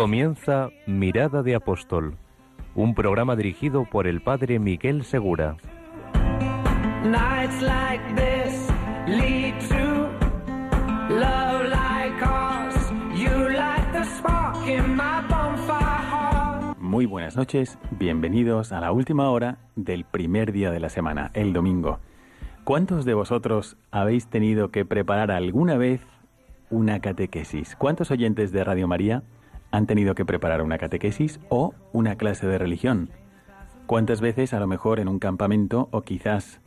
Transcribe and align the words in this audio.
Comienza 0.00 0.70
Mirada 0.86 1.42
de 1.42 1.54
Apóstol, 1.54 2.16
un 2.74 2.94
programa 2.94 3.36
dirigido 3.36 3.84
por 3.84 4.06
el 4.06 4.22
padre 4.22 4.58
Miguel 4.58 5.04
Segura. 5.04 5.58
Muy 16.78 17.04
buenas 17.04 17.36
noches, 17.36 17.78
bienvenidos 17.90 18.72
a 18.72 18.80
la 18.80 18.92
última 18.92 19.28
hora 19.28 19.58
del 19.76 20.06
primer 20.06 20.52
día 20.52 20.70
de 20.70 20.80
la 20.80 20.88
semana, 20.88 21.30
el 21.34 21.52
domingo. 21.52 22.00
¿Cuántos 22.64 23.04
de 23.04 23.12
vosotros 23.12 23.76
habéis 23.90 24.28
tenido 24.28 24.70
que 24.70 24.86
preparar 24.86 25.30
alguna 25.30 25.76
vez 25.76 26.00
una 26.70 27.00
catequesis? 27.00 27.76
¿Cuántos 27.76 28.10
oyentes 28.10 28.50
de 28.50 28.64
Radio 28.64 28.88
María 28.88 29.24
han 29.70 29.86
tenido 29.86 30.14
que 30.14 30.24
preparar 30.24 30.62
una 30.62 30.78
catequesis 30.78 31.40
o 31.48 31.74
una 31.92 32.16
clase 32.16 32.46
de 32.46 32.58
religión? 32.58 33.10
¿Cuántas 33.86 34.20
veces 34.20 34.54
a 34.54 34.60
lo 34.60 34.66
mejor 34.66 35.00
en 35.00 35.08
un 35.08 35.18
campamento 35.18 35.88
o 35.90 36.02
quizás 36.02 36.60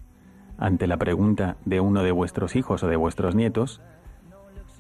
ante 0.58 0.88
la 0.88 0.98
pregunta 0.98 1.58
de 1.66 1.80
uno 1.80 2.04
de 2.04 2.12
vuestros 2.12 2.56
hijos 2.56 2.84
o 2.84 2.88
de 2.88 2.95
vuestros 2.95 3.36
nietos, 3.36 3.82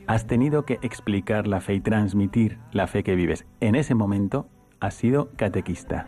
has 0.07 0.27
tenido 0.27 0.65
que 0.65 0.79
explicar 0.81 1.47
la 1.47 1.61
fe 1.61 1.75
y 1.75 1.79
transmitir 1.79 2.59
la 2.71 2.87
fe 2.87 3.03
que 3.03 3.15
vives? 3.15 3.45
En 3.59 3.75
ese 3.75 3.95
momento 3.95 4.47
has 4.79 4.93
sido 4.93 5.29
catequista. 5.35 6.07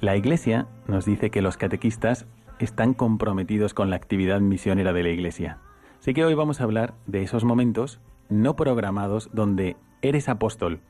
La 0.00 0.16
Iglesia 0.16 0.66
nos 0.86 1.04
dice 1.04 1.30
que 1.30 1.42
los 1.42 1.56
catequistas 1.56 2.26
están 2.58 2.94
comprometidos 2.94 3.74
con 3.74 3.90
la 3.90 3.96
actividad 3.96 4.40
misionera 4.40 4.92
de 4.92 5.02
la 5.02 5.08
Iglesia. 5.10 5.58
Así 6.00 6.14
que 6.14 6.24
hoy 6.24 6.34
vamos 6.34 6.60
a 6.60 6.64
hablar 6.64 6.94
de 7.06 7.22
esos 7.22 7.44
momentos 7.44 8.00
no 8.28 8.56
programados 8.56 9.30
donde 9.32 9.76
eres 10.02 10.28
apóstol, 10.28 10.80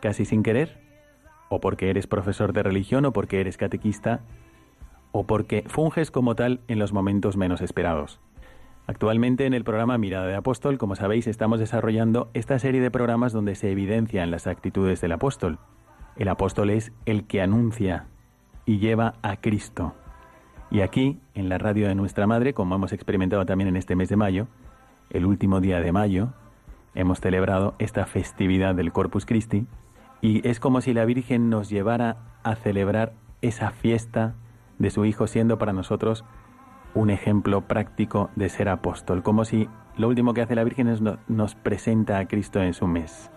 casi 0.00 0.24
sin 0.24 0.42
querer, 0.42 0.80
o 1.48 1.60
porque 1.60 1.90
eres 1.90 2.06
profesor 2.06 2.52
de 2.52 2.62
religión, 2.62 3.04
o 3.04 3.12
porque 3.12 3.40
eres 3.40 3.56
catequista, 3.56 4.20
o 5.12 5.26
porque 5.26 5.64
funges 5.66 6.10
como 6.10 6.34
tal 6.34 6.60
en 6.68 6.78
los 6.78 6.92
momentos 6.92 7.36
menos 7.36 7.60
esperados. 7.60 8.20
Actualmente 8.86 9.44
en 9.44 9.52
el 9.52 9.64
programa 9.64 9.98
Mirada 9.98 10.26
de 10.26 10.34
Apóstol, 10.34 10.78
como 10.78 10.96
sabéis, 10.96 11.26
estamos 11.26 11.60
desarrollando 11.60 12.30
esta 12.32 12.58
serie 12.58 12.80
de 12.80 12.90
programas 12.90 13.32
donde 13.32 13.54
se 13.54 13.70
evidencian 13.70 14.30
las 14.30 14.46
actitudes 14.46 15.00
del 15.02 15.12
apóstol. 15.12 15.58
El 16.16 16.28
apóstol 16.28 16.70
es 16.70 16.92
el 17.04 17.26
que 17.26 17.42
anuncia 17.42 18.06
y 18.64 18.78
lleva 18.78 19.14
a 19.22 19.36
Cristo. 19.36 19.94
Y 20.70 20.80
aquí, 20.80 21.20
en 21.34 21.48
la 21.48 21.58
radio 21.58 21.86
de 21.86 21.94
nuestra 21.94 22.26
madre, 22.26 22.54
como 22.54 22.74
hemos 22.74 22.92
experimentado 22.92 23.44
también 23.46 23.68
en 23.68 23.76
este 23.76 23.94
mes 23.94 24.08
de 24.08 24.16
mayo, 24.16 24.48
el 25.10 25.26
último 25.26 25.60
día 25.60 25.80
de 25.80 25.92
mayo, 25.92 26.32
hemos 26.98 27.20
celebrado 27.20 27.74
esta 27.78 28.06
festividad 28.06 28.74
del 28.74 28.92
Corpus 28.92 29.24
Christi 29.24 29.66
y 30.20 30.46
es 30.46 30.58
como 30.58 30.80
si 30.80 30.92
la 30.92 31.04
Virgen 31.04 31.48
nos 31.48 31.70
llevara 31.70 32.16
a 32.42 32.56
celebrar 32.56 33.12
esa 33.40 33.70
fiesta 33.70 34.34
de 34.78 34.90
su 34.90 35.04
Hijo 35.04 35.28
siendo 35.28 35.58
para 35.58 35.72
nosotros 35.72 36.24
un 36.94 37.10
ejemplo 37.10 37.62
práctico 37.62 38.30
de 38.34 38.48
ser 38.48 38.68
apóstol, 38.68 39.22
como 39.22 39.44
si 39.44 39.68
lo 39.96 40.08
último 40.08 40.34
que 40.34 40.42
hace 40.42 40.56
la 40.56 40.64
Virgen 40.64 40.88
es 40.88 41.00
no, 41.00 41.18
nos 41.28 41.54
presenta 41.54 42.18
a 42.18 42.26
Cristo 42.26 42.60
en 42.60 42.74
su 42.74 42.88
mes. 42.88 43.30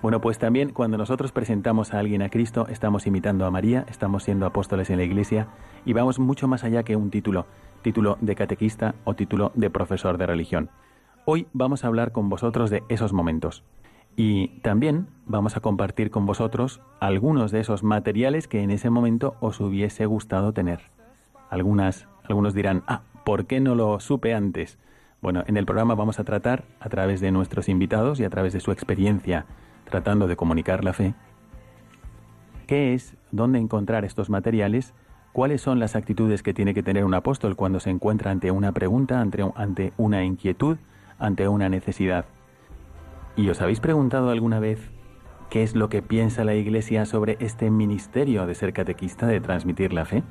Bueno, 0.00 0.20
pues 0.20 0.38
también 0.38 0.70
cuando 0.70 0.96
nosotros 0.96 1.32
presentamos 1.32 1.94
a 1.94 1.98
alguien 1.98 2.22
a 2.22 2.28
Cristo, 2.28 2.66
estamos 2.68 3.08
imitando 3.08 3.46
a 3.46 3.50
María, 3.50 3.84
estamos 3.88 4.22
siendo 4.22 4.46
apóstoles 4.46 4.90
en 4.90 4.98
la 4.98 5.04
Iglesia 5.04 5.48
y 5.84 5.92
vamos 5.92 6.20
mucho 6.20 6.46
más 6.46 6.62
allá 6.62 6.84
que 6.84 6.94
un 6.94 7.10
título, 7.10 7.46
título 7.82 8.16
de 8.20 8.36
catequista 8.36 8.94
o 9.04 9.14
título 9.14 9.50
de 9.56 9.70
profesor 9.70 10.18
de 10.18 10.26
religión. 10.26 10.70
Hoy 11.24 11.46
vamos 11.52 11.84
a 11.84 11.86
hablar 11.86 12.10
con 12.10 12.28
vosotros 12.28 12.68
de 12.68 12.82
esos 12.88 13.12
momentos 13.12 13.62
y 14.16 14.48
también 14.62 15.06
vamos 15.24 15.56
a 15.56 15.60
compartir 15.60 16.10
con 16.10 16.26
vosotros 16.26 16.80
algunos 16.98 17.52
de 17.52 17.60
esos 17.60 17.84
materiales 17.84 18.48
que 18.48 18.60
en 18.60 18.72
ese 18.72 18.90
momento 18.90 19.36
os 19.38 19.60
hubiese 19.60 20.04
gustado 20.06 20.52
tener. 20.52 20.80
Algunas, 21.48 22.08
algunos 22.24 22.54
dirán, 22.54 22.82
ah, 22.88 23.02
¿por 23.24 23.46
qué 23.46 23.60
no 23.60 23.76
lo 23.76 24.00
supe 24.00 24.34
antes? 24.34 24.80
Bueno, 25.20 25.44
en 25.46 25.56
el 25.56 25.64
programa 25.64 25.94
vamos 25.94 26.18
a 26.18 26.24
tratar, 26.24 26.64
a 26.80 26.88
través 26.88 27.20
de 27.20 27.30
nuestros 27.30 27.68
invitados 27.68 28.18
y 28.18 28.24
a 28.24 28.30
través 28.30 28.52
de 28.52 28.58
su 28.58 28.72
experiencia 28.72 29.46
tratando 29.84 30.26
de 30.26 30.34
comunicar 30.34 30.82
la 30.82 30.92
fe, 30.92 31.14
qué 32.66 32.94
es, 32.94 33.16
dónde 33.30 33.60
encontrar 33.60 34.04
estos 34.04 34.28
materiales, 34.28 34.92
cuáles 35.32 35.62
son 35.62 35.78
las 35.78 35.94
actitudes 35.94 36.42
que 36.42 36.52
tiene 36.52 36.74
que 36.74 36.82
tener 36.82 37.04
un 37.04 37.14
apóstol 37.14 37.54
cuando 37.54 37.78
se 37.78 37.90
encuentra 37.90 38.32
ante 38.32 38.50
una 38.50 38.72
pregunta, 38.72 39.20
ante, 39.20 39.48
ante 39.54 39.92
una 39.98 40.24
inquietud, 40.24 40.78
ante 41.22 41.48
una 41.48 41.68
necesidad. 41.68 42.26
¿Y 43.36 43.48
os 43.48 43.60
habéis 43.60 43.80
preguntado 43.80 44.30
alguna 44.30 44.60
vez 44.60 44.90
qué 45.48 45.62
es 45.62 45.74
lo 45.74 45.88
que 45.88 46.02
piensa 46.02 46.44
la 46.44 46.54
Iglesia 46.54 47.06
sobre 47.06 47.36
este 47.40 47.70
ministerio 47.70 48.46
de 48.46 48.54
ser 48.54 48.72
catequista, 48.72 49.26
de 49.26 49.40
transmitir 49.40 49.92
la 49.92 50.04
fe? 50.04 50.22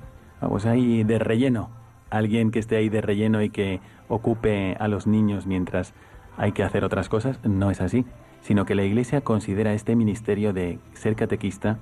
Vamos 0.42 0.66
ahí 0.66 1.04
de 1.04 1.18
relleno. 1.18 1.70
Alguien 2.10 2.52
que 2.52 2.60
esté 2.60 2.76
ahí 2.76 2.90
de 2.90 3.02
relleno 3.02 3.42
y 3.42 3.50
que 3.50 3.80
ocupe 4.08 4.76
a 4.80 4.88
los 4.88 5.08
niños 5.08 5.48
mientras 5.48 5.94
hay 6.38 6.52
que 6.52 6.64
hacer 6.64 6.84
otras 6.84 7.10
cosas, 7.10 7.40
no 7.44 7.72
es 7.72 7.82
así 7.82 8.06
sino 8.42 8.66
que 8.66 8.76
la 8.76 8.84
Iglesia 8.84 9.22
considera 9.22 9.74
este 9.74 9.96
ministerio 9.96 10.52
de 10.52 10.80
ser 10.94 11.16
catequista 11.16 11.78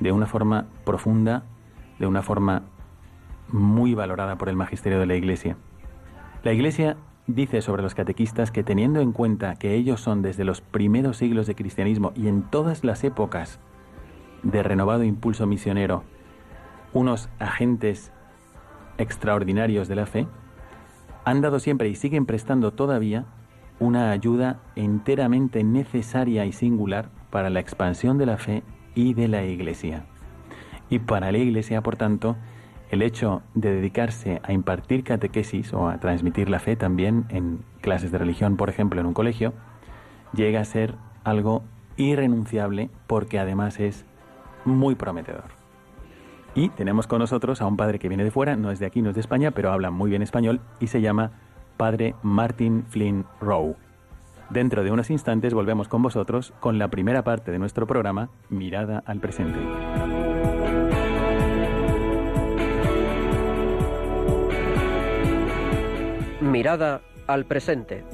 de 0.00 0.12
una 0.12 0.26
forma 0.26 0.66
profunda, 0.84 1.44
de 1.98 2.06
una 2.06 2.22
forma 2.22 2.62
muy 3.48 3.94
valorada 3.94 4.36
por 4.36 4.48
el 4.48 4.56
magisterio 4.56 4.98
de 4.98 5.06
la 5.06 5.14
Iglesia. 5.14 5.56
La 6.42 6.52
Iglesia 6.52 6.96
dice 7.34 7.62
sobre 7.62 7.82
los 7.82 7.94
catequistas 7.94 8.50
que 8.50 8.62
teniendo 8.62 9.00
en 9.00 9.12
cuenta 9.12 9.56
que 9.56 9.74
ellos 9.74 10.00
son 10.00 10.22
desde 10.22 10.44
los 10.44 10.60
primeros 10.60 11.16
siglos 11.16 11.46
de 11.46 11.54
cristianismo 11.54 12.12
y 12.14 12.28
en 12.28 12.42
todas 12.42 12.84
las 12.84 13.04
épocas 13.04 13.58
de 14.42 14.62
renovado 14.62 15.04
impulso 15.04 15.46
misionero, 15.46 16.02
unos 16.92 17.28
agentes 17.38 18.12
extraordinarios 18.98 19.88
de 19.88 19.96
la 19.96 20.06
fe, 20.06 20.26
han 21.24 21.40
dado 21.40 21.58
siempre 21.58 21.88
y 21.88 21.94
siguen 21.94 22.26
prestando 22.26 22.72
todavía 22.72 23.26
una 23.78 24.10
ayuda 24.10 24.60
enteramente 24.76 25.64
necesaria 25.64 26.44
y 26.44 26.52
singular 26.52 27.08
para 27.30 27.50
la 27.50 27.60
expansión 27.60 28.18
de 28.18 28.26
la 28.26 28.36
fe 28.36 28.62
y 28.94 29.14
de 29.14 29.28
la 29.28 29.44
Iglesia. 29.44 30.04
Y 30.88 30.98
para 30.98 31.32
la 31.32 31.38
Iglesia, 31.38 31.82
por 31.82 31.96
tanto, 31.96 32.36
el 32.90 33.02
hecho 33.02 33.42
de 33.54 33.72
dedicarse 33.72 34.40
a 34.42 34.52
impartir 34.52 35.04
catequesis 35.04 35.72
o 35.72 35.88
a 35.88 35.98
transmitir 35.98 36.50
la 36.50 36.58
fe 36.58 36.76
también 36.76 37.24
en 37.28 37.60
clases 37.80 38.10
de 38.10 38.18
religión, 38.18 38.56
por 38.56 38.68
ejemplo, 38.68 39.00
en 39.00 39.06
un 39.06 39.14
colegio, 39.14 39.52
llega 40.34 40.60
a 40.60 40.64
ser 40.64 40.94
algo 41.24 41.62
irrenunciable 41.96 42.90
porque 43.06 43.38
además 43.38 43.78
es 43.78 44.04
muy 44.64 44.96
prometedor. 44.96 45.60
Y 46.54 46.68
tenemos 46.70 47.06
con 47.06 47.20
nosotros 47.20 47.62
a 47.62 47.66
un 47.66 47.76
padre 47.76 48.00
que 48.00 48.08
viene 48.08 48.24
de 48.24 48.32
fuera, 48.32 48.56
no 48.56 48.72
es 48.72 48.80
de 48.80 48.86
aquí, 48.86 49.02
no 49.02 49.10
es 49.10 49.14
de 49.14 49.20
España, 49.20 49.52
pero 49.52 49.70
habla 49.70 49.90
muy 49.92 50.10
bien 50.10 50.22
español 50.22 50.60
y 50.80 50.88
se 50.88 51.00
llama 51.00 51.30
padre 51.76 52.16
Martin 52.22 52.84
Flynn 52.88 53.24
Rowe. 53.40 53.76
Dentro 54.50 54.82
de 54.82 54.90
unos 54.90 55.10
instantes 55.10 55.54
volvemos 55.54 55.86
con 55.86 56.02
vosotros 56.02 56.52
con 56.58 56.78
la 56.78 56.88
primera 56.88 57.22
parte 57.22 57.52
de 57.52 57.60
nuestro 57.60 57.86
programa, 57.86 58.30
Mirada 58.48 59.00
al 59.06 59.20
Presente. 59.20 59.60
Mirada 66.40 67.02
al 67.26 67.44
Presente. 67.44 68.04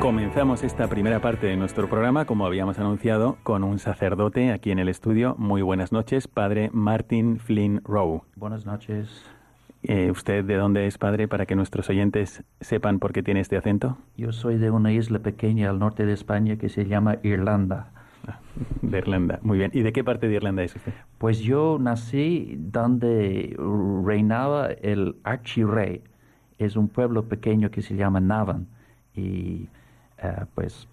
Comenzamos 0.00 0.64
esta 0.64 0.88
primera 0.88 1.20
parte 1.20 1.46
de 1.46 1.56
nuestro 1.56 1.88
programa, 1.88 2.24
como 2.24 2.44
habíamos 2.46 2.78
anunciado, 2.78 3.36
con 3.42 3.62
un 3.62 3.78
sacerdote 3.78 4.50
aquí 4.50 4.70
en 4.70 4.78
el 4.78 4.88
estudio. 4.88 5.36
Muy 5.38 5.62
buenas 5.62 5.92
noches, 5.92 6.26
padre 6.26 6.70
Martin 6.72 7.38
Flynn 7.38 7.82
Rowe. 7.84 8.22
Buenas 8.34 8.66
noches. 8.66 9.30
Eh, 9.84 10.12
¿Usted 10.12 10.44
de 10.44 10.54
dónde 10.54 10.86
es 10.86 10.96
padre 10.96 11.26
para 11.26 11.44
que 11.44 11.56
nuestros 11.56 11.90
oyentes 11.90 12.44
sepan 12.60 13.00
por 13.00 13.12
qué 13.12 13.22
tiene 13.22 13.40
este 13.40 13.56
acento? 13.56 13.98
Yo 14.16 14.32
soy 14.32 14.56
de 14.56 14.70
una 14.70 14.92
isla 14.92 15.18
pequeña 15.18 15.70
al 15.70 15.80
norte 15.80 16.06
de 16.06 16.12
España 16.12 16.56
que 16.56 16.68
se 16.68 16.86
llama 16.86 17.16
Irlanda. 17.24 17.90
Ah, 18.28 18.38
de 18.80 18.98
Irlanda, 18.98 19.40
muy 19.42 19.58
bien. 19.58 19.72
¿Y 19.74 19.82
de 19.82 19.92
qué 19.92 20.04
parte 20.04 20.28
de 20.28 20.34
Irlanda 20.34 20.62
es 20.62 20.76
usted? 20.76 20.92
Pues 21.18 21.40
yo 21.40 21.78
nací 21.80 22.54
donde 22.58 23.56
reinaba 24.04 24.68
el 24.70 25.16
archirrey. 25.24 26.02
Es 26.58 26.76
un 26.76 26.86
pueblo 26.86 27.24
pequeño 27.24 27.72
que 27.72 27.82
se 27.82 27.96
llama 27.96 28.20
Navan 28.20 28.68
y 29.16 29.68
eh, 30.18 30.44
pues 30.54 30.86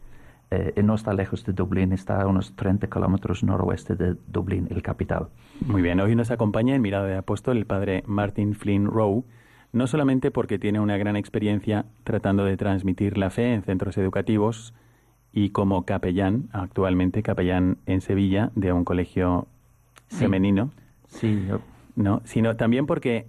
eh, 0.51 0.81
no 0.83 0.95
está 0.95 1.13
lejos 1.13 1.45
de 1.45 1.53
Dublín, 1.53 1.93
está 1.93 2.21
a 2.21 2.27
unos 2.27 2.55
30 2.55 2.87
kilómetros 2.87 3.43
noroeste 3.43 3.95
de 3.95 4.15
Dublín, 4.27 4.67
el 4.71 4.81
capital. 4.81 5.27
Muy 5.65 5.83
bien, 5.83 5.99
hoy 5.99 6.15
nos 6.15 6.31
acompaña 6.31 6.73
en 6.73 6.81
Mirada 6.81 7.05
de 7.05 7.17
Apóstol 7.17 7.57
el 7.57 7.67
padre 7.67 8.03
Martin 8.07 8.55
Flynn 8.55 8.87
Rowe, 8.87 9.23
no 9.73 9.85
solamente 9.85 10.31
porque 10.31 10.57
tiene 10.57 10.79
una 10.79 10.97
gran 10.97 11.15
experiencia 11.15 11.85
tratando 12.03 12.45
de 12.45 12.57
transmitir 12.57 13.17
la 13.19 13.29
fe 13.29 13.53
en 13.53 13.61
centros 13.61 13.95
educativos 13.99 14.73
y 15.31 15.51
como 15.51 15.85
capellán, 15.85 16.49
actualmente 16.51 17.21
capellán 17.21 17.77
en 17.85 18.01
Sevilla 18.01 18.51
de 18.55 18.73
un 18.73 18.85
colegio 18.85 19.47
femenino, 20.07 20.71
sí, 21.07 21.47
no, 21.95 22.21
sino 22.23 22.55
también 22.55 22.87
porque 22.87 23.27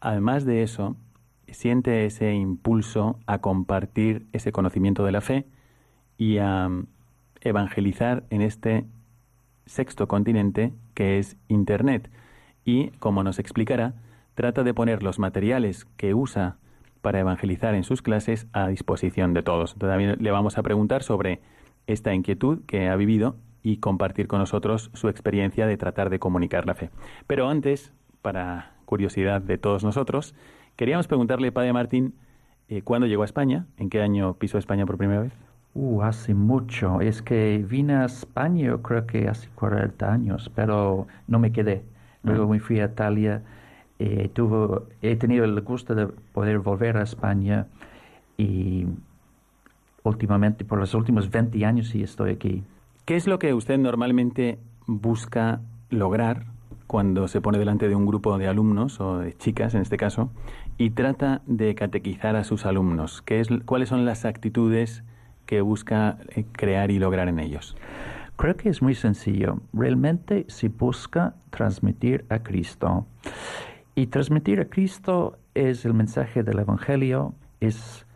además 0.00 0.44
de 0.44 0.62
eso 0.62 0.96
siente 1.50 2.04
ese 2.04 2.34
impulso 2.34 3.18
a 3.26 3.38
compartir 3.38 4.26
ese 4.34 4.52
conocimiento 4.52 5.06
de 5.06 5.12
la 5.12 5.22
fe 5.22 5.46
y 6.18 6.38
a 6.38 6.68
mm, 6.68 6.86
evangelizar 7.40 8.24
en 8.28 8.42
este 8.42 8.84
sexto 9.64 10.08
continente 10.08 10.74
que 10.94 11.18
es 11.18 11.36
Internet. 11.48 12.10
Y, 12.64 12.88
como 12.98 13.22
nos 13.22 13.38
explicará, 13.38 13.94
trata 14.34 14.62
de 14.62 14.74
poner 14.74 15.02
los 15.02 15.18
materiales 15.18 15.86
que 15.96 16.12
usa 16.12 16.56
para 17.00 17.20
evangelizar 17.20 17.74
en 17.74 17.84
sus 17.84 18.02
clases 18.02 18.48
a 18.52 18.68
disposición 18.68 19.32
de 19.32 19.42
todos. 19.42 19.76
También 19.76 20.16
le 20.20 20.30
vamos 20.30 20.58
a 20.58 20.62
preguntar 20.62 21.02
sobre 21.02 21.40
esta 21.86 22.12
inquietud 22.12 22.60
que 22.66 22.88
ha 22.88 22.96
vivido 22.96 23.36
y 23.62 23.78
compartir 23.78 24.26
con 24.26 24.40
nosotros 24.40 24.90
su 24.94 25.08
experiencia 25.08 25.66
de 25.66 25.76
tratar 25.76 26.10
de 26.10 26.18
comunicar 26.18 26.66
la 26.66 26.74
fe. 26.74 26.90
Pero 27.26 27.48
antes, 27.48 27.92
para 28.22 28.72
curiosidad 28.84 29.40
de 29.40 29.58
todos 29.58 29.84
nosotros, 29.84 30.34
queríamos 30.76 31.06
preguntarle, 31.06 31.52
Padre 31.52 31.72
Martín, 31.72 32.14
eh, 32.68 32.82
¿cuándo 32.82 33.06
llegó 33.06 33.22
a 33.22 33.26
España? 33.26 33.66
¿En 33.76 33.90
qué 33.90 34.02
año 34.02 34.34
pisó 34.34 34.58
España 34.58 34.86
por 34.86 34.98
primera 34.98 35.22
vez? 35.22 35.47
Uh, 35.80 36.02
hace 36.02 36.34
mucho. 36.34 37.00
Es 37.00 37.22
que 37.22 37.64
vine 37.64 37.94
a 37.94 38.06
España, 38.06 38.76
creo 38.82 39.06
que 39.06 39.28
hace 39.28 39.48
40 39.54 40.12
años, 40.12 40.50
pero 40.52 41.06
no 41.28 41.38
me 41.38 41.52
quedé. 41.52 41.84
Luego 42.24 42.44
ah. 42.44 42.48
me 42.48 42.58
fui 42.58 42.80
a 42.80 42.86
Italia. 42.86 43.42
Eh, 44.00 44.28
tuvo, 44.34 44.88
he 45.02 45.14
tenido 45.14 45.44
el 45.44 45.60
gusto 45.60 45.94
de 45.94 46.08
poder 46.08 46.58
volver 46.58 46.96
a 46.96 47.04
España 47.04 47.68
y 48.36 48.86
últimamente, 50.02 50.64
por 50.64 50.80
los 50.80 50.94
últimos 50.94 51.30
20 51.30 51.64
años, 51.64 51.86
sí 51.90 52.02
estoy 52.02 52.32
aquí. 52.32 52.64
¿Qué 53.04 53.14
es 53.14 53.28
lo 53.28 53.38
que 53.38 53.54
usted 53.54 53.78
normalmente 53.78 54.58
busca 54.88 55.60
lograr 55.90 56.46
cuando 56.88 57.28
se 57.28 57.40
pone 57.40 57.56
delante 57.56 57.88
de 57.88 57.94
un 57.94 58.04
grupo 58.04 58.36
de 58.36 58.48
alumnos 58.48 59.00
o 59.00 59.18
de 59.18 59.36
chicas, 59.36 59.76
en 59.76 59.82
este 59.82 59.96
caso, 59.96 60.32
y 60.76 60.90
trata 60.90 61.40
de 61.46 61.76
catequizar 61.76 62.34
a 62.34 62.42
sus 62.42 62.66
alumnos? 62.66 63.22
¿Qué 63.22 63.38
es, 63.38 63.48
¿Cuáles 63.64 63.90
son 63.90 64.04
las 64.04 64.24
actitudes 64.24 65.04
que 65.48 65.62
busca 65.62 66.18
eh, 66.36 66.44
crear 66.52 66.90
y 66.90 66.98
lograr 66.98 67.26
en 67.28 67.40
ellos? 67.40 67.74
Creo 68.36 68.54
que 68.54 68.68
es 68.68 68.82
muy 68.82 68.94
sencillo. 68.94 69.60
Realmente 69.72 70.44
se 70.48 70.68
busca 70.68 71.34
transmitir 71.50 72.26
a 72.28 72.40
Cristo. 72.40 73.06
Y 73.94 74.08
transmitir 74.08 74.60
a 74.60 74.66
Cristo 74.66 75.38
es 75.54 75.86
el 75.86 75.94
mensaje 75.94 76.42
del 76.42 76.58
Evangelio, 76.58 77.34
es 77.60 78.06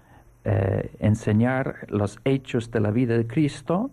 eh, 0.45 0.95
enseñar 1.01 1.87
los 1.89 2.21
hechos 2.25 2.71
de 2.71 2.81
la 2.81 2.91
vida 2.91 3.17
de 3.17 3.27
Cristo, 3.27 3.91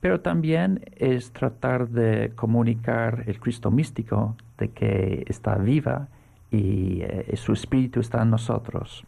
pero 0.00 0.20
también 0.20 0.80
es 0.96 1.30
tratar 1.30 1.88
de 1.88 2.32
comunicar 2.34 3.22
el 3.26 3.38
Cristo 3.38 3.70
místico, 3.70 4.36
de 4.58 4.70
que 4.70 5.24
está 5.28 5.54
viva 5.54 6.08
y 6.50 7.00
eh, 7.02 7.32
su 7.36 7.52
espíritu 7.52 8.00
está 8.00 8.22
en 8.22 8.30
nosotros 8.30 9.06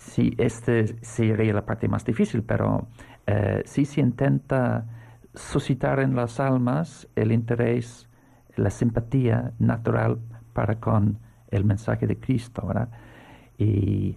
sí, 0.00 0.34
este 0.38 0.96
sería 1.04 1.52
la 1.52 1.66
parte 1.66 1.86
más 1.88 2.04
difícil, 2.04 2.42
pero 2.42 2.88
eh, 3.26 3.62
sí 3.66 3.84
se 3.84 4.00
intenta 4.00 4.86
suscitar 5.34 6.00
en 6.00 6.16
las 6.16 6.40
almas 6.40 7.06
el 7.14 7.30
interés, 7.32 8.08
la 8.56 8.70
simpatía 8.70 9.52
natural 9.58 10.18
para 10.54 10.80
con 10.80 11.18
el 11.50 11.64
mensaje 11.64 12.06
de 12.06 12.18
Cristo, 12.18 12.66
¿verdad? 12.66 12.88
Y 13.58 14.16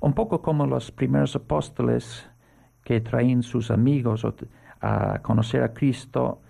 un 0.00 0.12
poco 0.12 0.42
como 0.42 0.66
los 0.66 0.92
primeros 0.92 1.34
apóstoles 1.34 2.28
que 2.84 3.00
traen 3.00 3.42
sus 3.42 3.70
amigos 3.70 4.26
a 4.80 5.20
conocer 5.22 5.62
a 5.62 5.72
Cristo, 5.72 6.40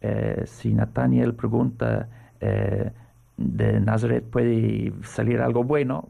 eh, 0.00 0.42
si 0.46 0.74
Nathaniel 0.74 1.34
pregunta, 1.34 2.08
eh, 2.40 2.90
de 3.36 3.80
Nazaret 3.80 4.24
puede 4.24 4.92
salir 5.02 5.40
algo 5.40 5.64
bueno, 5.64 6.08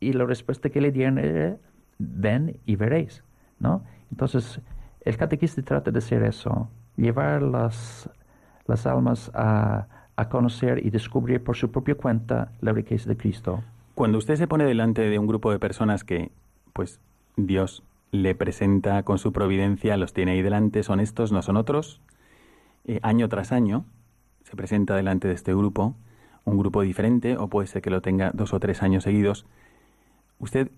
y 0.00 0.12
la 0.12 0.24
respuesta 0.24 0.70
que 0.70 0.80
le 0.80 0.92
dieron 0.92 1.18
es, 1.18 1.56
ven 1.98 2.58
y 2.66 2.76
veréis, 2.76 3.22
¿no? 3.58 3.82
Entonces, 4.10 4.60
el 5.02 5.16
catequista 5.16 5.62
trata 5.62 5.90
de 5.90 5.98
hacer 5.98 6.22
eso, 6.22 6.68
llevar 6.96 7.42
las, 7.42 8.08
las 8.66 8.86
almas 8.86 9.30
a, 9.34 9.86
a 10.16 10.28
conocer 10.28 10.84
y 10.84 10.90
descubrir 10.90 11.42
por 11.42 11.56
su 11.56 11.70
propia 11.70 11.94
cuenta 11.94 12.52
la 12.60 12.72
riqueza 12.72 13.08
de 13.08 13.16
Cristo. 13.16 13.62
Cuando 13.94 14.18
usted 14.18 14.36
se 14.36 14.46
pone 14.46 14.64
delante 14.64 15.02
de 15.02 15.18
un 15.18 15.26
grupo 15.26 15.50
de 15.50 15.58
personas 15.58 16.04
que, 16.04 16.30
pues, 16.72 17.00
Dios 17.36 17.82
le 18.12 18.34
presenta 18.34 19.02
con 19.02 19.18
su 19.18 19.32
providencia, 19.32 19.96
los 19.96 20.12
tiene 20.12 20.32
ahí 20.32 20.42
delante, 20.42 20.82
son 20.82 21.00
estos, 21.00 21.32
no 21.32 21.42
son 21.42 21.56
otros, 21.56 22.00
eh, 22.84 23.00
año 23.02 23.28
tras 23.28 23.50
año 23.50 23.84
se 24.44 24.56
presenta 24.56 24.94
delante 24.94 25.26
de 25.26 25.34
este 25.34 25.54
grupo, 25.54 25.96
un 26.44 26.58
grupo 26.58 26.82
diferente, 26.82 27.36
o 27.36 27.48
puede 27.48 27.66
ser 27.66 27.82
que 27.82 27.90
lo 27.90 28.02
tenga 28.02 28.30
dos 28.34 28.52
o 28.52 28.60
tres 28.60 28.82
años 28.82 29.04
seguidos, 29.04 29.46
¿Usted 30.38 30.70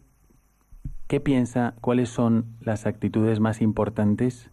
qué 1.07 1.21
piensa? 1.21 1.75
¿Cuáles 1.81 2.09
son 2.09 2.47
las 2.61 2.87
actitudes 2.87 3.41
más 3.41 3.61
importantes 3.61 4.51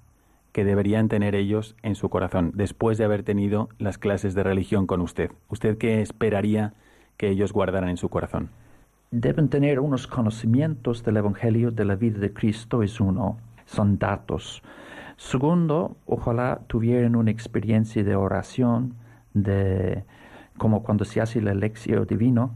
que 0.52 0.64
deberían 0.64 1.10
tener 1.10 1.36
ellos 1.36 1.76
en 1.82 1.96
su 1.96 2.10
corazón 2.10 2.52
después 2.54 2.98
de 2.98 3.06
haber 3.06 3.24
tenido 3.24 3.70
las 3.80 3.98
clases 3.98 4.36
de 4.36 4.44
religión 4.44 4.88
con 4.88 5.02
usted? 5.02 5.32
¿Usted 5.50 5.78
qué 5.78 6.02
esperaría 6.02 6.74
que 7.18 7.30
ellos 7.30 7.54
guardaran 7.54 7.90
en 7.90 7.98
su 7.98 8.10
corazón? 8.10 8.50
Deben 9.12 9.50
tener 9.50 9.80
unos 9.80 10.08
conocimientos 10.08 11.04
del 11.04 11.18
Evangelio 11.18 11.72
de 11.72 11.86
la 11.86 11.96
vida 11.96 12.20
de 12.20 12.34
Cristo, 12.34 12.82
es 12.82 13.00
uno, 13.00 13.38
son 13.66 14.00
datos. 14.00 14.64
Segundo, 15.18 15.98
ojalá 16.06 16.62
tuvieran 16.68 17.16
una 17.16 17.30
experiencia 17.30 18.04
de 18.04 18.16
oración, 18.16 18.96
de 19.34 20.04
como 20.58 20.84
cuando 20.84 21.06
se 21.06 21.22
hace 21.22 21.42
la 21.42 21.54
lección 21.54 22.06
divino, 22.08 22.56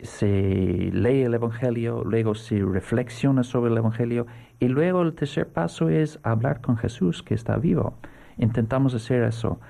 se 0.00 0.90
lee 0.92 1.22
el 1.22 1.34
Evangelio, 1.34 2.04
luego 2.04 2.34
se 2.34 2.60
reflexiona 2.60 3.42
sobre 3.42 3.70
el 3.70 3.78
Evangelio 3.78 4.26
y 4.60 4.68
luego 4.68 5.02
el 5.02 5.14
tercer 5.14 5.48
paso 5.48 5.88
es 5.88 6.18
hablar 6.22 6.60
con 6.60 6.76
Jesús 6.76 7.22
que 7.22 7.34
está 7.34 7.56
vivo. 7.56 7.94
Intentamos 8.36 8.94
hacer 8.94 9.22
eso. 9.24 9.60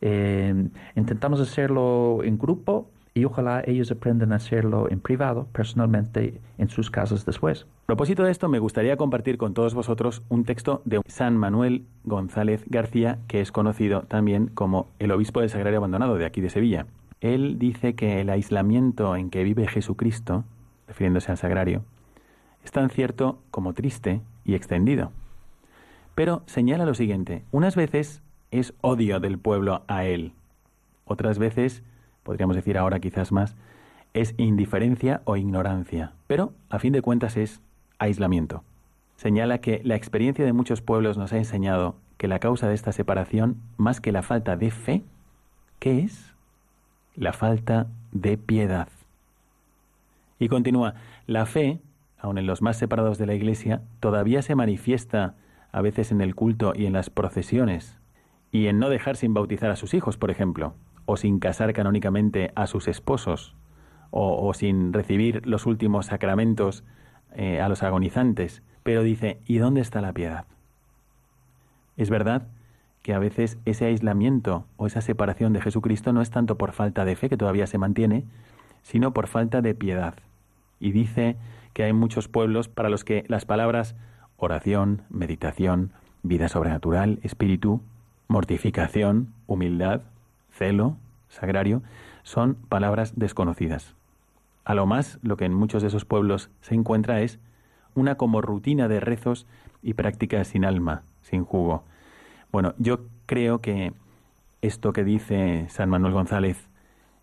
Eh, 0.00 0.68
intentamos 0.94 1.40
hacerlo 1.40 2.20
en 2.22 2.38
grupo 2.38 2.88
y 3.14 3.24
ojalá 3.24 3.62
ellos 3.66 3.90
aprendan 3.90 4.32
a 4.32 4.36
hacerlo 4.36 4.88
en 4.90 5.00
privado, 5.00 5.48
personalmente, 5.52 6.40
en 6.56 6.68
sus 6.68 6.90
casas 6.90 7.24
después. 7.24 7.66
A 7.84 7.86
propósito 7.86 8.22
de 8.22 8.30
esto, 8.30 8.48
me 8.48 8.58
gustaría 8.58 8.96
compartir 8.96 9.38
con 9.38 9.54
todos 9.54 9.74
vosotros 9.74 10.22
un 10.28 10.44
texto 10.44 10.82
de 10.84 11.00
San 11.06 11.36
Manuel 11.36 11.86
González 12.04 12.64
García, 12.68 13.18
que 13.26 13.40
es 13.40 13.50
conocido 13.50 14.02
también 14.02 14.48
como 14.48 14.88
el 14.98 15.10
obispo 15.10 15.40
del 15.40 15.50
Sagrario 15.50 15.78
Abandonado 15.78 16.16
de 16.16 16.26
aquí 16.26 16.40
de 16.40 16.50
Sevilla. 16.50 16.86
Él 17.20 17.58
dice 17.58 17.94
que 17.94 18.20
el 18.20 18.30
aislamiento 18.30 19.16
en 19.16 19.30
que 19.30 19.44
vive 19.44 19.66
Jesucristo, 19.66 20.44
refiriéndose 20.86 21.30
al 21.30 21.38
sagrario, 21.38 21.84
es 22.64 22.72
tan 22.72 22.90
cierto 22.90 23.38
como 23.50 23.72
triste 23.72 24.20
y 24.44 24.54
extendido. 24.54 25.12
Pero 26.14 26.42
señala 26.46 26.84
lo 26.84 26.94
siguiente, 26.94 27.44
unas 27.50 27.76
veces 27.76 28.22
es 28.50 28.74
odio 28.80 29.20
del 29.20 29.38
pueblo 29.38 29.82
a 29.88 30.04
él, 30.04 30.32
otras 31.08 31.38
veces, 31.38 31.82
podríamos 32.22 32.54
decir 32.54 32.76
ahora 32.76 33.00
quizás 33.00 33.32
más, 33.32 33.56
es 34.12 34.34
indiferencia 34.36 35.22
o 35.24 35.36
ignorancia, 35.36 36.12
pero 36.26 36.52
a 36.68 36.78
fin 36.78 36.92
de 36.92 37.02
cuentas 37.02 37.36
es 37.36 37.62
aislamiento. 37.98 38.62
Señala 39.16 39.58
que 39.58 39.80
la 39.84 39.96
experiencia 39.96 40.44
de 40.44 40.52
muchos 40.52 40.82
pueblos 40.82 41.16
nos 41.16 41.32
ha 41.32 41.38
enseñado 41.38 41.96
que 42.18 42.28
la 42.28 42.38
causa 42.38 42.68
de 42.68 42.74
esta 42.74 42.92
separación, 42.92 43.56
más 43.78 44.00
que 44.00 44.12
la 44.12 44.22
falta 44.22 44.56
de 44.56 44.70
fe, 44.70 45.02
¿qué 45.78 46.00
es? 46.00 46.34
La 47.18 47.32
falta 47.32 47.88
de 48.12 48.38
piedad. 48.38 48.88
Y 50.38 50.48
continúa, 50.48 50.94
la 51.26 51.46
fe, 51.46 51.80
aun 52.18 52.38
en 52.38 52.46
los 52.46 52.62
más 52.62 52.76
separados 52.76 53.18
de 53.18 53.26
la 53.26 53.34
Iglesia, 53.34 53.82
todavía 54.00 54.40
se 54.42 54.54
manifiesta 54.54 55.34
a 55.72 55.82
veces 55.82 56.12
en 56.12 56.20
el 56.20 56.34
culto 56.34 56.72
y 56.74 56.86
en 56.86 56.92
las 56.92 57.10
procesiones, 57.10 57.98
y 58.52 58.68
en 58.68 58.78
no 58.78 58.88
dejar 58.88 59.16
sin 59.16 59.34
bautizar 59.34 59.70
a 59.70 59.76
sus 59.76 59.94
hijos, 59.94 60.16
por 60.16 60.30
ejemplo, 60.30 60.74
o 61.06 61.16
sin 61.16 61.40
casar 61.40 61.72
canónicamente 61.72 62.52
a 62.54 62.66
sus 62.66 62.86
esposos, 62.88 63.56
o, 64.10 64.54
sin 64.54 64.92
recibir 64.94 65.46
los 65.46 65.66
últimos 65.66 66.06
sacramentos 66.06 66.82
eh, 67.34 67.60
a 67.60 67.68
los 67.68 67.82
agonizantes. 67.82 68.62
Pero 68.82 69.02
dice, 69.02 69.40
¿y 69.44 69.58
dónde 69.58 69.82
está 69.82 70.00
la 70.00 70.14
piedad? 70.14 70.46
Es 71.98 72.08
verdad 72.08 72.46
que 73.02 73.14
a 73.14 73.18
veces 73.18 73.58
ese 73.64 73.86
aislamiento 73.86 74.64
o 74.76 74.86
esa 74.86 75.00
separación 75.00 75.52
de 75.52 75.60
Jesucristo 75.60 76.12
no 76.12 76.20
es 76.20 76.30
tanto 76.30 76.58
por 76.58 76.72
falta 76.72 77.04
de 77.04 77.16
fe, 77.16 77.28
que 77.28 77.36
todavía 77.36 77.66
se 77.66 77.78
mantiene, 77.78 78.24
sino 78.82 79.12
por 79.12 79.28
falta 79.28 79.62
de 79.62 79.74
piedad. 79.74 80.14
Y 80.80 80.92
dice 80.92 81.36
que 81.72 81.84
hay 81.84 81.92
muchos 81.92 82.28
pueblos 82.28 82.68
para 82.68 82.88
los 82.88 83.04
que 83.04 83.24
las 83.28 83.44
palabras 83.44 83.94
oración, 84.36 85.02
meditación, 85.10 85.92
vida 86.22 86.48
sobrenatural, 86.48 87.18
espíritu, 87.22 87.80
mortificación, 88.28 89.32
humildad, 89.46 90.02
celo, 90.52 90.96
sagrario, 91.28 91.82
son 92.22 92.54
palabras 92.54 93.14
desconocidas. 93.16 93.94
A 94.64 94.74
lo 94.74 94.86
más, 94.86 95.18
lo 95.22 95.36
que 95.36 95.44
en 95.44 95.54
muchos 95.54 95.82
de 95.82 95.88
esos 95.88 96.04
pueblos 96.04 96.50
se 96.60 96.74
encuentra 96.74 97.20
es 97.22 97.38
una 97.94 98.16
como 98.16 98.40
rutina 98.40 98.86
de 98.86 99.00
rezos 99.00 99.46
y 99.82 99.94
prácticas 99.94 100.48
sin 100.48 100.64
alma, 100.64 101.02
sin 101.22 101.44
jugo. 101.44 101.84
Bueno, 102.50 102.74
yo 102.78 103.00
creo 103.26 103.60
que 103.60 103.92
esto 104.62 104.92
que 104.92 105.04
dice 105.04 105.66
San 105.68 105.90
Manuel 105.90 106.14
González 106.14 106.68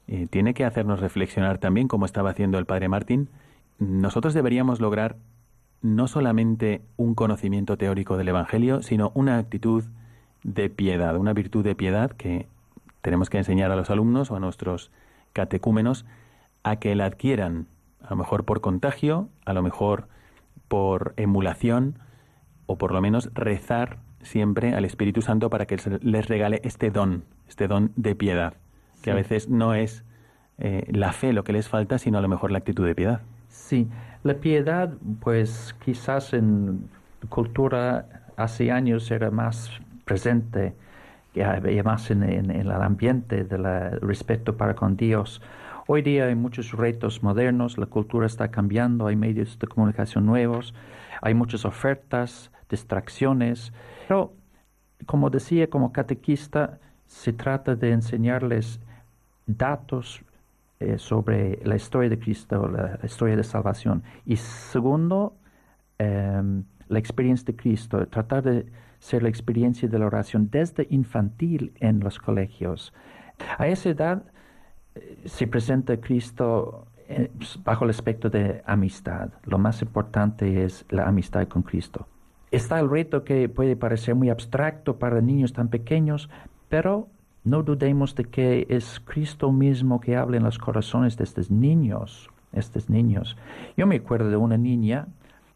eh, 0.07 0.27
tiene 0.29 0.53
que 0.53 0.65
hacernos 0.65 0.99
reflexionar 0.99 1.57
también, 1.57 1.87
como 1.87 2.05
estaba 2.05 2.29
haciendo 2.29 2.59
el 2.59 2.65
padre 2.65 2.89
Martín. 2.89 3.29
Nosotros 3.79 4.33
deberíamos 4.33 4.79
lograr 4.79 5.17
no 5.81 6.07
solamente 6.07 6.81
un 6.97 7.15
conocimiento 7.15 7.77
teórico 7.77 8.17
del 8.17 8.29
Evangelio, 8.29 8.81
sino 8.81 9.11
una 9.15 9.37
actitud 9.37 9.83
de 10.43 10.69
piedad, 10.69 11.17
una 11.17 11.33
virtud 11.33 11.63
de 11.63 11.75
piedad 11.75 12.11
que 12.11 12.47
tenemos 13.01 13.29
que 13.29 13.39
enseñar 13.39 13.71
a 13.71 13.75
los 13.75 13.89
alumnos 13.89 14.31
o 14.31 14.35
a 14.35 14.39
nuestros 14.39 14.91
catecúmenos 15.33 16.05
a 16.63 16.77
que 16.77 16.95
la 16.95 17.05
adquieran, 17.05 17.67
a 18.01 18.11
lo 18.11 18.15
mejor 18.15 18.45
por 18.45 18.61
contagio, 18.61 19.29
a 19.45 19.53
lo 19.53 19.61
mejor 19.61 20.07
por 20.67 21.13
emulación, 21.17 21.99
o 22.67 22.77
por 22.77 22.91
lo 22.91 23.01
menos 23.01 23.29
rezar 23.33 23.99
siempre 24.25 24.73
al 24.73 24.85
Espíritu 24.85 25.21
Santo 25.21 25.49
para 25.49 25.65
que 25.65 25.77
les 26.01 26.27
regale 26.27 26.59
este 26.63 26.91
don, 26.91 27.23
este 27.47 27.67
don 27.67 27.91
de 27.95 28.15
piedad, 28.15 28.55
que 29.01 29.11
a 29.11 29.15
veces 29.15 29.49
no 29.49 29.73
es 29.73 30.03
eh, 30.57 30.85
la 30.91 31.13
fe 31.13 31.33
lo 31.33 31.43
que 31.43 31.53
les 31.53 31.69
falta, 31.69 31.97
sino 31.97 32.17
a 32.17 32.21
lo 32.21 32.27
mejor 32.27 32.51
la 32.51 32.57
actitud 32.57 32.85
de 32.85 32.95
piedad. 32.95 33.21
Sí, 33.47 33.87
la 34.23 34.35
piedad, 34.35 34.93
pues 35.21 35.75
quizás 35.83 36.33
en 36.33 36.89
cultura 37.29 38.23
hace 38.37 38.71
años 38.71 39.09
era 39.11 39.31
más 39.31 39.71
presente, 40.05 40.73
que 41.33 41.43
había 41.43 41.83
más 41.83 42.09
en, 42.11 42.23
el 42.23 42.71
ambiente 42.71 43.43
del 43.43 43.99
respeto 44.01 44.55
para 44.55 44.75
con 44.75 44.95
Dios. 44.95 45.41
Hoy 45.87 46.01
día 46.01 46.25
hay 46.25 46.35
muchos 46.35 46.71
retos 46.71 47.21
modernos, 47.23 47.77
la 47.77 47.85
cultura 47.85 48.25
está 48.25 48.49
cambiando, 48.49 49.07
hay 49.07 49.15
medios 49.15 49.59
de 49.59 49.67
comunicación 49.67 50.25
nuevos, 50.25 50.73
hay 51.21 51.33
muchas 51.33 51.65
ofertas, 51.65 52.51
distracciones, 52.69 53.73
pero 54.07 54.33
como 55.05 55.29
decía, 55.29 55.69
como 55.69 55.91
catequista, 55.91 56.79
se 57.05 57.33
trata 57.33 57.75
de 57.75 57.91
enseñarles 57.91 58.79
datos 59.45 60.23
eh, 60.79 60.97
sobre 60.97 61.59
la 61.63 61.75
historia 61.75 62.09
de 62.09 62.19
Cristo, 62.19 62.67
la, 62.67 62.99
historia 63.03 63.35
de 63.35 63.43
salvación. 63.43 64.03
Y 64.25 64.37
segundo, 64.37 65.37
em, 65.97 66.63
la 66.87 66.99
experiencia 66.99 67.45
de 67.45 67.55
Cristo, 67.55 68.07
tratar 68.07 68.43
de 68.43 68.65
ser 68.99 69.23
la 69.23 69.29
experiencia 69.29 69.87
de 69.87 69.99
la 69.99 70.05
oración 70.07 70.49
desde 70.49 70.87
infantil 70.89 71.73
en 71.79 71.99
los 71.99 72.19
colegios. 72.19 72.93
A 73.57 73.67
esa 73.67 73.89
edad 73.89 74.23
eh, 74.95 75.21
se 75.25 75.47
presenta 75.47 75.97
Cristo 75.97 76.87
eh, 77.07 77.31
bajo 77.63 77.83
el 77.85 77.91
aspecto 77.91 78.29
de 78.29 78.63
amistad. 78.65 79.29
Lo 79.43 79.57
más 79.57 79.81
importante 79.81 80.63
es 80.63 80.85
la 80.89 81.07
amistad 81.07 81.47
con 81.47 81.61
Cristo. 81.61 82.07
Está 82.51 82.79
el 82.79 82.89
reto 82.89 83.23
que 83.23 83.49
puede 83.49 83.75
parecer 83.75 84.15
muy 84.15 84.29
abstracto 84.29 84.97
para 84.97 85.21
niños 85.21 85.53
tan 85.53 85.67
pequeños, 85.67 86.29
pero 86.69 87.07
no 87.43 87.63
dudemos 87.63 88.15
de 88.15 88.25
que 88.25 88.65
es 88.69 88.99
Cristo 89.05 89.51
mismo 89.51 89.99
que 89.99 90.15
habla 90.15 90.37
en 90.37 90.43
los 90.43 90.57
corazones 90.57 91.17
de 91.17 91.23
estos 91.23 91.51
niños, 91.51 92.29
estos 92.53 92.89
niños. 92.89 93.37
Yo 93.77 93.87
me 93.87 93.97
acuerdo 93.97 94.29
de 94.29 94.37
una 94.37 94.57
niña 94.57 95.07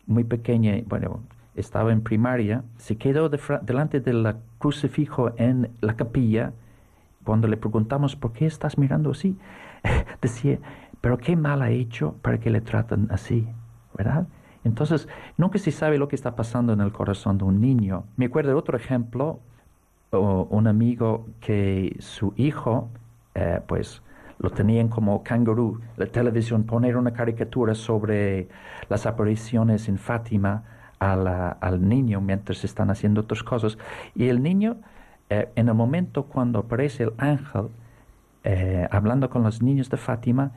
muy 0.05 0.23
pequeña, 0.23 0.75
bueno, 0.87 1.21
estaba 1.55 1.91
en 1.91 2.01
primaria, 2.01 2.63
se 2.77 2.95
quedó 2.95 3.29
delante 3.29 3.99
del 3.99 4.35
crucifijo 4.57 5.31
en 5.37 5.69
la 5.81 5.95
capilla. 5.95 6.53
Cuando 7.23 7.47
le 7.47 7.57
preguntamos, 7.57 8.15
¿por 8.15 8.33
qué 8.33 8.45
estás 8.45 8.77
mirando 8.77 9.11
así? 9.11 9.37
Decía, 10.21 10.59
pero 11.01 11.17
qué 11.17 11.35
mal 11.35 11.61
ha 11.61 11.69
hecho 11.69 12.15
para 12.21 12.39
que 12.39 12.49
le 12.49 12.61
tratan 12.61 13.07
así, 13.11 13.47
¿verdad? 13.97 14.27
Entonces, 14.63 15.07
nunca 15.37 15.57
se 15.57 15.71
sabe 15.71 15.97
lo 15.97 16.07
que 16.07 16.15
está 16.15 16.35
pasando 16.35 16.73
en 16.73 16.81
el 16.81 16.91
corazón 16.91 17.37
de 17.37 17.45
un 17.45 17.61
niño. 17.61 18.03
Me 18.17 18.25
acuerdo 18.25 18.49
de 18.49 18.55
otro 18.55 18.77
ejemplo, 18.77 19.39
un 20.11 20.67
amigo 20.67 21.27
que 21.39 21.95
su 21.99 22.33
hijo, 22.35 22.89
eh, 23.35 23.61
pues, 23.67 24.01
lo 24.39 24.49
tenían 24.49 24.87
como 24.87 25.21
canguro, 25.23 25.79
la 25.97 26.05
televisión 26.07 26.63
poner 26.63 26.97
una 26.97 27.11
caricatura 27.11 27.75
sobre 27.75 28.47
las 28.89 29.05
apariciones 29.05 29.87
en 29.89 29.97
Fátima 29.97 30.63
al 30.99 31.87
niño 31.87 32.19
mientras 32.21 32.63
están 32.63 32.89
haciendo 32.89 33.21
otras 33.21 33.43
cosas. 33.43 33.77
Y 34.15 34.27
el 34.27 34.41
niño, 34.41 34.77
eh, 35.29 35.49
en 35.55 35.67
el 35.67 35.75
momento 35.75 36.23
cuando 36.23 36.59
aparece 36.59 37.03
el 37.03 37.13
ángel, 37.17 37.67
eh, 38.43 38.87
hablando 38.91 39.29
con 39.29 39.43
los 39.43 39.61
niños 39.61 39.89
de 39.89 39.97
Fátima, 39.97 40.51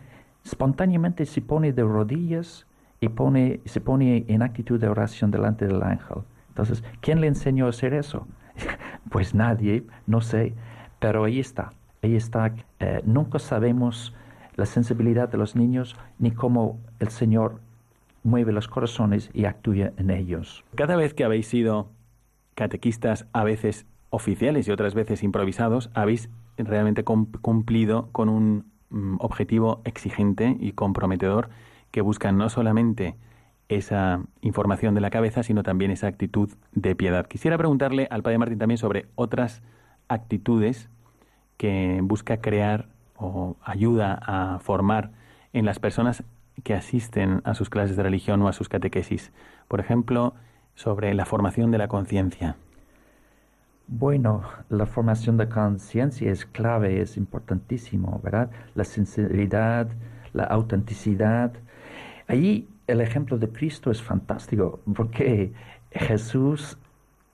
espontáneamente 0.45 1.27
se 1.27 1.41
pone 1.41 1.73
de 1.73 1.83
rodillas 1.83 2.67
y 3.03 3.69
se 3.69 3.81
pone 3.81 4.25
en 4.29 4.43
actitud 4.43 4.81
de 4.81 4.89
oración 4.89 5.31
delante 5.31 5.67
del 5.67 5.83
ángel. 5.83 6.19
Entonces, 6.49 6.85
¿quién 7.01 7.21
le 7.21 7.27
enseñó 7.27 7.67
a 7.67 7.71
hacer 7.71 7.95
eso? 7.95 8.27
pues 9.11 9.35
nadie, 9.35 9.85
no 10.07 10.21
sé, 10.21 10.55
pero 11.01 11.25
ahí 11.25 11.41
está, 11.41 11.73
ahí 12.03 12.15
está. 12.15 12.55
Eh, 12.79 13.03
nunca 13.05 13.39
sabemos 13.39 14.15
la 14.55 14.67
sensibilidad 14.67 15.29
de 15.29 15.39
los 15.39 15.57
niños 15.57 15.97
ni 16.19 16.31
cómo 16.31 16.79
el 17.01 17.09
Señor 17.09 17.61
mueve 18.23 18.53
los 18.53 18.69
corazones 18.69 19.31
y 19.35 19.47
actúa 19.47 19.93
en 19.97 20.11
ellos. 20.11 20.65
Cada 20.77 20.95
vez 20.97 21.13
que 21.13 21.25
habéis 21.25 21.49
sido 21.49 21.91
catequistas, 22.55 23.27
a 23.33 23.43
veces 23.43 23.87
oficiales 24.11 24.69
y 24.69 24.71
otras 24.71 24.95
veces 24.95 25.23
improvisados, 25.23 25.91
habéis 25.95 26.29
realmente 26.57 27.03
cumplido 27.03 28.11
con 28.13 28.29
un 28.29 28.73
Mm, 28.93 29.17
objetivo 29.21 29.81
exigente 29.87 30.55
y 30.61 30.73
comprometedor 30.73 31.49
que 31.93 32.01
busca 32.01 32.33
no 32.33 32.49
solamente 32.49 33.17
esa 33.69 34.21
información 34.41 34.95
de 34.95 35.01
la 35.01 35.11
cabeza, 35.11 35.43
sino 35.43 35.63
también 35.63 35.93
esa 35.93 36.09
actitud 36.09 36.51
de 36.73 36.97
piedad. 36.97 37.27
Quisiera 37.27 37.57
preguntarle 37.57 38.09
al 38.11 38.23
Padre 38.23 38.39
Martín 38.39 38.59
también 38.59 38.79
sobre 38.79 39.07
otras 39.15 39.63
actitudes 40.09 40.91
que 41.57 42.01
busca 42.03 42.39
crear 42.39 42.89
o 43.17 43.57
ayuda 43.63 44.19
a 44.21 44.59
formar 44.59 45.13
en 45.53 45.65
las 45.65 45.79
personas 45.79 46.25
que 46.65 46.75
asisten 46.75 47.41
a 47.45 47.55
sus 47.55 47.71
clases 47.71 47.97
de 47.97 48.03
religión 48.03 48.43
o 48.43 48.49
a 48.49 48.53
sus 48.53 48.69
catequesis. 48.69 49.33
Por 49.69 49.81
ejemplo, 49.81 50.35
sobre 50.75 51.15
la 51.15 51.25
formación 51.25 51.71
de 51.71 51.79
la 51.79 51.89
conciencia. 51.89 52.57
Bueno, 53.87 54.43
la 54.69 54.87
formación 54.87 55.37
de 55.37 55.49
conciencia 55.49 56.31
es 56.31 56.47
clave, 56.47 57.01
es 57.01 57.17
importantísimo, 57.17 58.21
¿verdad? 58.23 58.51
La 58.75 58.85
sinceridad, 58.85 59.89
la 60.33 60.45
autenticidad. 60.45 61.53
Allí 62.33 62.67
el 62.87 63.03
ejemplo 63.03 63.37
de 63.37 63.51
Cristo 63.51 63.91
es 63.91 64.03
fantástico 64.03 64.81
porque 64.95 65.53
Jesús 65.91 66.79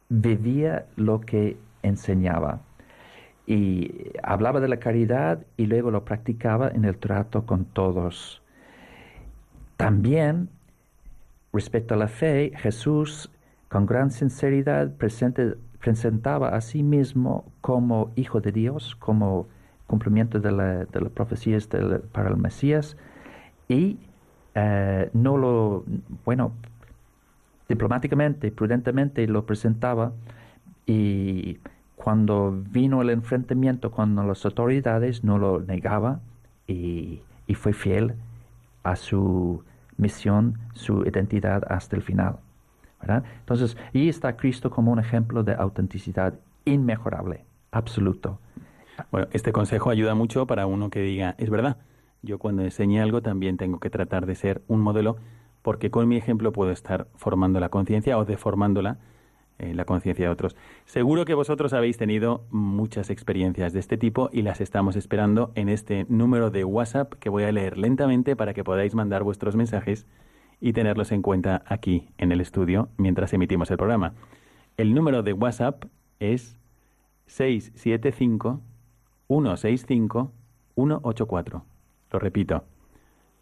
vivía 0.09 0.87
lo 0.97 1.21
que 1.21 1.57
enseñaba 1.85 2.63
y 3.47 4.11
hablaba 4.25 4.59
de 4.59 4.67
la 4.67 4.81
caridad 4.81 5.47
y 5.57 5.67
luego 5.67 5.93
lo 5.93 6.05
practicaba 6.05 6.71
en 6.71 6.85
el 6.85 6.99
trato 6.99 7.47
con 7.47 7.65
todos. 7.65 8.43
También, 9.77 10.49
respecto 11.53 11.95
a 11.95 11.97
la 11.97 12.09
fe, 12.09 12.51
Jesús 12.57 13.31
con 13.69 13.87
gran 13.87 14.11
sinceridad 14.11 14.91
presentaba 15.79 16.49
a 16.49 16.61
sí 16.61 16.83
mismo 16.83 17.53
como 17.61 18.11
hijo 18.17 18.41
de 18.41 18.51
Dios, 18.51 18.97
como 18.97 19.47
cumplimiento 19.87 20.41
de, 20.41 20.51
las 20.51 20.89
profecías 21.15 21.69
para 22.11 22.31
el 22.31 22.37
Mesías, 22.37 22.97
y 23.69 23.99
eh, 24.59 25.11
no 25.13 25.37
lo, 25.37 25.85
bueno, 26.25 26.53
diplomáticamente, 27.69 28.51
prudentemente 28.51 29.27
lo 29.27 29.47
presentaba, 29.47 30.13
y 30.87 31.59
cuando 31.95 32.51
vino 32.71 33.03
el 33.03 33.11
enfrentamiento 33.11 33.91
con 33.91 34.17
las 34.17 34.45
autoridades, 34.45 35.23
no 35.23 35.39
lo 35.39 35.61
negaba 35.61 36.21
y, 36.67 37.21
y 37.47 37.55
fue 37.55 37.73
fiel 37.73 38.15
a 38.83 38.97
su 38.97 39.63
misión, 39.97 40.59
su 40.75 41.03
identidad 41.05 41.63
hasta 41.69 41.97
el 41.97 42.03
final. 42.03 42.37
Entonces, 43.41 43.77
ahí 43.95 44.09
está 44.09 44.37
Cristo 44.37 44.71
como 44.71 44.91
un 44.91 44.99
ejemplo 44.99 45.45
de 45.45 45.55
autenticidad 45.55 46.35
inmejorable, 46.65 47.45
absoluto. 47.71 48.39
Bueno, 49.13 49.29
este 49.33 49.53
consejo 49.53 49.91
ayuda 49.91 50.15
mucho 50.15 50.47
para 50.47 50.67
uno 50.67 50.91
que 50.91 51.01
diga, 51.01 51.35
es 51.39 51.49
verdad, 51.49 51.77
yo 52.23 52.39
cuando 52.39 52.63
enseñe 52.63 53.01
algo 53.01 53.23
también 53.23 53.57
tengo 53.57 53.79
que 53.79 53.91
tratar 53.91 54.27
de 54.27 54.35
ser 54.35 54.63
un 54.69 54.81
modelo 54.81 55.17
porque 55.63 55.91
con 55.91 56.09
mi 56.09 56.17
ejemplo 56.17 56.53
puedo 56.53 56.71
estar 56.71 57.09
formando 57.15 57.61
la 57.61 57.69
conciencia 57.69 58.19
o 58.19 58.25
deformándola 58.25 58.99
eh, 59.59 59.75
la 59.75 59.85
conciencia 59.85 60.27
de 60.27 60.31
otros. 60.31 60.57
Seguro 60.85 61.25
que 61.25 61.35
vosotros 61.35 61.73
habéis 61.73 61.97
tenido 61.97 62.45
muchas 62.51 63.11
experiencias 63.11 63.73
de 63.73 63.81
este 63.81 63.99
tipo 63.99 64.31
y 64.33 64.43
las 64.43 64.61
estamos 64.61 64.95
esperando 64.95 65.51
en 65.57 65.69
este 65.69 66.07
número 66.09 66.51
de 66.51 66.65
WhatsApp 66.65 67.15
que 67.15 67.29
voy 67.29 67.43
a 67.43 67.51
leer 67.51 67.77
lentamente 67.77 68.37
para 68.37 68.55
que 68.55 68.63
podáis 68.63 68.95
mandar 68.95 69.25
vuestros 69.25 69.57
mensajes 69.57 70.07
y 70.61 70.75
tenerlos 70.75 71.11
en 71.13 71.23
cuenta 71.23 71.63
aquí 71.67 72.09
en 72.19 72.31
el 72.31 72.41
estudio 72.41 72.89
mientras 72.99 73.33
emitimos 73.33 73.71
el 73.71 73.79
programa. 73.79 74.15
El 74.77 74.95
número 74.95 75.25
de 75.25 75.33
WhatsApp 75.33 75.87
es 76.21 76.57
675 77.27 78.61
165 79.27 80.33
184. 80.77 81.65
Lo 82.11 82.19
repito. 82.19 82.65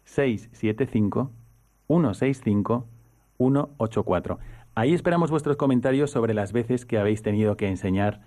675 0.05 1.31
165 1.87 2.85
184. 3.37 4.39
Ahí 4.75 4.93
esperamos 4.93 5.31
vuestros 5.31 5.57
comentarios 5.57 6.11
sobre 6.11 6.33
las 6.33 6.53
veces 6.53 6.85
que 6.85 6.97
habéis 6.97 7.21
tenido 7.21 7.57
que 7.57 7.67
enseñar 7.67 8.21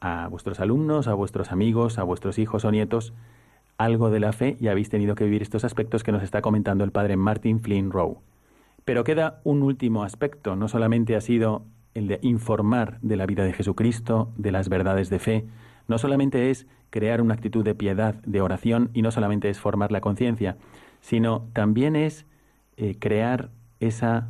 a 0.00 0.28
vuestros 0.28 0.60
alumnos, 0.60 1.08
a 1.08 1.14
vuestros 1.14 1.50
amigos, 1.50 1.98
a 1.98 2.02
vuestros 2.02 2.38
hijos 2.38 2.64
o 2.64 2.70
nietos 2.70 3.14
algo 3.78 4.10
de 4.10 4.20
la 4.20 4.32
fe 4.32 4.56
y 4.60 4.68
habéis 4.68 4.88
tenido 4.88 5.14
que 5.14 5.24
vivir 5.24 5.42
estos 5.42 5.64
aspectos 5.64 6.04
que 6.04 6.12
nos 6.12 6.22
está 6.22 6.42
comentando 6.42 6.84
el 6.84 6.92
padre 6.92 7.16
Martin 7.16 7.60
Flynn 7.60 7.90
Rowe. 7.90 8.18
Pero 8.84 9.04
queda 9.04 9.40
un 9.44 9.62
último 9.62 10.04
aspecto, 10.04 10.56
no 10.56 10.68
solamente 10.68 11.16
ha 11.16 11.20
sido 11.20 11.64
el 11.94 12.08
de 12.08 12.18
informar 12.22 12.98
de 13.00 13.16
la 13.16 13.26
vida 13.26 13.44
de 13.44 13.52
Jesucristo, 13.52 14.30
de 14.36 14.52
las 14.52 14.68
verdades 14.68 15.10
de 15.10 15.18
fe, 15.18 15.44
no 15.88 15.98
solamente 15.98 16.50
es 16.50 16.66
crear 16.94 17.20
una 17.20 17.34
actitud 17.34 17.64
de 17.64 17.74
piedad, 17.74 18.14
de 18.24 18.40
oración, 18.40 18.90
y 18.94 19.02
no 19.02 19.10
solamente 19.10 19.50
es 19.50 19.58
formar 19.58 19.90
la 19.90 20.00
conciencia, 20.00 20.56
sino 21.00 21.48
también 21.52 21.96
es 21.96 22.24
eh, 22.76 22.94
crear 23.00 23.50
esa 23.80 24.28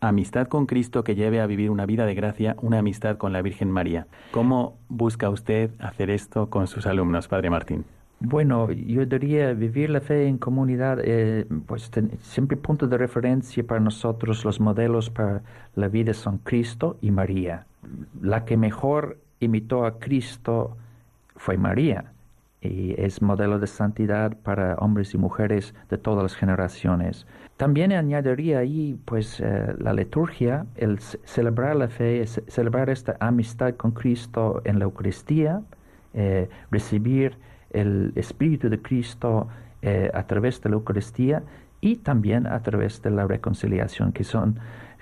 amistad 0.00 0.48
con 0.48 0.66
Cristo 0.66 1.04
que 1.04 1.14
lleve 1.14 1.40
a 1.40 1.46
vivir 1.46 1.70
una 1.70 1.86
vida 1.86 2.06
de 2.06 2.16
gracia, 2.16 2.56
una 2.62 2.80
amistad 2.80 3.16
con 3.16 3.32
la 3.32 3.42
Virgen 3.42 3.70
María. 3.70 4.08
¿Cómo 4.32 4.76
busca 4.88 5.30
usted 5.30 5.70
hacer 5.78 6.10
esto 6.10 6.50
con 6.50 6.66
sus 6.66 6.84
alumnos, 6.84 7.28
Padre 7.28 7.48
Martín? 7.48 7.84
Bueno, 8.18 8.72
yo 8.72 9.06
diría 9.06 9.52
vivir 9.52 9.90
la 9.90 10.00
fe 10.00 10.26
en 10.26 10.36
comunidad, 10.36 10.98
eh, 11.04 11.46
pues 11.66 11.92
siempre 12.22 12.56
punto 12.56 12.88
de 12.88 12.98
referencia 12.98 13.64
para 13.64 13.78
nosotros, 13.78 14.44
los 14.44 14.58
modelos 14.58 15.10
para 15.10 15.42
la 15.76 15.86
vida 15.86 16.12
son 16.12 16.38
Cristo 16.38 16.98
y 17.00 17.12
María. 17.12 17.68
La 18.20 18.44
que 18.44 18.56
mejor 18.56 19.18
imitó 19.38 19.86
a 19.86 20.00
Cristo 20.00 20.76
fue 21.40 21.56
María 21.56 22.12
y 22.60 22.94
es 23.00 23.22
modelo 23.22 23.58
de 23.58 23.66
santidad 23.66 24.36
para 24.42 24.74
hombres 24.74 25.14
y 25.14 25.18
mujeres 25.18 25.74
de 25.88 25.96
todas 25.96 26.22
las 26.22 26.34
generaciones. 26.34 27.26
También 27.56 27.92
añadiría 27.92 28.58
ahí 28.58 29.00
pues 29.06 29.40
eh, 29.40 29.74
la 29.78 29.94
liturgia, 29.94 30.66
el 30.76 31.00
celebrar 31.00 31.76
la 31.76 31.88
fe, 31.88 32.26
celebrar 32.26 32.90
esta 32.90 33.16
amistad 33.20 33.74
con 33.76 33.92
Cristo 33.92 34.60
en 34.64 34.78
la 34.78 34.84
Eucaristía, 34.84 35.62
eh, 36.12 36.50
recibir 36.70 37.38
el 37.70 38.12
Espíritu 38.16 38.68
de 38.68 38.82
Cristo 38.82 39.48
eh, 39.80 40.10
a 40.12 40.26
través 40.26 40.60
de 40.60 40.68
la 40.68 40.76
Eucaristía 40.76 41.42
y 41.80 41.96
también 41.96 42.46
a 42.46 42.62
través 42.62 43.00
de 43.00 43.10
la 43.10 43.26
reconciliación, 43.26 44.12
que 44.12 44.24
son 44.24 44.60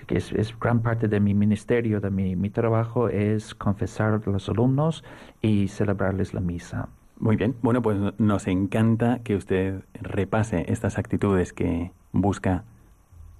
que 0.09 0.17
es, 0.17 0.59
gran 0.59 0.81
parte 0.81 1.07
de 1.07 1.19
mi 1.19 1.35
ministerio, 1.35 2.01
de 2.01 2.09
mi, 2.09 2.35
mi 2.35 2.49
trabajo, 2.49 3.09
es 3.09 3.53
confesar 3.53 4.19
a 4.25 4.29
los 4.31 4.49
alumnos 4.49 5.03
y 5.39 5.67
celebrarles 5.67 6.33
la 6.33 6.41
misa. 6.41 6.89
Muy 7.19 7.35
bien, 7.35 7.55
bueno, 7.61 7.83
pues 7.83 7.95
nos 8.17 8.47
encanta 8.47 9.19
que 9.23 9.35
usted 9.35 9.83
repase 9.93 10.65
estas 10.67 10.97
actitudes 10.97 11.53
que 11.53 11.91
busca 12.11 12.63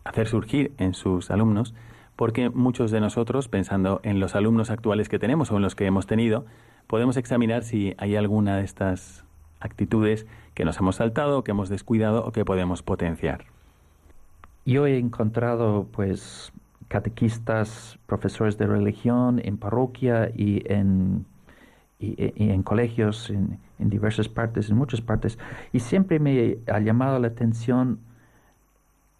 hacer 0.04 0.28
surgir 0.28 0.72
en 0.78 0.94
sus 0.94 1.32
alumnos, 1.32 1.74
porque 2.16 2.52
muchos 2.52 2.92
de 2.92 3.00
nosotros, 3.00 3.48
pensando 3.48 4.00
en 4.04 4.20
los 4.20 4.36
alumnos 4.36 4.70
actuales 4.70 5.10
que 5.10 5.18
tenemos 5.18 5.52
o 5.52 5.56
en 5.56 5.64
los 5.64 5.74
que 5.74 5.88
hemos 5.88 6.06
tenido, 6.06 6.46
podemos 6.86 7.18
examinar 7.18 7.64
si 7.64 7.96
hay 7.98 8.16
alguna 8.16 8.58
de 8.58 8.64
estas 8.64 9.26
actitudes 9.60 10.28
que 10.54 10.66
nos 10.66 10.78
hemos 10.78 10.98
saltado, 10.98 11.44
que 11.44 11.50
hemos 11.50 11.70
descuidado 11.70 12.24
o 12.24 12.32
que 12.32 12.46
podemos 12.46 12.84
potenciar. 12.84 13.46
Yo 14.70 14.86
he 14.86 15.00
encontrado, 15.00 15.88
pues, 15.92 16.54
catequistas, 16.90 17.98
profesores 18.06 18.58
de 18.60 18.68
religión 18.68 19.42
en 19.44 19.58
parroquia 19.58 20.32
y 20.36 20.62
en 20.72 21.26
y, 22.00 22.16
en 22.38 22.64
colegios, 22.64 23.30
en, 23.30 23.60
diversas 23.80 24.30
partes, 24.30 24.70
en 24.70 24.78
muchas 24.78 25.02
partes. 25.02 25.38
Y 25.74 25.80
siempre 25.80 26.20
me 26.20 26.60
ha 26.68 26.80
llamado 26.80 27.20
la 27.20 27.28
atención, 27.28 28.00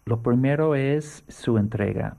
lo 0.06 0.22
primero 0.22 0.74
es 0.74 1.24
su 1.28 1.58
entrega. 1.58 2.16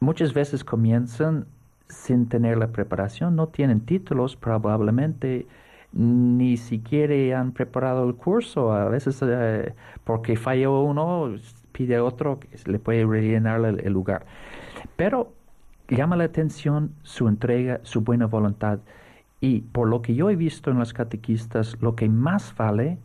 Muchas 0.00 0.32
veces 0.34 0.64
comienzan 0.64 1.46
sin 1.88 2.28
tener 2.28 2.58
la 2.58 2.68
preparación, 2.68 3.36
no 3.36 3.48
tienen 3.48 3.80
títulos 3.80 4.36
probablemente, 4.36 5.46
ni 5.92 6.56
siquiera 6.56 7.40
han 7.40 7.52
preparado 7.52 8.06
el 8.06 8.14
curso. 8.14 8.72
A 8.72 8.88
veces 8.88 9.20
eh, 9.22 9.74
porque 10.04 10.36
falló 10.36 10.82
uno, 10.82 11.34
pide 11.80 11.98
otro 11.98 12.38
le 12.66 12.78
puede 12.78 13.06
rellenar 13.06 13.64
el 13.64 13.90
lugar. 13.90 14.26
Pero 14.96 15.32
llama 15.88 16.14
la 16.14 16.24
atención 16.24 16.92
su 17.02 17.26
entrega, 17.26 17.80
su 17.84 18.02
buena 18.02 18.26
voluntad. 18.26 18.80
Y 19.40 19.62
por 19.62 19.88
lo 19.88 20.02
que 20.02 20.14
yo 20.14 20.28
he 20.28 20.36
visto 20.36 20.70
en 20.70 20.78
los 20.78 20.92
catequistas, 20.92 21.78
lo 21.80 21.96
que 21.96 22.06
más 22.06 22.54
vale 22.54 22.98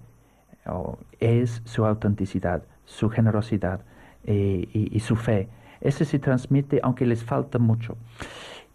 oh, 0.66 0.98
es 1.22 1.62
su 1.64 1.86
autenticidad, 1.86 2.64
su 2.84 3.10
generosidad 3.10 3.80
eh, 4.26 4.68
y, 4.74 5.00
su 5.00 5.16
fe. 5.16 5.48
Ese 5.80 6.04
se 6.04 6.20
transmite 6.20 6.82
aunque 6.84 7.06
les 7.06 7.24
falta 7.24 7.58
mucho. 7.58 7.96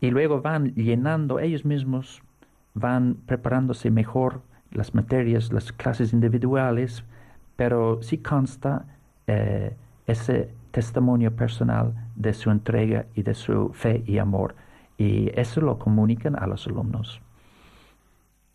Y 0.00 0.10
luego 0.10 0.40
van 0.40 0.74
llenando 0.76 1.40
ellos 1.40 1.66
mismos, 1.66 2.22
van 2.72 3.16
preparándose 3.26 3.90
mejor 3.90 4.40
las 4.70 4.94
materias, 4.94 5.52
las 5.52 5.72
clases 5.72 6.14
individuales, 6.14 7.04
pero 7.56 8.00
sí 8.00 8.16
consta 8.16 8.86
eh, 9.26 9.76
ese 10.10 10.50
testimonio 10.70 11.34
personal 11.34 11.94
de 12.16 12.32
su 12.32 12.50
entrega 12.50 13.06
y 13.14 13.22
de 13.22 13.34
su 13.34 13.70
fe 13.72 14.02
y 14.06 14.18
amor. 14.18 14.54
Y 14.98 15.30
eso 15.38 15.60
lo 15.60 15.78
comunican 15.78 16.36
a 16.36 16.46
los 16.46 16.66
alumnos. 16.66 17.20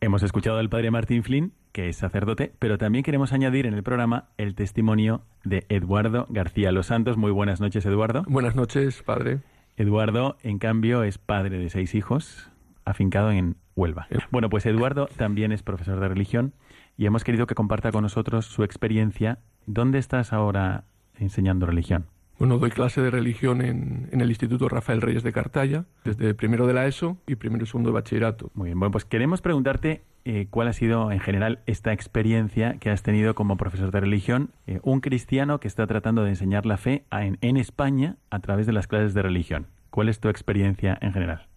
Hemos 0.02 0.24
escuchado 0.24 0.60
al 0.60 0.70
padre 0.70 0.92
Martín 0.92 1.24
Flynn, 1.24 1.54
que 1.72 1.90
es 1.90 1.98
sacerdote, 1.98 2.54
pero 2.60 2.78
también 2.78 3.04
queremos 3.04 3.34
añadir 3.34 3.66
en 3.66 3.74
el 3.74 3.84
programa 3.84 4.30
el 4.38 4.56
testimonio 4.56 5.24
de 5.44 5.66
Eduardo 5.70 6.28
García 6.30 6.72
Los 6.72 6.88
Santos. 6.88 7.18
Muy 7.18 7.32
buenas 7.32 7.60
noches, 7.60 7.86
Eduardo. 7.86 8.24
Buenas 8.28 8.56
noches, 8.56 9.02
padre. 9.02 9.40
Eduardo, 9.78 10.38
en 10.44 10.60
cambio, 10.60 11.04
es 11.04 11.18
padre 11.18 11.58
de 11.58 11.70
seis 11.70 11.96
hijos, 11.96 12.50
afincado 12.86 13.32
en 13.32 13.58
Huelva. 13.76 14.08
Eh. 14.10 14.20
Bueno, 14.32 14.50
pues 14.50 14.66
Eduardo 14.66 15.08
también 15.18 15.52
es 15.52 15.64
profesor 15.64 16.00
de 16.00 16.08
religión 16.08 16.54
y 16.98 17.08
hemos 17.08 17.24
querido 17.24 17.48
que 17.48 17.56
comparta 17.56 17.92
con 17.92 18.04
nosotros 18.04 18.46
su 18.46 18.64
experiencia. 18.64 19.40
¿Dónde 19.66 19.98
estás 19.98 20.32
ahora 20.32 20.86
enseñando 21.20 21.66
religión? 21.66 22.06
Bueno, 22.38 22.58
doy 22.58 22.70
clase 22.70 23.02
de 23.02 23.10
religión 23.10 23.62
en, 23.62 24.10
el 24.12 24.28
Instituto 24.28 24.68
Rafael 24.68 25.02
Reyes 25.02 25.24
de 25.24 25.32
Cartaya, 25.32 25.86
desde 26.04 26.34
primero 26.34 26.68
de 26.68 26.74
la 26.74 26.86
ESO 26.86 27.18
y 27.28 27.36
primero 27.36 27.64
y 27.64 27.68
segundo 27.68 27.92
de 27.92 27.94
bachillerato. 27.94 28.52
Muy 28.56 28.68
bien, 28.68 28.80
bueno, 28.80 28.92
pues 28.92 29.06
queremos 29.06 29.42
preguntarte 29.42 30.04
eh, 30.26 30.48
cuál 30.50 30.68
ha 30.68 30.74
sido 30.74 31.12
en 31.14 31.22
general 31.22 31.60
esta 31.66 31.94
experiencia 31.94 32.78
que 32.80 32.90
has 32.90 33.04
tenido 33.04 33.36
como 33.36 33.56
profesor 33.56 33.92
de 33.92 34.02
religión, 34.02 34.50
eh, 34.68 34.80
un 34.84 35.00
cristiano 35.00 35.62
que 35.62 35.70
está 35.70 35.88
tratando 35.88 36.24
de 36.24 36.32
enseñar 36.32 36.66
la 36.66 36.76
fe 36.76 37.06
en, 37.10 37.38
en 37.40 37.56
España 37.56 38.18
a 38.30 38.40
través 38.40 38.66
de 38.66 38.74
las 38.74 38.88
clases 38.88 39.14
de 39.14 39.22
religión. 39.22 39.68
¿Cuál 39.90 40.10
es 40.10 40.20
tu 40.20 40.28
experiencia 40.28 40.98
en 41.00 41.14
general? 41.14 41.48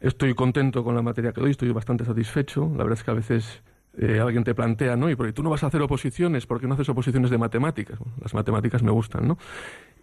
Estoy 0.00 0.34
contento 0.34 0.84
con 0.84 0.94
la 0.94 1.00
materia 1.00 1.32
que 1.32 1.40
doy, 1.40 1.52
estoy 1.52 1.70
bastante 1.72 2.04
satisfecho. 2.04 2.70
La 2.76 2.84
verdad 2.84 2.98
es 2.98 3.04
que 3.04 3.10
a 3.10 3.14
veces 3.14 3.62
eh, 3.98 4.20
alguien 4.20 4.44
te 4.44 4.54
plantea, 4.54 4.96
¿no? 4.96 5.08
Y 5.08 5.16
porque 5.16 5.32
tú 5.32 5.42
no 5.42 5.50
vas 5.50 5.64
a 5.64 5.68
hacer 5.68 5.80
oposiciones, 5.80 6.46
¿por 6.46 6.60
qué 6.60 6.66
no 6.66 6.74
haces 6.74 6.88
oposiciones 6.88 7.30
de 7.30 7.38
matemáticas? 7.38 7.98
las 8.20 8.34
matemáticas 8.34 8.82
me 8.82 8.90
gustan, 8.90 9.26
¿no? 9.26 9.38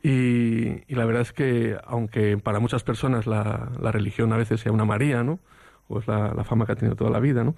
Y, 0.02 0.94
la 0.94 1.06
verdad 1.06 1.22
es 1.22 1.32
que, 1.32 1.78
aunque 1.86 2.38
para 2.38 2.60
muchas 2.60 2.84
personas 2.84 3.28
la, 3.28 3.70
religión 3.92 4.34
a 4.34 4.38
veces 4.38 4.62
sea 4.62 4.72
una 4.72 4.86
María, 4.86 5.24
¿no? 5.24 5.40
O 5.88 6.00
es 6.00 6.08
la, 6.08 6.44
fama 6.44 6.66
que 6.66 6.72
ha 6.72 6.76
tenido 6.76 6.96
toda 6.96 7.12
la 7.12 7.20
vida, 7.20 7.44
¿no? 7.44 7.56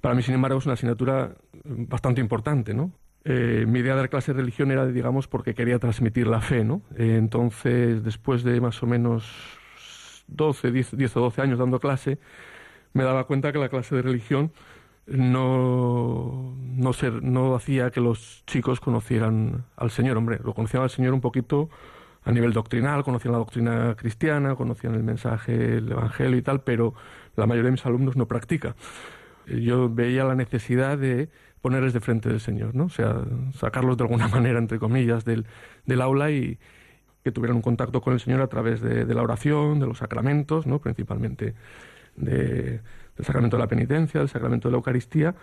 Para 0.00 0.14
mí, 0.14 0.22
sin 0.22 0.34
embargo, 0.34 0.58
es 0.58 0.66
una 0.66 0.74
asignatura 0.74 1.34
bastante 1.64 2.20
importante, 2.20 2.74
¿no? 2.74 2.90
Eh, 3.24 3.64
mi 3.66 3.80
idea 3.80 3.94
de 3.94 4.00
dar 4.00 4.10
clase 4.10 4.32
de 4.32 4.40
religión 4.40 4.70
era, 4.70 4.86
digamos, 4.86 5.26
porque 5.26 5.54
quería 5.54 5.78
transmitir 5.78 6.26
la 6.26 6.40
fe, 6.40 6.64
¿no? 6.64 6.82
Eh, 6.96 7.16
entonces, 7.16 8.02
después 8.04 8.42
de 8.42 8.60
más 8.60 8.82
o 8.82 8.86
menos 8.86 9.24
12, 10.26 10.70
10, 10.70 10.96
10 10.96 11.16
o 11.16 11.20
12 11.20 11.42
años 11.42 11.58
dando 11.58 11.80
clase, 11.80 12.18
me 12.92 13.04
daba 13.04 13.24
cuenta 13.24 13.52
que 13.52 13.58
la 13.58 13.68
clase 13.68 13.94
de 13.94 14.02
religión 14.02 14.52
no, 15.06 16.56
no, 16.58 17.54
hacía 17.54 17.90
que 17.90 18.00
los 18.00 18.42
chicos 18.46 18.80
conocieran 18.80 19.64
al 19.76 19.90
Señor. 19.90 20.16
Hombre, 20.16 20.40
lo 20.42 20.54
conocían 20.54 20.82
al 20.82 20.90
Señor 20.90 21.14
un 21.14 21.20
poquito 21.20 21.70
a 22.24 22.32
nivel 22.32 22.52
doctrinal, 22.52 23.04
conocían 23.04 23.32
la 23.32 23.38
doctrina 23.38 23.94
cristiana, 23.96 24.56
conocían 24.56 24.94
el 24.94 25.04
mensaje, 25.04 25.76
el 25.76 25.92
Evangelio 25.92 26.36
y 26.36 26.42
tal, 26.42 26.62
pero 26.62 26.94
la 27.36 27.46
mayoría 27.46 27.66
de 27.68 27.72
mis 27.72 27.86
alumnos 27.86 28.16
no 28.16 28.26
practica. 28.26 28.74
Yo 29.46 29.88
veía 29.88 30.24
la 30.24 30.34
necesidad 30.34 30.98
de 30.98 31.28
ponerles 31.60 31.92
de 31.92 32.00
frente 32.00 32.28
del 32.28 32.40
Señor, 32.40 32.74
¿no? 32.74 32.86
O 32.86 32.88
sea, 32.88 33.22
sacarlos 33.54 33.96
de 33.96 34.04
alguna 34.04 34.26
manera, 34.36 34.58
entre 34.58 34.78
comillas, 34.78 35.24
del, 35.24 35.46
del 35.84 36.00
aula 36.00 36.32
y 36.32 36.58
que 37.22 37.32
tuvieran 37.32 37.56
un 37.56 37.62
contacto 37.62 38.00
con 38.00 38.12
el 38.12 38.20
Señor 38.20 38.40
a 38.40 38.46
través 38.46 38.80
de, 38.80 39.04
la 39.12 39.22
oración, 39.22 39.80
de 39.80 39.86
los 39.86 39.98
sacramentos, 39.98 40.66
¿no? 40.66 40.80
Principalmente 40.80 41.54
del 43.16 43.26
sacramento 43.26 43.56
de 43.56 43.62
la 43.62 43.68
penitencia, 43.68 44.20
del 44.20 44.28
sacramento 44.28 44.68
de 44.68 44.72
la 44.72 44.76
Eucaristía 44.76 45.34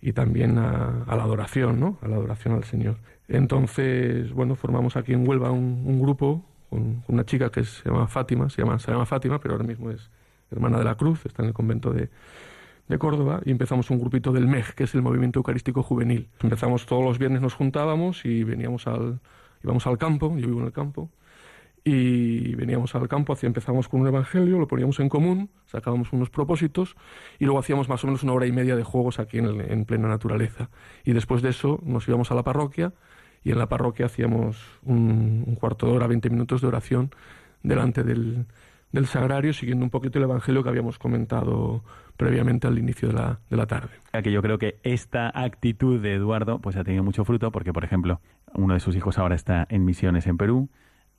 y 0.00 0.12
también 0.12 0.58
a, 0.58 1.04
la 1.06 1.22
adoración, 1.22 1.78
¿no? 1.78 1.98
A 2.02 2.08
la 2.08 2.16
adoración 2.16 2.54
al 2.54 2.64
Señor. 2.64 2.96
Entonces, 3.28 4.32
bueno, 4.32 4.56
formamos 4.56 4.96
aquí 4.96 5.12
en 5.12 5.28
Huelva 5.28 5.50
un, 5.50 6.00
grupo 6.00 6.44
con, 6.68 7.02
una 7.06 7.24
chica 7.24 7.50
que 7.50 7.64
se 7.64 7.88
llama 7.88 8.06
Fátima, 8.08 8.48
se 8.50 8.62
llama, 8.62 8.78
se 8.78 8.90
llama 8.90 9.06
Fátima, 9.06 9.38
pero 9.40 9.54
ahora 9.54 9.66
mismo 9.66 9.90
es 9.90 10.10
hermana 10.50 10.78
de 10.78 10.84
la 10.84 10.96
Cruz, 10.96 11.24
está 11.26 11.42
en 11.42 11.48
el 11.48 11.54
convento 11.54 11.92
de, 11.92 12.08
de 12.88 12.98
Córdoba 12.98 13.40
y 13.44 13.52
empezamos 13.52 13.88
un 13.90 14.00
grupito 14.00 14.32
del 14.32 14.48
MEG, 14.48 14.74
que 14.74 14.84
es 14.84 14.94
el 14.94 15.02
Movimiento 15.02 15.38
Eucarístico 15.38 15.82
Juvenil. 15.82 16.28
Empezamos 16.42 16.86
todos 16.86 17.04
los 17.04 17.18
viernes, 17.18 17.40
nos 17.40 17.54
juntábamos 17.54 18.24
y 18.24 18.42
veníamos 18.42 18.86
al, 18.88 19.20
íbamos 19.62 19.86
al 19.86 19.96
campo, 19.96 20.36
yo 20.36 20.48
vivo 20.48 20.60
en 20.60 20.66
el 20.66 20.72
campo, 20.72 21.08
y 21.84 22.54
veníamos 22.54 22.94
al 22.94 23.08
campo, 23.08 23.32
así 23.32 23.46
empezamos 23.46 23.88
con 23.88 24.00
un 24.00 24.06
evangelio, 24.06 24.58
lo 24.58 24.68
poníamos 24.68 25.00
en 25.00 25.08
común, 25.08 25.50
sacábamos 25.66 26.12
unos 26.12 26.30
propósitos 26.30 26.96
y 27.38 27.44
luego 27.44 27.58
hacíamos 27.58 27.88
más 27.88 28.04
o 28.04 28.06
menos 28.06 28.22
una 28.22 28.34
hora 28.34 28.46
y 28.46 28.52
media 28.52 28.76
de 28.76 28.84
juegos 28.84 29.18
aquí 29.18 29.38
en, 29.38 29.60
en 29.60 29.84
plena 29.84 30.08
naturaleza. 30.08 30.70
Y 31.04 31.12
después 31.12 31.42
de 31.42 31.50
eso 31.50 31.80
nos 31.82 32.06
íbamos 32.06 32.30
a 32.30 32.34
la 32.34 32.42
parroquia 32.42 32.92
y 33.42 33.52
en 33.52 33.58
la 33.58 33.68
parroquia 33.68 34.06
hacíamos 34.06 34.62
un, 34.84 35.56
cuarto 35.58 35.86
de 35.86 35.92
hora, 35.92 36.06
20 36.06 36.30
minutos 36.30 36.60
de 36.60 36.68
oración 36.68 37.10
delante 37.62 38.02
del, 38.02 38.46
del 38.92 39.06
sagrario, 39.06 39.52
siguiendo 39.52 39.84
un 39.84 39.90
poquito 39.90 40.18
el 40.18 40.24
Evangelio 40.24 40.62
que 40.62 40.68
habíamos 40.68 40.98
comentado 40.98 41.82
previamente 42.16 42.66
al 42.66 42.78
inicio 42.78 43.08
de 43.08 43.14
la, 43.14 43.40
de 43.48 43.56
la 43.56 43.66
tarde. 43.66 43.90
Que 44.22 44.32
yo 44.32 44.42
creo 44.42 44.58
que 44.58 44.78
esta 44.82 45.30
actitud 45.34 46.00
de 46.00 46.14
Eduardo 46.14 46.58
pues 46.58 46.76
ha 46.76 46.84
tenido 46.84 47.02
mucho 47.02 47.24
fruto 47.24 47.50
porque, 47.50 47.72
por 47.72 47.84
ejemplo, 47.84 48.20
uno 48.52 48.74
de 48.74 48.80
sus 48.80 48.94
hijos 48.96 49.18
ahora 49.18 49.34
está 49.34 49.66
en 49.70 49.84
misiones 49.84 50.26
en 50.26 50.36
Perú, 50.36 50.68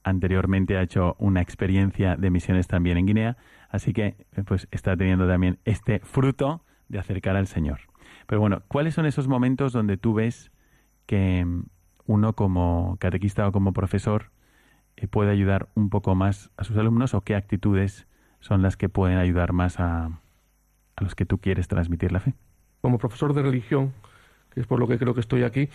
anteriormente 0.04 0.78
ha 0.78 0.82
hecho 0.82 1.16
una 1.20 1.42
experiencia 1.42 2.16
de 2.16 2.30
misiones 2.30 2.68
también 2.68 2.98
en 2.98 3.06
Guinea, 3.06 3.38
así 3.70 3.94
que 3.94 4.16
pues 4.46 4.68
está 4.72 4.96
teniendo 4.98 5.28
también 5.28 5.60
este 5.66 6.00
fruto 6.00 6.64
de 6.90 7.00
acercar 7.00 7.36
al 7.36 7.48
Señor. 7.48 7.80
Pero 8.28 8.42
bueno, 8.42 8.64
¿cuáles 8.68 8.94
son 8.94 9.06
esos 9.06 9.28
momentos 9.28 9.74
donde 9.74 9.98
tú 9.98 10.14
ves 10.14 10.52
que 11.06 11.46
uno 12.06 12.34
como 12.34 12.98
catequista 13.00 13.48
o 13.48 13.52
como 13.52 13.74
profesor 13.74 14.32
puede 15.10 15.32
ayudar 15.32 15.70
un 15.76 15.90
poco 15.90 16.16
más 16.16 16.52
a 16.58 16.64
sus 16.64 16.78
alumnos 16.78 17.14
o 17.14 17.22
qué 17.22 17.36
actitudes 17.36 18.08
son 18.40 18.62
las 18.62 18.78
que 18.78 18.90
pueden 18.90 19.18
ayudar 19.18 19.54
más 19.54 19.80
a, 19.80 20.06
a 20.06 21.04
los 21.04 21.16
que 21.16 21.26
tú 21.26 21.40
quieres 21.40 21.68
transmitir 21.68 22.12
la 22.12 22.20
fe? 22.20 22.34
Como 22.82 22.98
profesor 22.98 23.34
de 23.34 23.42
religión, 23.42 23.94
que 24.54 24.62
es 24.62 24.68
por 24.68 24.80
lo 24.80 24.88
que 24.88 24.98
creo 24.98 25.14
que 25.14 25.22
estoy 25.22 25.44
aquí, 25.44 25.70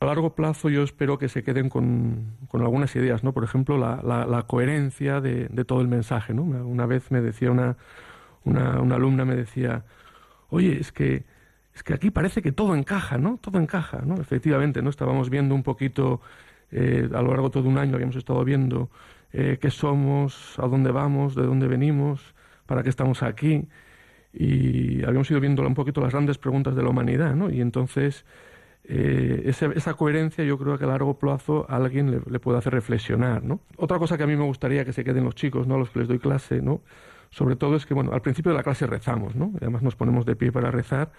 a 0.00 0.06
largo 0.06 0.34
plazo 0.34 0.70
yo 0.70 0.82
espero 0.82 1.18
que 1.18 1.28
se 1.28 1.42
queden 1.42 1.68
con, 1.68 2.36
con 2.48 2.62
algunas 2.62 2.96
ideas, 2.96 3.22
¿no? 3.22 3.32
Por 3.32 3.44
ejemplo, 3.44 3.76
la, 3.76 4.00
la, 4.26 4.42
coherencia 4.44 5.20
de, 5.20 5.48
de, 5.48 5.64
todo 5.66 5.82
el 5.82 5.88
mensaje, 5.88 6.32
¿no? 6.32 6.42
Una 6.42 6.86
vez 6.86 7.10
me 7.10 7.20
decía 7.20 7.50
una, 7.50 7.76
una, 8.44 8.80
una, 8.80 8.94
alumna, 8.96 9.26
me 9.26 9.36
decía, 9.36 9.84
oye, 10.48 10.80
es 10.80 10.90
que, 10.90 11.24
es 11.74 11.82
que 11.82 11.92
aquí 11.92 12.10
parece 12.10 12.40
que 12.40 12.50
todo 12.50 12.74
encaja, 12.74 13.18
¿no? 13.18 13.38
Todo 13.42 13.58
encaja, 13.60 14.00
¿no? 14.06 14.14
Efectivamente, 14.14 14.80
¿no? 14.80 14.88
Estábamos 14.88 15.28
viendo 15.28 15.54
un 15.54 15.62
poquito 15.62 16.22
eh, 16.72 17.08
a 17.12 17.20
lo 17.20 17.28
largo 17.28 17.48
de 17.48 17.52
todo 17.52 17.68
un 17.68 17.76
año 17.76 17.96
habíamos 17.96 18.16
estado 18.16 18.42
viendo 18.42 18.88
eh, 19.34 19.58
qué 19.60 19.70
somos, 19.70 20.58
a 20.58 20.66
dónde 20.66 20.92
vamos, 20.92 21.34
de 21.34 21.42
dónde 21.42 21.66
venimos, 21.66 22.34
para 22.64 22.82
qué 22.82 22.88
estamos 22.88 23.22
aquí. 23.22 23.68
Y 24.32 25.02
habíamos 25.04 25.30
ido 25.30 25.40
viendo 25.40 25.66
un 25.66 25.74
poquito 25.74 26.00
las 26.00 26.12
grandes 26.12 26.38
preguntas 26.38 26.74
de 26.74 26.82
la 26.82 26.88
humanidad, 26.88 27.34
¿no? 27.34 27.50
Y 27.50 27.60
entonces 27.60 28.24
eh, 28.84 29.42
esa, 29.44 29.94
coherencia 29.94 30.44
yo 30.44 30.58
creo 30.58 30.78
que 30.78 30.84
a 30.84 30.88
largo 30.88 31.18
plazo 31.18 31.66
a 31.68 31.76
alguien 31.76 32.22
le, 32.26 32.40
puede 32.40 32.58
hacer 32.58 32.72
reflexionar, 32.72 33.42
¿no? 33.44 33.60
Otra 33.76 33.98
cosa 33.98 34.16
que 34.16 34.24
a 34.24 34.26
mí 34.26 34.36
me 34.36 34.44
gustaría 34.44 34.84
que 34.84 34.92
se 34.92 35.04
queden 35.04 35.24
los 35.24 35.34
chicos, 35.34 35.66
¿no? 35.66 35.76
A 35.76 35.78
los 35.78 35.90
que 35.90 36.00
les 36.00 36.08
doy 36.08 36.18
clase, 36.18 36.60
¿no? 36.60 36.82
Sobre 37.30 37.56
todo 37.56 37.76
es 37.76 37.86
que, 37.86 37.94
bueno, 37.94 38.12
al 38.12 38.22
principio 38.22 38.50
de 38.50 38.56
la 38.56 38.64
clase 38.64 38.86
rezamos, 38.86 39.36
¿no? 39.36 39.52
Además 39.60 39.82
nos 39.82 39.94
ponemos 39.94 40.26
de 40.26 40.34
pie 40.34 40.50
para 40.50 40.70
rezar 40.70 41.12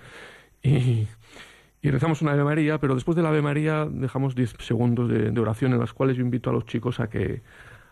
y 1.82 1.90
rezamos 1.90 2.22
una 2.22 2.34
Ave 2.34 2.44
María, 2.44 2.78
pero 2.80 2.94
después 2.94 3.16
de 3.16 3.24
la 3.24 3.30
Ave 3.30 3.42
María 3.42 3.88
dejamos 3.90 4.36
10 4.36 4.56
segundos 4.60 5.10
de, 5.10 5.40
oración 5.40 5.74
en 5.74 5.80
las 5.80 5.94
cuales 5.94 6.16
yo 6.18 6.24
invito 6.24 6.50
a 6.50 6.54
los 6.54 6.66
chicos 6.66 7.00
a 7.00 7.10
que, 7.10 7.42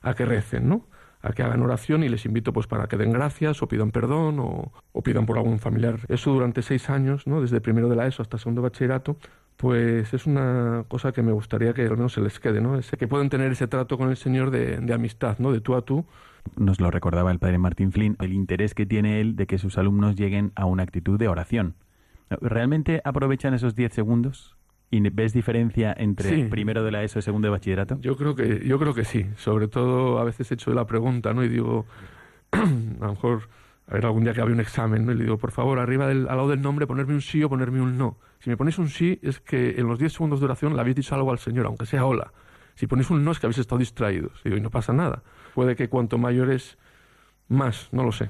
a 0.01 0.13
que 0.13 0.25
recen, 0.25 0.69
¿no? 0.69 0.85
A 1.21 1.33
que 1.33 1.43
hagan 1.43 1.61
oración 1.61 2.03
y 2.03 2.09
les 2.09 2.25
invito 2.25 2.53
pues 2.53 2.67
para 2.67 2.87
que 2.87 2.97
den 2.97 3.11
gracias 3.11 3.61
o 3.61 3.67
pidan 3.67 3.91
perdón 3.91 4.39
o, 4.39 4.71
o, 4.91 5.03
pidan 5.03 5.25
por 5.25 5.37
algún 5.37 5.59
familiar. 5.59 5.99
Eso 6.07 6.31
durante 6.31 6.61
seis 6.61 6.89
años, 6.89 7.27
¿no? 7.27 7.41
desde 7.41 7.61
primero 7.61 7.89
de 7.89 7.95
la 7.95 8.07
ESO 8.07 8.21
hasta 8.21 8.37
segundo 8.37 8.61
bachillerato, 8.61 9.17
pues 9.57 10.13
es 10.13 10.25
una 10.25 10.85
cosa 10.87 11.11
que 11.11 11.21
me 11.21 11.33
gustaría 11.33 11.73
que 11.73 11.81
al 11.81 11.97
menos 11.97 12.13
se 12.13 12.21
les 12.21 12.39
quede, 12.39 12.61
¿no? 12.61 12.77
Ese, 12.77 12.95
que 12.95 13.09
pueden 13.09 13.29
tener 13.29 13.51
ese 13.51 13.67
trato 13.67 13.97
con 13.97 14.09
el 14.09 14.15
Señor 14.15 14.51
de, 14.51 14.77
de 14.77 14.93
amistad, 14.93 15.37
¿no? 15.39 15.51
de 15.51 15.59
tú 15.59 15.75
a 15.75 15.81
tú. 15.81 16.05
Nos 16.55 16.79
lo 16.79 16.89
recordaba 16.89 17.31
el 17.31 17.39
padre 17.39 17.57
Martín 17.57 17.91
Flynn, 17.91 18.15
el 18.21 18.31
interés 18.31 18.73
que 18.73 18.85
tiene 18.85 19.19
él 19.19 19.35
de 19.35 19.47
que 19.47 19.57
sus 19.57 19.77
alumnos 19.77 20.15
lleguen 20.15 20.53
a 20.55 20.65
una 20.65 20.83
actitud 20.83 21.19
de 21.19 21.27
oración. 21.27 21.75
¿Realmente 22.29 23.01
aprovechan 23.03 23.53
esos 23.53 23.75
10 23.75 23.91
segundos? 23.91 24.55
¿Y 24.91 25.07
ves 25.09 25.33
diferencia 25.33 25.93
entre 25.95 26.45
primero 26.45 26.83
de 26.83 26.91
la 26.91 27.03
ESO 27.03 27.19
y 27.19 27.21
segundo 27.21 27.47
de 27.47 27.51
bachillerato? 27.51 27.99
Yo 28.01 28.15
creo 28.17 28.35
que, 28.35 28.65
yo 28.65 28.79
creo 28.79 28.93
que 28.93 29.05
sí. 29.05 29.27
Sobre 29.37 29.67
todo 29.67 30.17
a 30.19 30.23
veces 30.23 30.49
he 30.49 30.55
hecho 30.55 30.73
la 30.73 30.85
pregunta, 30.85 31.33
¿no? 31.33 31.43
Y 31.43 31.49
digo, 31.49 31.85
a 32.51 32.57
lo 33.05 33.09
mejor, 33.09 33.49
a 33.87 33.93
ver, 33.93 34.05
algún 34.05 34.23
día 34.23 34.33
que 34.33 34.41
había 34.41 34.55
un 34.55 34.61
examen, 34.61 35.05
¿no? 35.05 35.11
Y 35.11 35.15
le 35.15 35.23
digo, 35.25 35.37
por 35.37 35.51
favor, 35.51 35.77
arriba 35.77 36.07
del, 36.07 36.27
al 36.27 36.37
lado 36.37 36.49
del 36.49 36.61
nombre 36.61 36.87
ponerme 36.87 37.13
un 37.13 37.21
sí 37.21 37.43
o 37.43 37.49
ponerme 37.49 37.81
un 37.81 37.97
no. 37.97 38.17
Si 38.39 38.49
me 38.49 38.57
ponéis 38.57 38.79
un 38.79 38.89
sí, 38.89 39.19
es 39.21 39.39
que 39.39 39.75
en 39.77 39.87
los 39.87 39.99
10 39.99 40.13
segundos 40.13 40.39
de 40.39 40.45
oración 40.45 40.73
le 40.73 40.81
habéis 40.81 40.95
dicho 40.95 41.13
algo 41.13 41.31
al 41.31 41.39
Señor, 41.39 41.67
aunque 41.67 41.85
sea 41.85 42.05
hola. 42.05 42.31
Si 42.75 42.87
ponéis 42.87 43.09
un 43.09 43.23
no, 43.23 43.31
es 43.31 43.39
que 43.39 43.45
habéis 43.45 43.57
estado 43.59 43.77
distraídos. 43.77 44.39
Y 44.43 44.49
digo, 44.49 44.57
y 44.57 44.61
no 44.61 44.71
pasa 44.71 44.93
nada. 44.93 45.21
Puede 45.53 45.75
que 45.75 45.89
cuanto 45.89 46.17
mayores, 46.17 46.77
más, 47.49 47.89
no 47.91 48.03
lo 48.03 48.11
sé. 48.11 48.29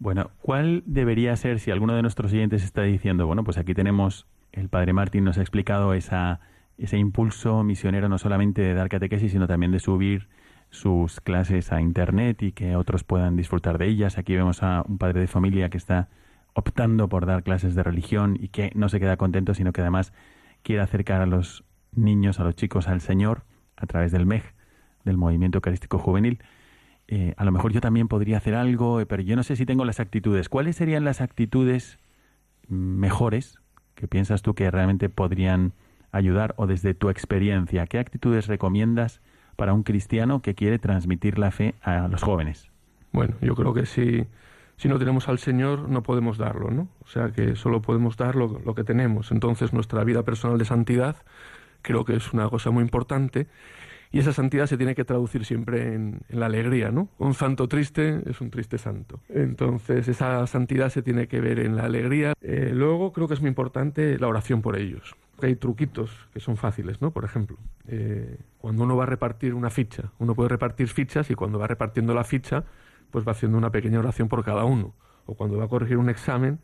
Bueno, 0.00 0.32
¿cuál 0.42 0.82
debería 0.84 1.36
ser, 1.36 1.60
si 1.60 1.70
alguno 1.70 1.94
de 1.94 2.02
nuestros 2.02 2.32
oyentes 2.32 2.64
está 2.64 2.82
diciendo, 2.82 3.26
bueno, 3.26 3.44
pues 3.44 3.56
aquí 3.56 3.72
tenemos, 3.72 4.26
el 4.54 4.68
padre 4.68 4.92
Martín 4.92 5.24
nos 5.24 5.38
ha 5.38 5.40
explicado 5.40 5.94
esa, 5.94 6.40
ese 6.78 6.96
impulso 6.96 7.62
misionero 7.64 8.08
no 8.08 8.18
solamente 8.18 8.62
de 8.62 8.74
dar 8.74 8.88
catequesis, 8.88 9.32
sino 9.32 9.46
también 9.46 9.72
de 9.72 9.80
subir 9.80 10.28
sus 10.70 11.20
clases 11.20 11.72
a 11.72 11.80
Internet 11.80 12.42
y 12.42 12.52
que 12.52 12.76
otros 12.76 13.04
puedan 13.04 13.36
disfrutar 13.36 13.78
de 13.78 13.86
ellas. 13.86 14.18
Aquí 14.18 14.34
vemos 14.34 14.62
a 14.62 14.84
un 14.86 14.98
padre 14.98 15.20
de 15.20 15.26
familia 15.26 15.70
que 15.70 15.78
está 15.78 16.08
optando 16.52 17.08
por 17.08 17.26
dar 17.26 17.42
clases 17.42 17.74
de 17.74 17.82
religión 17.82 18.36
y 18.40 18.48
que 18.48 18.70
no 18.74 18.88
se 18.88 19.00
queda 19.00 19.16
contento, 19.16 19.54
sino 19.54 19.72
que 19.72 19.80
además 19.80 20.12
quiere 20.62 20.82
acercar 20.82 21.20
a 21.20 21.26
los 21.26 21.64
niños, 21.92 22.40
a 22.40 22.44
los 22.44 22.56
chicos 22.56 22.88
al 22.88 23.00
Señor 23.00 23.44
a 23.76 23.86
través 23.86 24.12
del 24.12 24.26
MEG, 24.26 24.54
del 25.04 25.16
Movimiento 25.16 25.58
Eucarístico 25.58 25.98
Juvenil. 25.98 26.42
Eh, 27.06 27.34
a 27.36 27.44
lo 27.44 27.52
mejor 27.52 27.72
yo 27.72 27.80
también 27.80 28.08
podría 28.08 28.38
hacer 28.38 28.54
algo, 28.54 29.00
eh, 29.00 29.06
pero 29.06 29.22
yo 29.22 29.36
no 29.36 29.42
sé 29.42 29.56
si 29.56 29.66
tengo 29.66 29.84
las 29.84 30.00
actitudes. 30.00 30.48
¿Cuáles 30.48 30.76
serían 30.76 31.04
las 31.04 31.20
actitudes 31.20 31.98
mejores 32.68 33.58
que 33.94 34.08
piensas 34.08 34.42
tú 34.42 34.54
que 34.54 34.70
realmente 34.70 35.08
podrían 35.08 35.72
ayudar 36.12 36.54
o 36.56 36.66
desde 36.66 36.94
tu 36.94 37.10
experiencia, 37.10 37.86
qué 37.86 37.98
actitudes 37.98 38.46
recomiendas 38.46 39.20
para 39.56 39.72
un 39.72 39.82
cristiano 39.82 40.42
que 40.42 40.54
quiere 40.54 40.78
transmitir 40.78 41.38
la 41.38 41.50
fe 41.50 41.74
a 41.82 42.08
los 42.08 42.22
jóvenes? 42.22 42.70
Bueno, 43.12 43.34
yo 43.40 43.54
creo 43.54 43.74
que 43.74 43.86
si, 43.86 44.26
si 44.76 44.88
no 44.88 44.98
tenemos 44.98 45.28
al 45.28 45.38
Señor 45.38 45.88
no 45.88 46.02
podemos 46.02 46.38
darlo, 46.38 46.70
¿no? 46.70 46.88
O 47.04 47.08
sea 47.08 47.30
que 47.30 47.56
solo 47.56 47.82
podemos 47.82 48.16
dar 48.16 48.34
lo, 48.36 48.60
lo 48.64 48.74
que 48.74 48.84
tenemos. 48.84 49.30
Entonces 49.30 49.72
nuestra 49.72 50.02
vida 50.04 50.22
personal 50.24 50.58
de 50.58 50.64
santidad 50.64 51.16
creo 51.82 52.04
que 52.04 52.16
es 52.16 52.32
una 52.32 52.48
cosa 52.48 52.70
muy 52.70 52.82
importante 52.82 53.46
y 54.14 54.20
esa 54.20 54.32
santidad 54.32 54.66
se 54.66 54.76
tiene 54.76 54.94
que 54.94 55.04
traducir 55.04 55.44
siempre 55.44 55.92
en, 55.92 56.20
la 56.28 56.46
alegría, 56.46 56.92
¿no? 56.92 57.08
Un 57.18 57.34
santo 57.34 57.66
triste 57.66 58.20
es 58.26 58.40
un 58.40 58.48
triste 58.48 58.78
santo. 58.78 59.18
Entonces, 59.28 60.06
esa 60.06 60.46
santidad 60.46 60.88
se 60.90 61.02
tiene 61.02 61.26
que 61.26 61.40
ver 61.40 61.58
en 61.58 61.74
la 61.74 61.82
alegría. 61.82 62.34
Eh, 62.40 62.70
luego, 62.72 63.12
creo 63.12 63.26
que 63.26 63.34
es 63.34 63.40
muy 63.40 63.48
importante 63.48 64.16
la 64.20 64.28
oración 64.28 64.62
por 64.62 64.78
ellos. 64.78 65.16
Hay 65.42 65.56
truquitos 65.56 66.12
que 66.32 66.38
son 66.38 66.56
fáciles, 66.56 67.02
¿no? 67.02 67.10
Por 67.10 67.24
ejemplo, 67.24 67.56
eh, 67.88 68.38
cuando 68.58 68.84
uno 68.84 68.96
va 68.96 69.02
a 69.02 69.06
repartir 69.06 69.52
una 69.52 69.68
ficha, 69.68 70.12
uno 70.20 70.36
puede 70.36 70.48
repartir 70.48 70.86
fichas 70.86 71.28
y 71.32 71.34
cuando 71.34 71.58
va 71.58 71.66
repartiendo 71.66 72.14
la 72.14 72.22
ficha, 72.22 72.62
pues 73.10 73.26
va 73.26 73.32
haciendo 73.32 73.58
una 73.58 73.70
pequeña 73.70 73.98
oración 73.98 74.28
por 74.28 74.44
cada 74.44 74.64
uno. 74.64 74.94
O 75.26 75.34
cuando 75.34 75.58
va 75.58 75.64
a 75.64 75.68
corregir 75.68 75.96
un 75.96 76.08
examen, 76.08 76.60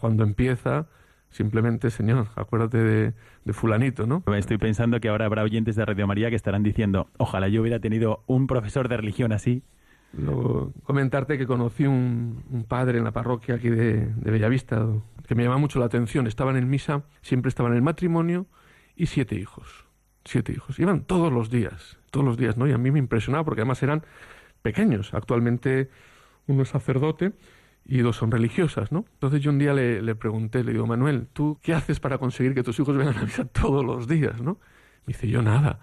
cuando 0.00 0.24
empieza, 0.24 0.86
Simplemente, 1.30 1.90
Señor, 1.90 2.28
acuérdate 2.36 2.78
de, 2.78 3.52
fulanito, 3.52 4.06
¿no? 4.06 4.22
Estoy 4.34 4.58
pensando 4.58 5.00
que 5.00 5.08
ahora 5.08 5.26
habrá 5.26 5.42
oyentes 5.42 5.76
de 5.76 5.84
Radio 5.84 6.06
María 6.06 6.30
que 6.30 6.36
estarán 6.36 6.62
diciendo, 6.62 7.08
ojalá 7.18 7.48
yo 7.48 7.60
hubiera 7.60 7.80
tenido 7.80 8.24
un 8.26 8.46
profesor 8.46 8.88
de 8.88 8.96
religión 8.96 9.32
así. 9.32 9.62
Luego, 10.12 10.72
comentarte 10.84 11.36
que 11.36 11.46
conocí 11.46 11.86
un, 11.86 12.64
padre 12.66 12.98
en 12.98 13.04
la 13.04 13.12
parroquia 13.12 13.56
aquí 13.56 13.68
de, 13.68 14.06
de, 14.06 14.30
Bellavista 14.30 14.86
que 15.26 15.34
me 15.34 15.44
llama 15.44 15.58
mucho 15.58 15.78
la 15.78 15.86
atención. 15.86 16.26
Estaban 16.26 16.56
en 16.56 16.68
misa, 16.68 17.04
siempre 17.20 17.50
estaban 17.50 17.72
en 17.72 17.76
el 17.76 17.82
matrimonio 17.82 18.46
y 18.96 19.06
siete 19.06 19.36
hijos. 19.36 19.84
Siete 20.24 20.52
hijos. 20.52 20.78
Iban 20.78 21.04
todos 21.04 21.30
los 21.30 21.50
días, 21.50 21.98
todos 22.10 22.24
los 22.24 22.38
días, 22.38 22.56
¿no? 22.56 22.66
Y 22.66 22.72
a 22.72 22.78
mí 22.78 22.90
me 22.90 22.98
impresionaba 22.98 23.44
porque 23.44 23.60
además 23.60 23.82
eran 23.82 24.02
pequeños. 24.62 25.12
Actualmente 25.12 25.90
uno 26.46 26.62
es 26.62 26.70
sacerdote 26.70 27.32
y 27.88 27.98
dos 28.00 28.16
son 28.16 28.30
religiosas, 28.30 28.92
¿no? 28.92 29.06
Entonces 29.14 29.40
yo 29.40 29.50
un 29.50 29.58
día 29.58 29.72
le, 29.72 30.02
le, 30.02 30.14
pregunté, 30.14 30.62
le 30.62 30.72
digo, 30.72 30.86
Manuel, 30.86 31.26
¿tú 31.32 31.58
qué 31.62 31.74
haces 31.74 31.98
para 31.98 32.18
conseguir 32.18 32.54
que 32.54 32.62
tus 32.62 32.78
hijos 32.78 32.96
vengan 32.96 33.16
a 33.16 33.22
misa 33.22 33.46
todos 33.46 33.84
los 33.84 34.06
días, 34.06 34.40
¿no? 34.42 34.58
Me 35.06 35.14
dice, 35.14 35.28
yo 35.28 35.42
nada. 35.42 35.80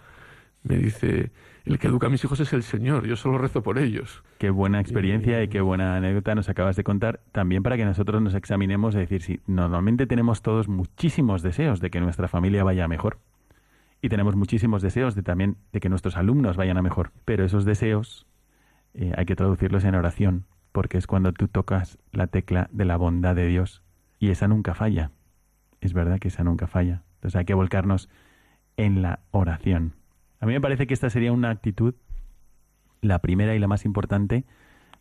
Me 0.62 0.78
dice, 0.78 1.32
el 1.65 1.80
que 1.80 1.88
educa 1.88 2.08
a 2.08 2.10
mis 2.10 2.24
hijos 2.24 2.39
es 2.39 2.54
el 2.54 2.63
Señor, 2.63 3.08
yo 3.08 3.15
solo 3.15 3.39
rezo 3.39 3.63
por 3.63 3.80
ellos. 3.80 4.24
Qué 4.38 4.52
buena 4.52 4.80
experiencia 4.80 5.41
y, 5.41 5.48
qué 5.48 5.62
buena 5.62 5.96
anécdota 5.96 6.36
nos 6.36 6.48
acabas 6.48 6.76
de 6.76 6.84
contar, 6.84 7.22
también 7.32 7.63
para 7.63 7.76
que 7.76 7.86
nosotros 7.86 8.22
nos 8.22 8.36
examinemos, 8.36 8.94
es 8.96 9.02
decir, 9.02 9.22
si 9.24 9.41
normalmente 9.48 10.06
tenemos 10.06 10.44
todos 10.44 10.68
muchísimos 10.68 11.41
deseos 11.41 11.82
de 11.82 11.89
que 11.89 12.00
nuestra 12.00 12.28
familia 12.28 12.63
vaya 12.63 12.88
mejor 12.88 13.20
y 14.02 14.10
tenemos 14.10 14.36
muchísimos 14.36 14.84
deseos 14.84 15.15
de 15.15 15.24
también 15.24 15.58
de 15.72 15.80
que 15.80 15.89
nuestros 15.89 16.18
alumnos 16.18 16.58
vayan 16.58 16.78
a 16.78 16.84
mejor, 16.84 17.12
pero 17.26 17.44
esos 17.44 17.65
deseos 17.65 18.28
eh, 18.94 19.12
hay 19.18 19.26
que 19.26 19.36
traducirlos 19.36 19.84
en 19.86 19.96
oración, 19.96 20.46
porque 20.76 20.98
es 20.98 21.08
cuando 21.08 21.32
tú 21.32 21.48
tocas 21.48 22.00
la 22.12 22.28
tecla 22.28 22.68
de 22.74 22.84
la 22.84 22.98
bondad 22.98 23.34
de 23.34 23.48
Dios 23.48 23.82
y 24.20 24.30
esa 24.30 24.50
nunca 24.50 24.74
falla. 24.74 25.12
Es 25.80 25.94
verdad 25.94 26.20
que 26.20 26.28
esa 26.28 26.44
nunca 26.44 26.68
falla. 26.68 27.04
Entonces 27.14 27.38
hay 27.38 27.46
que 27.46 27.54
volcarnos 27.54 28.10
en 28.76 29.02
la 29.02 29.22
oración. 29.32 29.94
A 30.42 30.46
mí 30.46 30.52
me 30.52 30.60
parece 30.60 30.86
que 30.86 30.94
esta 30.94 31.10
sería 31.10 31.32
una 31.32 31.50
actitud, 31.50 31.96
la 33.00 33.20
primera 33.20 33.56
y 33.56 33.60
la 33.60 33.70
más 33.70 33.86
importante, 33.86 34.44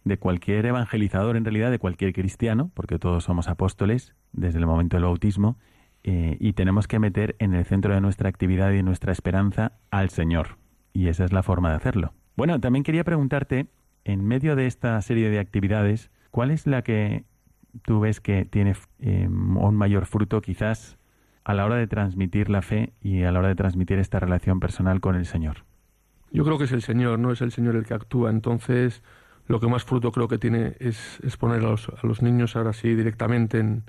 de 0.04 0.16
cualquier 0.16 0.64
evangelizador, 0.64 1.36
en 1.36 1.44
realidad 1.44 1.72
de 1.72 1.80
cualquier 1.80 2.12
cristiano, 2.12 2.70
porque 2.74 3.00
todos 3.00 3.24
somos 3.24 3.48
apóstoles 3.48 4.14
desde 4.32 4.60
el 4.60 4.66
momento 4.66 4.96
del 4.96 5.06
bautismo, 5.06 5.58
eh, 6.04 6.36
y 6.38 6.52
tenemos 6.52 6.86
que 6.86 7.00
meter 7.00 7.34
en 7.40 7.52
el 7.52 7.64
centro 7.64 7.94
de 7.94 8.00
nuestra 8.00 8.28
actividad 8.28 8.70
y 8.70 8.76
de 8.76 8.84
nuestra 8.84 9.10
esperanza 9.10 9.72
al 9.90 10.10
Señor. 10.10 10.56
Y 10.92 11.08
esa 11.08 11.24
es 11.24 11.32
la 11.32 11.42
forma 11.42 11.70
de 11.70 11.76
hacerlo. 11.78 12.14
Bueno, 12.36 12.60
también 12.60 12.84
quería 12.84 13.02
preguntarte, 13.02 13.66
en 14.04 14.24
medio 14.24 14.56
de 14.56 14.66
esta 14.66 15.00
serie 15.02 15.30
de 15.30 15.38
actividades, 15.38 16.10
¿cuál 16.30 16.50
es 16.50 16.66
la 16.66 16.82
que 16.82 17.24
tú 17.82 18.00
ves 18.00 18.20
que 18.20 18.44
tiene 18.44 18.74
eh, 19.00 19.26
un 19.28 19.76
mayor 19.76 20.06
fruto 20.06 20.40
quizás 20.40 20.96
a 21.44 21.54
la 21.54 21.64
hora 21.64 21.76
de 21.76 21.86
transmitir 21.86 22.48
la 22.48 22.62
fe 22.62 22.92
y 23.02 23.22
a 23.22 23.32
la 23.32 23.40
hora 23.40 23.48
de 23.48 23.54
transmitir 23.54 23.98
esta 23.98 24.20
relación 24.20 24.60
personal 24.60 25.00
con 25.00 25.16
el 25.16 25.26
Señor? 25.26 25.64
Yo 26.30 26.44
creo 26.44 26.58
que 26.58 26.64
es 26.64 26.72
el 26.72 26.82
Señor, 26.82 27.18
no 27.18 27.30
es 27.32 27.40
el 27.42 27.52
Señor 27.52 27.76
el 27.76 27.84
que 27.84 27.94
actúa. 27.94 28.30
Entonces, 28.30 29.02
lo 29.46 29.60
que 29.60 29.68
más 29.68 29.84
fruto 29.84 30.10
creo 30.10 30.26
que 30.26 30.38
tiene 30.38 30.74
es, 30.80 31.20
es 31.22 31.36
poner 31.36 31.60
a 31.60 31.70
los, 31.70 31.88
a 31.88 32.06
los, 32.06 32.22
niños 32.22 32.56
ahora 32.56 32.72
sí 32.72 32.94
directamente 32.94 33.58
en, 33.58 33.84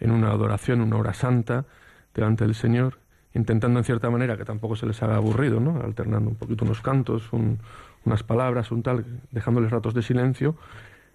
en 0.00 0.10
una 0.10 0.30
adoración, 0.30 0.80
una 0.80 0.96
hora 0.96 1.14
santa, 1.14 1.66
delante 2.14 2.44
del 2.44 2.54
Señor, 2.54 2.98
intentando 3.34 3.78
en 3.78 3.84
cierta 3.84 4.10
manera 4.10 4.36
que 4.36 4.44
tampoco 4.44 4.76
se 4.76 4.86
les 4.86 5.02
haga 5.02 5.16
aburrido, 5.16 5.60
¿no? 5.60 5.80
alternando 5.82 6.30
un 6.30 6.36
poquito 6.36 6.64
unos 6.64 6.80
cantos, 6.80 7.32
un, 7.32 7.58
unas 8.06 8.22
palabras, 8.22 8.70
un 8.70 8.82
tal, 8.82 9.04
dejándoles 9.30 9.70
ratos 9.70 9.92
de 9.92 10.02
silencio, 10.02 10.56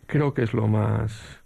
creo 0.05 0.33
que 0.33 0.43
es 0.43 0.53
lo 0.53 0.67
más 0.67 1.41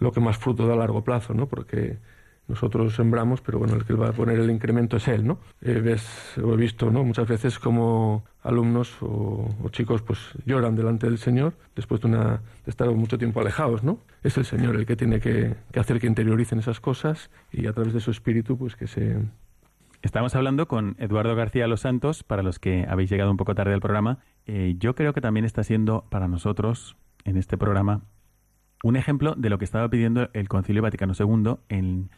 lo 0.00 0.12
que 0.12 0.20
más 0.20 0.38
fruto 0.38 0.66
da 0.66 0.74
a 0.74 0.76
largo 0.76 1.02
plazo, 1.02 1.34
¿no? 1.34 1.46
Porque 1.46 1.98
nosotros 2.46 2.94
sembramos, 2.94 3.42
pero 3.42 3.58
bueno, 3.58 3.74
el 3.74 3.84
que 3.84 3.92
va 3.92 4.08
a 4.08 4.12
poner 4.12 4.38
el 4.38 4.50
incremento 4.50 4.96
es 4.96 5.06
él, 5.08 5.26
¿no? 5.26 5.38
Eh, 5.60 5.80
ves, 5.80 6.34
he 6.36 6.56
visto, 6.56 6.90
¿no? 6.90 7.04
Muchas 7.04 7.28
veces 7.28 7.58
como 7.58 8.24
alumnos 8.42 8.96
o, 9.02 9.54
chicos 9.70 10.00
pues 10.02 10.18
lloran 10.46 10.74
delante 10.74 11.06
del 11.06 11.18
Señor 11.18 11.54
después 11.76 12.00
de, 12.00 12.06
una, 12.08 12.40
de 12.64 12.70
estar 12.70 12.90
mucho 12.90 13.18
tiempo 13.18 13.40
alejados, 13.40 13.84
¿no? 13.84 13.98
Es 14.22 14.38
el 14.38 14.46
Señor 14.46 14.76
el 14.76 14.86
que 14.86 14.96
tiene 14.96 15.20
que, 15.20 15.56
hacer 15.76 16.00
que 16.00 16.06
interioricen 16.06 16.58
esas 16.58 16.80
cosas 16.80 17.30
y 17.52 17.66
a 17.66 17.72
través 17.72 17.92
de 17.92 18.00
su 18.00 18.10
espíritu 18.10 18.56
pues 18.56 18.76
que 18.76 18.86
se... 18.86 19.18
Estamos 20.00 20.36
hablando 20.36 20.68
con 20.68 20.94
Eduardo 21.00 21.34
García 21.34 21.66
Los 21.66 21.80
Santos, 21.80 22.22
para 22.22 22.44
los 22.44 22.60
que 22.60 22.86
habéis 22.88 23.10
llegado 23.10 23.32
un 23.32 23.36
poco 23.36 23.56
tarde 23.56 23.74
al 23.74 23.80
programa. 23.80 24.20
Eh, 24.46 24.76
yo 24.78 24.94
creo 24.94 25.12
que 25.12 25.20
también 25.20 25.44
está 25.44 25.64
siendo 25.64 26.04
para 26.08 26.28
nosotros 26.28 26.96
en 27.24 27.36
este 27.36 27.58
programa 27.58 28.02
un 28.84 28.94
ejemplo 28.94 29.34
de 29.36 29.50
lo 29.50 29.58
que 29.58 29.64
estaba 29.64 29.88
pidiendo 29.90 30.30
el 30.34 30.48
Concilio 30.48 30.82
Vaticano 30.82 31.14
II 31.18 31.56
en 31.68 32.10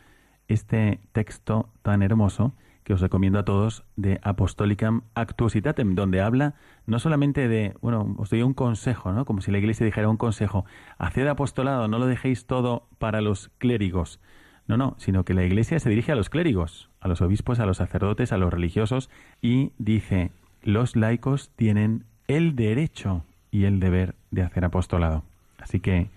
este 0.47 1.01
texto 1.13 1.73
tan 1.81 2.03
hermoso 2.03 2.55
que 2.85 2.93
os 2.93 3.01
recomiendo 3.01 3.39
a 3.39 3.47
todos 3.47 3.85
de 3.97 4.21
Apostolicam 4.23 5.05
Actuositatem, 5.15 5.95
donde 5.95 6.21
habla 6.21 6.57
no 6.85 6.99
solamente 6.99 7.49
de, 7.49 7.75
bueno, 7.81 8.15
os 8.19 8.29
doy 8.29 8.43
un 8.43 8.53
consejo, 8.53 9.13
¿no? 9.13 9.25
Como 9.25 9.41
si 9.41 9.51
la 9.51 9.59
Iglesia 9.59 9.87
dijera 9.87 10.11
un 10.11 10.19
consejo, 10.19 10.67
haced 10.99 11.27
apostolado, 11.27 11.89
no 11.89 11.99
lo 11.99 12.07
dejéis 12.07 12.47
todo 12.47 12.89
para 12.99 13.23
los 13.23 13.49
clérigos. 13.57 14.21
No, 14.67 14.77
no, 14.77 14.97
sino 14.99 15.25
que 15.25 15.33
la 15.33 15.45
Iglesia 15.45 15.81
se 15.81 15.89
dirige 15.89 16.13
a 16.13 16.15
los 16.15 16.29
clérigos, 16.29 16.90
a 17.01 17.09
los 17.09 17.21
obispos, 17.21 17.61
a 17.61 17.67
los 17.67 17.79
sacerdotes, 17.79 18.33
a 18.33 18.39
los 18.39 18.53
religiosos 18.53 19.11
y 19.41 19.73
dice, 19.79 20.31
los 20.63 20.97
laicos 20.97 21.51
tienen 21.57 22.05
el 22.29 22.55
derecho 22.55 23.25
y 23.51 23.65
el 23.65 23.81
deber 23.81 24.15
de 24.31 24.43
hacer 24.43 24.65
apostolado. 24.65 25.25
Así 25.59 25.81
que 25.81 26.09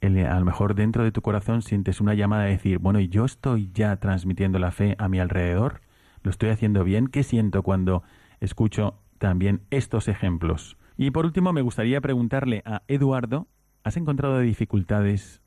a 0.00 0.38
lo 0.38 0.44
mejor 0.44 0.74
dentro 0.74 1.02
de 1.04 1.12
tu 1.12 1.22
corazón 1.22 1.62
sientes 1.62 2.00
una 2.00 2.14
llamada 2.14 2.44
de 2.44 2.50
decir, 2.50 2.78
bueno, 2.78 3.00
yo 3.00 3.24
estoy 3.24 3.70
ya 3.74 3.96
transmitiendo 3.96 4.58
la 4.58 4.70
fe 4.70 4.94
a 4.98 5.08
mi 5.08 5.18
alrededor, 5.18 5.80
lo 6.22 6.30
estoy 6.30 6.50
haciendo 6.50 6.84
bien, 6.84 7.08
¿qué 7.08 7.22
siento 7.22 7.62
cuando 7.62 8.02
escucho 8.40 8.94
también 9.18 9.60
estos 9.70 10.08
ejemplos? 10.08 10.76
Y 10.96 11.10
por 11.10 11.26
último, 11.26 11.52
me 11.52 11.62
gustaría 11.62 12.00
preguntarle 12.00 12.62
a 12.64 12.82
Eduardo, 12.88 13.46
¿has 13.84 13.96
encontrado 13.96 14.38
dificultades 14.40 15.40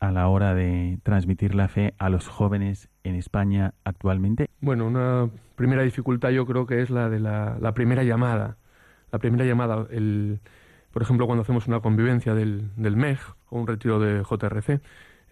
a 0.00 0.10
la 0.12 0.28
hora 0.28 0.54
de 0.54 0.98
transmitir 1.02 1.54
la 1.54 1.68
fe 1.68 1.94
a 1.98 2.08
los 2.08 2.28
jóvenes 2.28 2.88
en 3.04 3.14
España 3.14 3.74
actualmente? 3.84 4.48
Bueno, 4.60 4.86
una 4.86 5.30
primera 5.54 5.82
dificultad 5.82 6.30
yo 6.30 6.44
creo 6.46 6.66
que 6.66 6.82
es 6.82 6.90
la 6.90 7.08
de 7.08 7.20
la, 7.20 7.56
la 7.60 7.72
primera 7.74 8.02
llamada. 8.02 8.56
La 9.12 9.18
primera 9.20 9.44
llamada, 9.44 9.86
el, 9.90 10.40
por 10.90 11.02
ejemplo, 11.02 11.26
cuando 11.26 11.42
hacemos 11.42 11.68
una 11.68 11.80
convivencia 11.80 12.34
del, 12.34 12.70
del 12.76 12.96
MEG 12.96 13.18
o 13.50 13.60
un 13.60 13.66
retiro 13.66 14.00
de 14.00 14.24
JRC, 14.24 14.80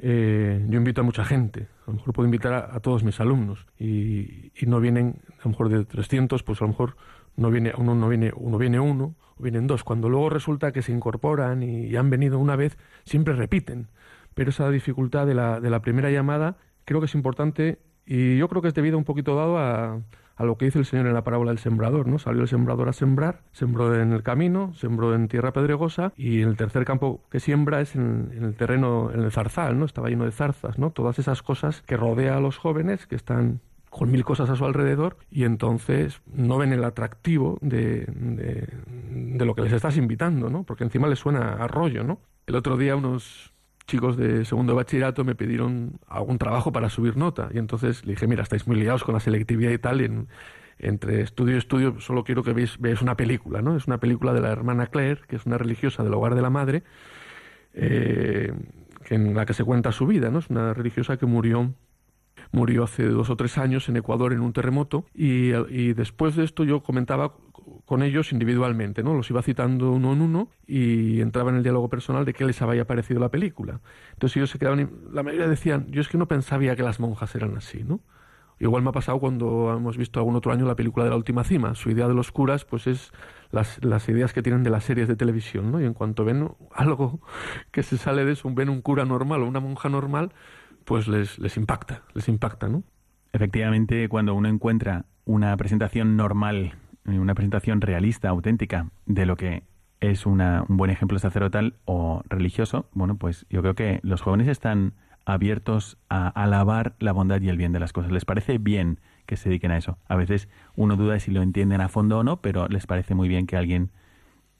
eh, 0.05 0.67
yo 0.69 0.79
invito 0.79 1.01
a 1.01 1.05
mucha 1.05 1.25
gente. 1.25 1.69
A 1.87 1.91
lo 1.91 1.95
mejor 1.95 2.13
puedo 2.13 2.27
invitar 2.27 2.53
a, 2.53 2.81
todos 2.81 3.05
mis 3.05 3.21
alumnos 3.21 3.67
y, 3.79 4.51
no 4.67 4.81
vienen, 4.81 5.23
a 5.39 5.45
lo 5.45 5.51
mejor 5.51 5.69
de 5.69 5.85
300, 5.85 6.43
pues 6.43 6.61
a 6.61 6.65
lo 6.65 6.69
mejor 6.71 6.97
no 7.37 7.51
viene 7.51 7.73
uno, 7.77 7.95
no 7.95 8.09
viene 8.09 8.33
uno, 8.35 8.59
viene 8.59 8.81
uno 8.81 9.15
o 9.37 9.43
vienen 9.43 9.69
dos. 9.69 9.85
Cuando 9.85 10.09
luego 10.09 10.29
resulta 10.29 10.73
que 10.73 10.83
se 10.83 10.91
incorporan 10.91 11.63
y, 11.63 11.95
han 11.95 12.11
venido 12.11 12.41
una 12.41 12.57
vez, 12.57 12.77
siempre 13.05 13.35
repiten. 13.35 13.89
Pero 14.35 14.51
esa 14.51 14.69
dificultad 14.71 15.27
de 15.27 15.35
la, 15.35 15.61
de 15.61 15.71
la 15.71 15.81
primera 15.81 16.11
llamada 16.11 16.57
creo 16.85 17.01
que 17.01 17.07
es 17.07 17.15
importante 17.15 17.79
y 18.05 18.37
yo 18.37 18.49
creo 18.49 18.63
que 18.63 18.69
es 18.69 18.75
debido 18.75 18.99
un 18.99 19.05
poquito 19.05 19.37
dado 19.37 19.59
a, 19.59 20.01
a 20.37 20.45
lo 20.45 20.57
que 20.57 20.65
dice 20.65 20.79
el 20.79 20.85
Señor 20.85 21.07
en 21.07 21.15
la 21.15 21.25
parábola 21.25 21.51
del 21.51 21.59
sembrador, 21.59 22.07
¿no? 22.07 22.19
Salió 22.19 22.43
el 22.43 22.49
sembrador 22.49 22.89
a 22.89 22.93
sembrar, 22.93 23.43
sembró 23.53 23.95
en 24.01 24.13
el 24.13 24.23
camino, 24.23 24.73
sembró 24.75 25.15
en 25.15 25.29
tierra 25.29 25.53
pedregosa 25.53 26.13
y 26.17 26.43
en 26.43 26.49
el 26.49 26.57
tercer 26.57 26.85
campo 26.85 27.23
que 27.31 27.41
siembra 27.41 27.81
es 27.81 27.95
en, 27.95 28.33
el 28.41 28.55
terreno, 28.55 29.11
en 29.13 29.21
el 29.21 29.31
zarzal, 29.31 29.79
¿no? 29.79 29.85
Estaba 29.85 30.09
lleno 30.09 30.25
de 30.25 30.33
zarzas, 30.33 30.79
¿no? 30.79 30.91
Todas 30.91 31.19
esas 31.19 31.43
cosas 31.43 31.83
que 31.83 31.97
rodea 31.97 32.37
a 32.37 32.41
los 32.41 32.59
jóvenes 32.59 33.07
que 33.07 33.17
están 33.17 33.61
con 33.91 34.11
mil 34.11 34.25
cosas 34.25 34.49
a 34.49 34.57
su 34.57 34.65
alrededor 34.65 35.19
y 35.31 35.45
entonces 35.45 36.23
no 36.27 36.57
ven 36.57 36.73
el 36.73 36.83
atractivo 36.83 37.59
de, 37.61 38.07
de, 38.07 38.67
de, 39.11 39.45
lo 39.45 39.55
que 39.55 39.61
les 39.61 39.73
estás 39.73 39.99
invitando, 39.99 40.49
¿no? 40.49 40.65
Porque 40.65 40.85
encima 40.85 41.09
les 41.09 41.19
suena 41.19 41.53
a 41.63 41.69
rollo, 41.69 42.03
¿no? 42.03 42.19
El 42.47 42.57
otro 42.57 42.79
día 42.79 42.97
unos 42.97 43.52
chicos 43.87 44.17
de 44.17 44.45
segundo 44.45 44.75
bachillerato 44.75 45.25
me 45.25 45.35
pidieron 45.35 45.99
algún 46.09 46.39
trabajo 46.39 46.73
para 46.73 46.89
subir 46.89 47.17
nota 47.17 47.49
y 47.53 47.59
entonces 47.59 48.05
le 48.05 48.13
dije, 48.13 48.27
mira, 48.27 48.43
estáis 48.43 48.67
muy 48.67 48.77
liados 48.77 49.05
con 49.05 49.15
la 49.15 49.21
selectividad 49.21 49.71
y 49.71 49.79
tal, 49.79 50.01
y 50.01 50.27
entre 50.79 51.23
estudio 51.23 51.55
y 51.55 51.59
estudio 51.59 52.01
solo 52.01 52.25
quiero 52.25 52.43
que 52.43 52.53
veáis, 52.53 52.79
veáis, 52.79 53.03
una 53.03 53.17
película, 53.17 53.63
¿no? 53.63 53.77
Es 53.77 53.87
una 53.87 53.99
película 53.99 54.33
de 54.33 54.41
la 54.41 54.51
hermana 54.51 54.87
Claire, 54.87 55.21
que 55.29 55.37
es 55.37 55.47
una 55.47 55.59
religiosa 55.59 56.03
del 56.03 56.15
hogar 56.15 56.35
de 56.35 56.43
la 56.43 56.51
madre, 56.51 56.83
eh, 57.75 58.53
en 59.11 59.35
la 59.35 59.47
que 59.47 59.55
se 59.55 59.65
cuenta 59.65 59.93
su 59.93 60.07
vida, 60.07 60.31
¿no? 60.31 60.41
Es 60.41 60.51
una 60.51 60.75
religiosa 60.75 61.17
que 61.17 61.27
murió 61.27 61.75
murió 62.51 62.85
hace 62.85 63.05
dos 63.05 63.31
o 63.31 63.37
tres 63.37 63.57
años 63.57 63.89
en 63.89 63.97
Ecuador 63.97 64.33
en 64.33 64.41
un 64.41 64.53
terremoto 64.53 65.07
y 65.15 65.93
después 65.95 66.37
de 66.37 66.45
esto 66.45 66.65
yo 66.65 66.83
comentaba 66.83 67.35
con 67.85 68.03
ellos 68.03 68.33
individualmente, 68.33 69.03
¿no? 69.03 69.15
Los 69.15 69.31
iba 69.31 69.43
citando 69.43 69.93
uno 69.93 70.13
en 70.13 70.23
uno 70.23 70.49
y 70.67 71.21
entraba 71.21 71.51
en 71.51 71.57
el 71.57 71.63
diálogo 71.63 71.89
personal 71.89 72.25
de 72.25 72.33
qué 72.33 72.45
les 72.45 72.61
había 72.63 72.87
parecido 72.87 73.21
la 73.21 73.31
película. 73.31 73.81
Entonces 74.13 74.37
ellos 74.37 74.51
se 74.51 74.59
quedaban, 74.59 74.91
la 75.13 75.23
mayoría 75.23 75.49
decían, 75.49 75.87
yo 75.91 76.01
es 76.01 76.09
que 76.09 76.19
no 76.19 76.29
pensaba 76.29 76.75
que 76.75 76.83
las 76.83 77.01
monjas 77.01 77.35
eran 77.35 77.57
así, 77.57 77.85
¿no? 77.85 78.01
Igual 78.63 78.83
me 78.83 78.91
ha 78.91 78.93
pasado 78.93 79.19
cuando 79.19 79.75
hemos 79.77 79.97
visto 79.97 80.21
algún 80.21 80.37
otro 80.37 80.53
año 80.53 80.65
la 80.67 80.77
película 80.77 81.05
de 81.05 81.11
la 81.11 81.17
última 81.17 81.43
cima. 81.43 81.75
Su 81.75 81.91
idea 81.91 82.07
de 82.07 82.15
los 82.15 82.31
curas, 82.31 82.65
pues 82.65 82.87
es 82.87 83.11
las, 83.51 84.09
ideas 84.09 84.33
que 84.33 84.41
tienen 84.41 84.63
de 84.63 84.71
las 84.71 84.85
series 84.85 85.09
de 85.09 85.17
televisión, 85.17 85.73
¿no? 85.73 85.81
Y 85.81 85.85
en 85.85 85.95
cuanto 85.95 86.25
ven 86.25 86.49
algo 86.73 87.21
que 87.73 87.83
se 87.83 87.99
sale 87.99 88.25
de 88.25 88.33
eso, 88.33 88.49
ven 88.55 88.69
un 88.69 88.81
cura 88.81 89.05
normal 89.05 89.43
o 89.43 89.47
una 89.47 89.59
monja 89.59 89.89
normal, 89.89 90.33
pues 90.85 91.09
les, 91.09 91.41
les 91.41 91.57
impacta, 91.57 92.03
les 92.15 92.29
impacta, 92.29 92.69
¿no? 92.69 92.85
Efectivamente, 93.33 94.09
cuando 94.09 94.35
uno 94.35 94.49
encuentra 94.49 95.07
una 95.25 95.57
presentación 95.57 96.17
normal 96.17 96.77
una 97.05 97.35
presentación 97.35 97.81
realista, 97.81 98.29
auténtica 98.29 98.89
de 99.07 99.27
lo 99.27 99.37
que 99.37 99.65
es 100.01 100.27
una, 100.27 100.65
un 100.69 100.77
buen 100.77 100.91
ejemplo 100.91 101.19
sacerdotal 101.19 101.75
o 101.85 102.23
religioso, 102.29 102.89
bueno, 102.93 103.17
pues 103.17 103.47
yo 103.51 103.63
creo 103.63 103.75
que 103.75 104.01
los 104.03 104.21
jóvenes 104.21 104.49
están 104.49 104.95
abiertos 105.25 105.99
a 106.09 106.29
alabar 106.29 106.95
la 106.99 107.13
bondad 107.13 107.41
y 107.41 107.49
el 107.49 107.57
bien 107.57 107.73
de 107.73 107.81
las 107.81 107.93
cosas. 107.93 108.11
Les 108.11 108.25
parece 108.25 108.59
bien 108.59 108.99
que 109.27 109.37
se 109.37 109.49
dediquen 109.49 109.71
a 109.71 109.77
eso. 109.77 109.99
A 110.09 110.17
veces 110.17 110.49
uno 110.75 110.97
duda 110.97 111.15
de 111.15 111.21
si 111.21 111.31
lo 111.31 111.43
entienden 111.43 111.81
a 111.81 111.89
fondo 111.89 112.19
o 112.19 112.25
no, 112.25 112.41
pero 112.41 112.69
les 112.69 112.87
parece 112.87 113.15
muy 113.15 113.29
bien 113.29 113.47
que 113.47 113.57
alguien 113.57 113.91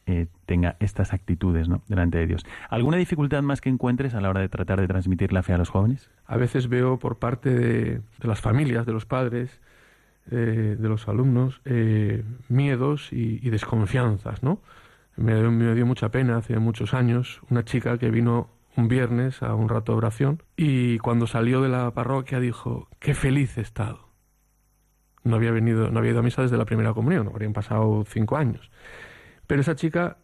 eh, 0.07 0.27
tenga 0.47 0.77
estas 0.81 1.13
actitudes 1.13 1.69
¿no? 1.69 1.83
delante 1.87 2.19
de 2.19 2.27
Dios. 2.27 2.45
¿Alguna 2.69 2.97
dificultad 2.97 3.43
más 3.43 3.61
que 3.61 3.69
encuentres 3.69 4.15
a 4.15 4.21
la 4.21 4.31
hora 4.31 4.41
de 4.41 4.49
tratar 4.49 4.81
de 4.81 4.89
transmitir 4.89 5.33
la 5.33 5.43
fe 5.43 5.53
a 5.53 5.59
los 5.59 5.69
jóvenes? 5.69 6.11
A 6.27 6.37
veces 6.37 6.69
veo 6.69 6.99
por 6.99 7.19
parte 7.19 7.51
de, 7.51 8.01
las 8.21 8.41
familias, 8.41 8.85
de 8.85 8.93
los 8.93 9.07
padres, 9.07 9.61
eh, 10.31 10.77
de 10.79 10.89
los 10.89 11.09
alumnos, 11.09 11.61
eh, 11.65 12.25
miedos 12.49 13.13
y, 13.13 13.51
desconfianzas, 13.51 14.43
¿no? 14.43 14.61
Me, 15.17 15.35
me, 15.51 15.75
dio 15.75 15.85
mucha 15.85 16.11
pena 16.11 16.39
hace 16.39 16.59
muchos 16.59 16.95
años 16.95 17.41
una 17.51 17.65
chica 17.65 17.99
que 17.99 18.11
vino 18.11 18.49
un 18.77 18.89
viernes 18.89 19.43
a 19.43 19.55
un 19.55 19.69
rato 19.69 19.93
de 19.93 19.99
oración 19.99 20.43
y 20.57 20.99
cuando 20.99 21.27
salió 21.27 21.61
de 21.61 21.69
la 21.69 21.91
parroquia 21.93 22.41
dijo, 22.41 22.89
qué 22.99 23.15
feliz 23.15 23.59
he 23.59 23.61
estado. 23.61 24.09
No 25.25 25.37
había 25.37 25.51
venido, 25.51 25.91
no 25.91 25.99
había 25.99 26.13
ido 26.13 26.21
a 26.21 26.23
misa 26.23 26.43
desde 26.43 26.57
la 26.57 26.65
primera 26.65 26.95
comunión, 26.95 27.29
habrían 27.29 27.53
pasado 27.53 28.05
cinco 28.07 28.37
años. 28.37 28.71
Pero 29.47 29.61
esa 29.61 29.77
chica 29.77 30.19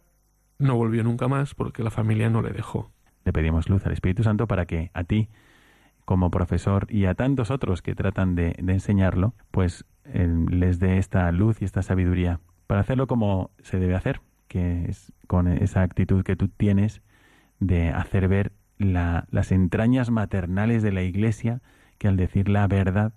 no 0.57 0.75
volvió 0.75 1.03
nunca 1.03 1.27
más 1.27 1.55
porque 1.55 1.83
la 1.83 1.91
familia 1.91 2.29
no 2.29 2.41
le 2.41 2.51
dejó. 2.51 2.91
Le 3.25 3.33
pedimos 3.33 3.69
luz 3.69 3.85
al 3.85 3.93
Espíritu 3.93 4.23
Santo 4.23 4.47
para 4.47 4.65
que 4.65 4.91
a 4.93 5.03
ti, 5.03 5.29
como 6.09 6.31
profesor, 6.31 6.87
y 6.89 7.05
a 7.05 7.13
tantos 7.13 7.51
otros 7.51 7.83
que 7.83 7.93
tratan 7.93 8.33
de, 8.33 8.55
enseñarlo, 8.57 9.35
pues 9.51 9.85
eh, 10.05 10.27
les 10.49 10.79
dé 10.79 10.97
esta 10.97 11.31
luz 11.31 11.61
y 11.61 11.65
esta 11.65 11.83
sabiduría 11.83 12.39
para 12.65 12.81
hacerlo 12.81 13.05
como 13.05 13.51
se 13.61 13.77
debe 13.77 13.93
hacer, 13.93 14.19
que 14.47 14.85
es 14.89 15.13
con 15.27 15.47
esa 15.47 15.83
actitud 15.83 16.23
que 16.23 16.35
tú 16.35 16.47
tienes 16.47 17.03
de 17.59 17.89
hacer 17.89 18.27
ver 18.27 18.53
las 18.79 19.51
entrañas 19.51 20.09
maternales 20.09 20.81
de 20.81 20.93
la 20.93 21.03
Iglesia, 21.03 21.61
que 21.99 22.07
al 22.07 22.17
decir 22.17 22.49
la 22.49 22.65
verdad, 22.65 23.13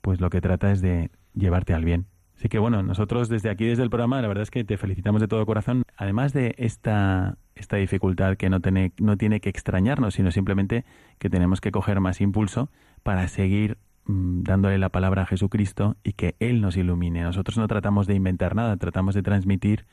pues 0.00 0.20
lo 0.20 0.28
que 0.28 0.40
trata 0.40 0.72
es 0.72 0.82
de 0.82 1.12
llevarte 1.34 1.74
al 1.74 1.84
bien. 1.84 2.06
Así 2.42 2.48
que 2.48 2.58
bueno, 2.58 2.82
nosotros 2.82 3.28
desde 3.28 3.50
aquí, 3.50 3.66
desde 3.66 3.84
el 3.84 3.88
programa, 3.88 4.20
la 4.20 4.26
verdad 4.26 4.42
es 4.42 4.50
que 4.50 4.64
te 4.64 4.76
felicitamos 4.76 5.20
de 5.20 5.28
todo 5.28 5.46
corazón. 5.46 5.84
Además 5.96 6.32
de 6.32 6.56
esta, 6.58 7.38
esta 7.54 7.76
dificultad 7.76 8.36
que 8.36 8.50
no 8.50 8.58
tiene, 8.58 8.90
no 8.98 9.16
tiene 9.16 9.38
que 9.38 9.48
extrañarnos, 9.48 10.14
sino 10.14 10.32
simplemente 10.32 10.84
que 11.20 11.30
tenemos 11.30 11.60
que 11.60 11.70
coger 11.70 12.00
más 12.00 12.20
impulso 12.20 12.68
para 13.04 13.28
seguir 13.28 13.78
mm, 14.06 14.42
dándole 14.42 14.78
la 14.78 14.88
palabra 14.88 15.22
a 15.22 15.26
Jesucristo 15.26 15.94
y 16.02 16.14
que 16.14 16.34
Él 16.40 16.60
nos 16.60 16.76
ilumine. 16.76 17.22
Nosotros 17.22 17.58
no 17.58 17.68
tratamos 17.68 18.08
de 18.08 18.16
inventar 18.16 18.56
nada, 18.56 18.76
tratamos 18.76 19.14
de 19.14 19.22
transmitir 19.22 19.86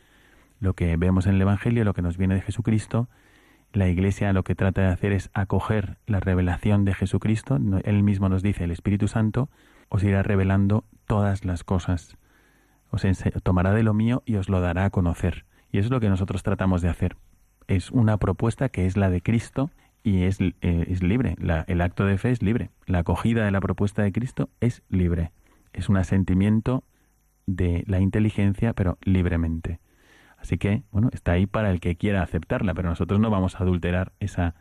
lo 0.59 0.73
que 0.73 0.97
vemos 0.97 1.27
en 1.27 1.35
el 1.35 1.41
Evangelio, 1.43 1.83
lo 1.83 1.93
que 1.93 2.01
nos 2.01 2.17
viene 2.17 2.33
de 2.33 2.41
Jesucristo. 2.41 3.09
La 3.73 3.89
Iglesia 3.89 4.33
lo 4.33 4.43
que 4.43 4.55
trata 4.55 4.81
de 4.81 4.87
hacer 4.87 5.11
es 5.11 5.29
acoger 5.35 5.99
la 6.07 6.19
revelación 6.19 6.83
de 6.83 6.95
Jesucristo. 6.95 7.59
Él 7.83 8.01
mismo 8.01 8.27
nos 8.27 8.41
dice, 8.41 8.63
el 8.63 8.71
Espíritu 8.71 9.07
Santo 9.07 9.51
os 9.87 10.03
irá 10.03 10.23
revelando 10.23 10.83
todas 11.05 11.45
las 11.45 11.63
cosas 11.63 12.17
os 12.91 13.05
tomará 13.43 13.73
de 13.73 13.83
lo 13.83 13.93
mío 13.93 14.23
y 14.25 14.35
os 14.35 14.49
lo 14.49 14.61
dará 14.61 14.85
a 14.85 14.89
conocer. 14.89 15.45
Y 15.71 15.77
es 15.77 15.89
lo 15.89 15.99
que 15.99 16.09
nosotros 16.09 16.43
tratamos 16.43 16.81
de 16.81 16.89
hacer. 16.89 17.17
Es 17.67 17.91
una 17.91 18.17
propuesta 18.17 18.69
que 18.69 18.85
es 18.85 18.97
la 18.97 19.09
de 19.09 19.21
Cristo 19.21 19.69
y 20.03 20.23
es, 20.23 20.39
eh, 20.41 20.53
es 20.61 21.03
libre. 21.03 21.35
el 21.67 21.81
acto 21.81 22.05
de 22.05 22.17
fe 22.17 22.31
es 22.31 22.41
libre. 22.41 22.71
La 22.85 22.99
acogida 22.99 23.45
de 23.45 23.51
la 23.51 23.61
propuesta 23.61 24.01
de 24.01 24.11
Cristo 24.11 24.49
es 24.59 24.81
libre. 24.89 25.31
Es 25.73 25.89
un 25.89 25.97
asentimiento 25.97 26.83
de 27.45 27.83
la 27.87 27.99
inteligencia, 27.99 28.73
pero 28.73 28.97
libremente. 29.03 29.79
Así 30.37 30.57
que, 30.57 30.83
bueno, 30.91 31.09
está 31.11 31.33
ahí 31.33 31.45
para 31.45 31.69
el 31.69 31.79
que 31.79 31.95
quiera 31.95 32.23
aceptarla, 32.23 32.73
pero 32.73 32.89
nosotros 32.89 33.19
no 33.19 33.29
vamos 33.29 33.55
a 33.55 33.59
adulterar 33.59 34.13
esa 34.19 34.55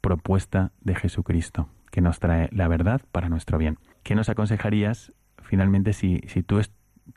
propuesta 0.00 0.72
de 0.80 0.94
Jesucristo, 0.94 1.68
que 1.90 2.00
nos 2.00 2.20
trae 2.20 2.48
la 2.52 2.68
verdad 2.68 3.02
para 3.12 3.28
nuestro 3.28 3.58
bien. 3.58 3.78
¿Qué 4.02 4.14
nos 4.14 4.28
aconsejarías 4.28 5.12
finalmente 5.42 5.92
si, 5.92 6.20
si 6.28 6.42
tú 6.42 6.58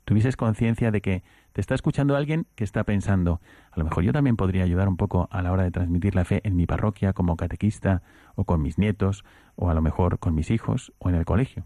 tuvieses 0.06 0.36
conciencia 0.36 0.92
de 0.92 1.02
que 1.02 1.24
te 1.54 1.62
está 1.62 1.76
escuchando 1.76 2.16
alguien 2.16 2.48
que 2.56 2.64
está 2.64 2.84
pensando, 2.84 3.42
a 3.72 3.78
lo 3.78 3.86
mejor 3.86 4.04
yo 4.04 4.14
también 4.14 4.36
podría 4.36 4.64
ayudar 4.64 4.88
un 4.88 4.98
poco 4.98 5.28
a 5.32 5.42
la 5.42 5.52
hora 5.52 5.64
de 5.64 5.72
transmitir 5.72 6.16
la 6.16 6.26
fe 6.26 6.42
en 6.44 6.56
mi 6.56 6.66
parroquia 6.66 7.14
como 7.14 7.38
catequista 7.38 8.02
o 8.36 8.46
con 8.46 8.62
mis 8.62 8.78
nietos 8.78 9.24
o 9.56 9.70
a 9.70 9.74
lo 9.74 9.82
mejor 9.82 10.20
con 10.20 10.36
mis 10.36 10.52
hijos 10.52 10.94
o 11.00 11.10
en 11.10 11.16
el 11.16 11.26
colegio. 11.26 11.66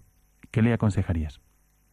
¿Qué 0.51 0.61
le 0.61 0.73
aconsejarías? 0.73 1.41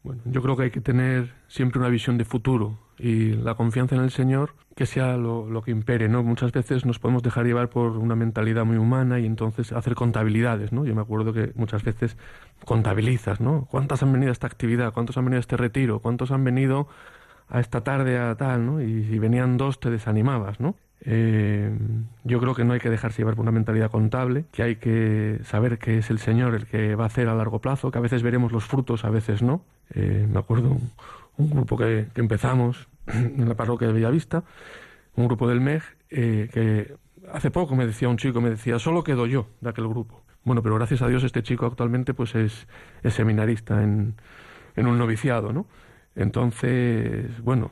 Bueno, 0.04 0.20
yo 0.26 0.42
creo 0.42 0.54
que 0.54 0.64
hay 0.64 0.70
que 0.70 0.82
tener 0.82 1.32
siempre 1.48 1.80
una 1.80 1.88
visión 1.88 2.18
de 2.18 2.26
futuro 2.26 2.78
y 2.98 3.30
la 3.32 3.54
confianza 3.54 3.96
en 3.96 4.02
el 4.02 4.10
Señor 4.10 4.54
que 4.76 4.84
sea 4.84 5.16
lo, 5.16 5.62
que 5.62 5.70
impere, 5.70 6.08
¿no? 6.08 6.22
Muchas 6.22 6.52
veces 6.52 6.84
nos 6.84 6.98
podemos 6.98 7.22
dejar 7.22 7.46
llevar 7.46 7.70
por 7.70 7.96
una 7.96 8.14
mentalidad 8.14 8.66
muy 8.66 8.76
humana 8.76 9.18
y 9.18 9.24
entonces 9.24 9.72
hacer 9.72 9.94
contabilidades, 9.94 10.72
¿no? 10.72 10.84
Yo 10.84 10.94
me 10.94 11.00
acuerdo 11.00 11.32
que 11.32 11.52
muchas 11.54 11.84
veces 11.84 12.18
contabilizas, 12.66 13.40
¿no? 13.40 13.66
¿Cuántas 13.70 14.02
han 14.02 14.12
venido 14.12 14.30
a 14.30 14.32
esta 14.32 14.46
actividad? 14.46 14.92
¿Cuántos 14.92 15.16
han 15.16 15.24
venido 15.24 15.38
a 15.38 15.40
este 15.40 15.56
retiro? 15.56 16.00
¿Cuántos 16.00 16.32
han 16.32 16.44
venido 16.44 16.88
a 17.48 17.60
esta 17.60 17.82
tarde 17.82 18.18
a 18.18 18.34
tal, 18.34 18.66
¿no? 18.66 18.82
Y 18.82 19.04
si 19.04 19.18
venían 19.18 19.56
dos 19.56 19.80
te 19.80 19.90
desanimabas, 19.90 20.60
¿no? 20.60 20.74
Eh, 21.06 21.70
yo 22.24 22.40
creo 22.40 22.54
que 22.54 22.64
no 22.64 22.72
hay 22.72 22.80
que 22.80 22.88
dejarse 22.88 23.18
llevar 23.18 23.34
por 23.34 23.42
una 23.42 23.52
mentalidad 23.52 23.90
contable, 23.90 24.46
que 24.52 24.62
hay 24.62 24.76
que 24.76 25.40
saber 25.44 25.78
que 25.78 25.98
es 25.98 26.10
el 26.10 26.18
Señor 26.18 26.54
el 26.54 26.66
que 26.66 26.94
va 26.94 27.04
a 27.04 27.06
hacer 27.08 27.28
a 27.28 27.34
largo 27.34 27.60
plazo, 27.60 27.90
que 27.90 27.98
a 27.98 28.00
veces 28.00 28.22
veremos 28.22 28.52
los 28.52 28.64
frutos, 28.64 29.04
a 29.04 29.10
veces 29.10 29.42
no. 29.42 29.64
Eh, 29.94 30.26
me 30.30 30.38
acuerdo 30.38 30.78
un, 31.36 31.50
grupo 31.50 31.76
que, 31.76 32.06
empezamos 32.14 32.88
en 33.06 33.48
la 33.48 33.54
parroquia 33.54 33.88
de 33.88 33.94
Bellavista, 33.94 34.44
un 35.16 35.26
grupo 35.26 35.48
del 35.48 35.60
MEG, 35.60 35.82
eh, 36.10 36.48
que 36.52 36.94
hace 37.32 37.50
poco 37.50 37.76
me 37.76 37.86
decía 37.86 38.08
un 38.08 38.16
chico, 38.16 38.40
me 38.40 38.50
decía, 38.50 38.78
solo 38.78 39.04
quedo 39.04 39.26
yo 39.26 39.48
de 39.60 39.70
aquel 39.70 39.88
grupo. 39.88 40.22
Bueno, 40.44 40.62
pero 40.62 40.74
gracias 40.74 41.02
a 41.02 41.08
Dios 41.08 41.24
este 41.24 41.42
chico 41.42 41.66
actualmente 41.66 42.12
pues 42.12 42.34
es, 42.34 42.66
es 43.02 43.14
seminarista 43.14 43.82
en, 43.82 44.14
en 44.76 44.86
un 44.86 44.98
noviciado, 44.98 45.52
¿no? 45.52 45.66
Entonces, 46.16 47.42
bueno, 47.42 47.70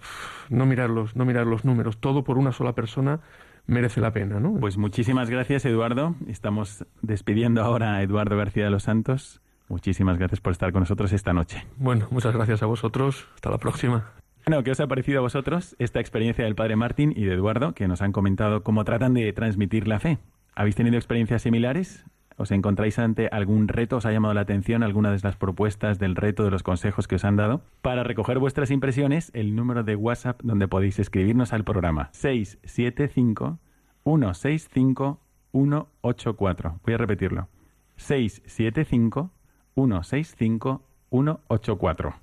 no 0.49 0.67
mirar 0.67 0.91
los, 0.91 1.17
no 1.17 1.25
mirar 1.25 1.47
los 1.47 1.65
números, 1.65 1.99
todo 1.99 2.25
por 2.25 2.39
una 2.39 2.53
sola 2.53 2.75
persona 2.75 3.21
merece 3.67 4.01
la 4.01 4.13
pena, 4.13 4.41
¿no? 4.41 4.55
Pues 4.59 4.77
muchísimas 4.77 5.31
gracias, 5.31 5.65
Eduardo. 5.65 6.15
Estamos 6.27 6.85
despidiendo 7.01 7.63
ahora 7.63 7.95
a 7.95 8.03
Eduardo 8.03 8.37
García 8.37 8.65
de 8.65 8.71
los 8.71 8.85
Santos. 8.85 9.41
Muchísimas 9.69 10.19
gracias 10.19 10.41
por 10.41 10.53
estar 10.53 10.73
con 10.73 10.81
nosotros 10.81 11.13
esta 11.13 11.33
noche. 11.33 11.65
Bueno, 11.77 12.09
muchas 12.11 12.35
gracias 12.35 12.63
a 12.63 12.67
vosotros. 12.67 13.29
Hasta 13.35 13.51
la 13.51 13.59
próxima. 13.59 14.11
Bueno, 14.45 14.65
¿qué 14.65 14.73
os 14.73 14.81
ha 14.81 14.89
parecido 14.89 15.21
a 15.21 15.23
vosotros 15.23 15.77
esta 15.79 16.01
experiencia 16.01 16.45
del 16.45 16.57
padre 16.57 16.75
Martín 16.75 17.13
y 17.17 17.25
de 17.25 17.35
Eduardo, 17.35 17.75
que 17.75 17.87
nos 17.87 18.03
han 18.03 18.13
comentado 18.13 18.65
cómo 18.65 18.85
tratan 18.85 19.15
de 19.15 19.33
transmitir 19.33 19.87
la 19.87 20.01
fe? 20.01 20.19
¿Habéis 20.55 20.75
tenido 20.75 20.97
experiencias 20.97 21.43
similares? 21.43 22.05
¿Os 22.37 22.51
encontráis 22.51 22.99
ante 22.99 23.29
algún 23.29 23.69
reto? 23.69 23.97
¿Os 23.97 24.07
ha 24.07 24.13
llamado 24.13 24.35
la 24.35 24.43
atención 24.43 24.83
alguna 24.83 25.11
de 25.11 25.19
las 25.23 25.37
propuestas 25.37 25.99
del 25.99 26.17
reto, 26.17 26.45
de 26.45 26.51
los 26.51 26.63
consejos 26.63 27.09
que 27.09 27.17
os 27.17 27.25
han 27.25 27.37
dado? 27.37 27.63
Para 27.83 28.05
recoger 28.05 28.39
vuestras 28.39 28.71
impresiones, 28.71 29.31
el 29.35 29.55
número 29.55 29.83
de 29.83 29.97
WhatsApp 29.97 30.41
donde 30.43 30.69
podéis 30.69 30.99
escribirnos 30.99 31.53
al 31.53 31.65
programa 31.65 32.11
675 32.13 33.59
165 34.05 35.21
184. 35.53 36.81
Voy 36.85 36.95
a 36.95 36.99
repetirlo. 36.99 37.49
675 37.97 39.31
165 39.75 40.83
184. 41.11 42.15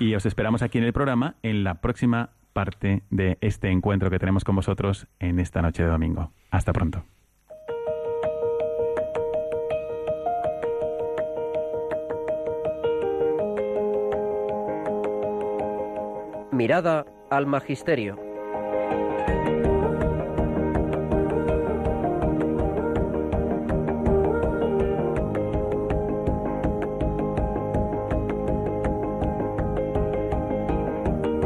Y 0.00 0.14
os 0.14 0.26
esperamos 0.26 0.62
aquí 0.62 0.78
en 0.78 0.84
el 0.84 0.92
programa 0.92 1.36
en 1.42 1.64
la 1.64 1.80
próxima 1.80 2.30
parte 2.52 3.02
de 3.10 3.38
este 3.40 3.70
encuentro 3.70 4.10
que 4.10 4.18
tenemos 4.18 4.44
con 4.44 4.56
vosotros 4.56 5.06
en 5.20 5.38
esta 5.38 5.62
noche 5.62 5.82
de 5.82 5.90
domingo. 5.90 6.32
Hasta 6.50 6.72
pronto. 6.72 7.04
Mirada 16.56 17.04
al 17.28 17.46
Magisterio. 17.46 18.16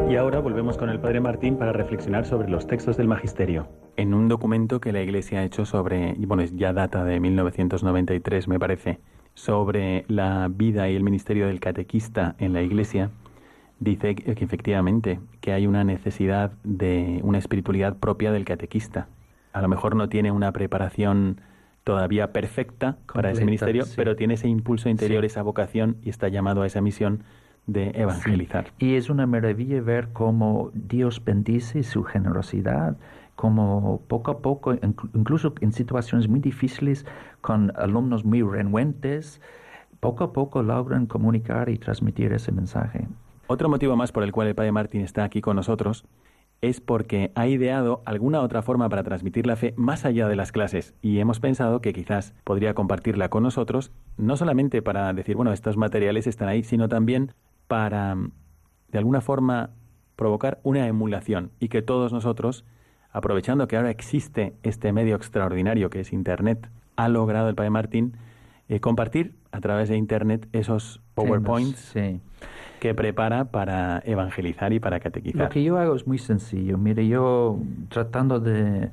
Y 0.08 0.16
ahora 0.16 0.38
volvemos 0.38 0.78
con 0.78 0.90
el 0.90 1.00
Padre 1.00 1.20
Martín 1.20 1.56
para 1.56 1.72
reflexionar 1.72 2.24
sobre 2.24 2.48
los 2.48 2.68
textos 2.68 2.96
del 2.96 3.08
Magisterio. 3.08 3.66
En 3.96 4.14
un 4.14 4.28
documento 4.28 4.80
que 4.80 4.92
la 4.92 5.02
Iglesia 5.02 5.40
ha 5.40 5.44
hecho 5.44 5.64
sobre, 5.64 6.14
y 6.16 6.24
bueno, 6.26 6.44
ya 6.44 6.72
data 6.72 7.02
de 7.04 7.18
1993 7.18 8.46
me 8.46 8.60
parece, 8.60 9.00
sobre 9.34 10.04
la 10.06 10.48
vida 10.48 10.88
y 10.88 10.94
el 10.94 11.02
ministerio 11.02 11.48
del 11.48 11.58
catequista 11.58 12.36
en 12.38 12.52
la 12.52 12.62
Iglesia, 12.62 13.10
dice 13.80 14.14
que 14.14 14.44
efectivamente 14.44 15.18
que 15.40 15.52
hay 15.52 15.66
una 15.66 15.82
necesidad 15.84 16.52
de 16.62 17.20
una 17.24 17.38
espiritualidad 17.38 17.96
propia 17.96 18.30
del 18.30 18.44
catequista. 18.44 19.08
A 19.52 19.62
lo 19.62 19.68
mejor 19.68 19.96
no 19.96 20.08
tiene 20.08 20.30
una 20.30 20.52
preparación 20.52 21.40
todavía 21.82 22.32
perfecta 22.32 22.98
para 23.12 23.30
ese 23.32 23.44
ministerio, 23.44 23.84
pero 23.96 24.14
tiene 24.14 24.34
ese 24.34 24.48
impulso 24.48 24.88
interior, 24.88 25.24
esa 25.24 25.42
vocación 25.42 25.96
y 26.02 26.10
está 26.10 26.28
llamado 26.28 26.62
a 26.62 26.66
esa 26.66 26.80
misión 26.80 27.24
de 27.66 27.90
evangelizar. 27.94 28.66
Y 28.78 28.94
es 28.94 29.10
una 29.10 29.26
maravilla 29.26 29.80
ver 29.80 30.08
cómo 30.12 30.70
Dios 30.74 31.24
bendice 31.24 31.82
su 31.82 32.04
generosidad, 32.04 32.96
cómo 33.34 34.02
poco 34.08 34.30
a 34.30 34.38
poco, 34.40 34.74
incluso 35.14 35.54
en 35.60 35.72
situaciones 35.72 36.28
muy 36.28 36.40
difíciles, 36.40 37.06
con 37.40 37.72
alumnos 37.76 38.24
muy 38.24 38.42
renuentes, 38.42 39.40
poco 40.00 40.24
a 40.24 40.32
poco 40.32 40.62
logran 40.62 41.06
comunicar 41.06 41.70
y 41.70 41.78
transmitir 41.78 42.32
ese 42.32 42.52
mensaje. 42.52 43.06
Otro 43.52 43.68
motivo 43.68 43.96
más 43.96 44.12
por 44.12 44.22
el 44.22 44.30
cual 44.30 44.46
el 44.46 44.54
Padre 44.54 44.70
Martín 44.70 45.00
está 45.00 45.24
aquí 45.24 45.40
con 45.40 45.56
nosotros 45.56 46.04
es 46.60 46.80
porque 46.80 47.32
ha 47.34 47.48
ideado 47.48 48.00
alguna 48.04 48.42
otra 48.42 48.62
forma 48.62 48.88
para 48.88 49.02
transmitir 49.02 49.44
la 49.44 49.56
fe 49.56 49.74
más 49.76 50.04
allá 50.04 50.28
de 50.28 50.36
las 50.36 50.52
clases. 50.52 50.94
Y 51.02 51.18
hemos 51.18 51.40
pensado 51.40 51.80
que 51.80 51.92
quizás 51.92 52.32
podría 52.44 52.74
compartirla 52.74 53.28
con 53.28 53.42
nosotros, 53.42 53.90
no 54.16 54.36
solamente 54.36 54.82
para 54.82 55.12
decir, 55.12 55.34
bueno, 55.34 55.52
estos 55.52 55.76
materiales 55.76 56.28
están 56.28 56.46
ahí, 56.46 56.62
sino 56.62 56.88
también 56.88 57.32
para, 57.66 58.16
de 58.92 58.98
alguna 58.98 59.20
forma, 59.20 59.70
provocar 60.14 60.60
una 60.62 60.86
emulación. 60.86 61.50
Y 61.58 61.70
que 61.70 61.82
todos 61.82 62.12
nosotros, 62.12 62.64
aprovechando 63.10 63.66
que 63.66 63.76
ahora 63.76 63.90
existe 63.90 64.54
este 64.62 64.92
medio 64.92 65.16
extraordinario 65.16 65.90
que 65.90 65.98
es 65.98 66.12
Internet, 66.12 66.68
ha 66.94 67.08
logrado 67.08 67.48
el 67.48 67.56
Padre 67.56 67.70
Martín 67.70 68.16
eh, 68.68 68.78
compartir 68.78 69.34
a 69.50 69.60
través 69.60 69.88
de 69.88 69.96
Internet 69.96 70.46
esos 70.52 71.00
PowerPoints 71.14 71.96
que 72.80 72.94
prepara 72.94 73.44
para 73.44 74.02
evangelizar 74.04 74.72
y 74.72 74.80
para 74.80 74.98
catequizar. 74.98 75.42
Lo 75.42 75.48
que 75.50 75.62
yo 75.62 75.78
hago 75.78 75.94
es 75.94 76.06
muy 76.06 76.18
sencillo. 76.18 76.78
Mire, 76.78 77.06
yo 77.06 77.60
tratando 77.90 78.40
de 78.40 78.90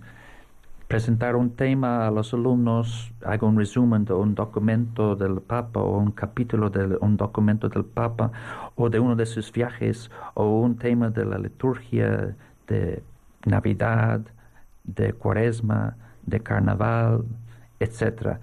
presentar 0.87 1.35
un 1.35 1.51
tema 1.55 2.05
a 2.05 2.11
los 2.11 2.33
alumnos, 2.33 3.11
hago 3.25 3.47
un 3.47 3.57
resumen 3.57 4.05
de 4.05 4.13
un 4.13 4.35
documento 4.35 5.15
del 5.15 5.41
Papa 5.41 5.79
o 5.79 5.97
un 5.97 6.11
capítulo 6.11 6.69
de 6.69 6.97
un 7.01 7.17
documento 7.17 7.69
del 7.69 7.85
Papa 7.85 8.31
o 8.75 8.89
de 8.89 8.99
uno 8.99 9.15
de 9.15 9.25
sus 9.25 9.51
viajes 9.51 10.11
o 10.33 10.59
un 10.59 10.77
tema 10.77 11.09
de 11.09 11.25
la 11.25 11.37
liturgia 11.37 12.35
de 12.67 13.01
Navidad, 13.45 14.21
de 14.83 15.13
Cuaresma, 15.13 15.95
de 16.25 16.41
Carnaval, 16.41 17.23
etcétera 17.79 18.39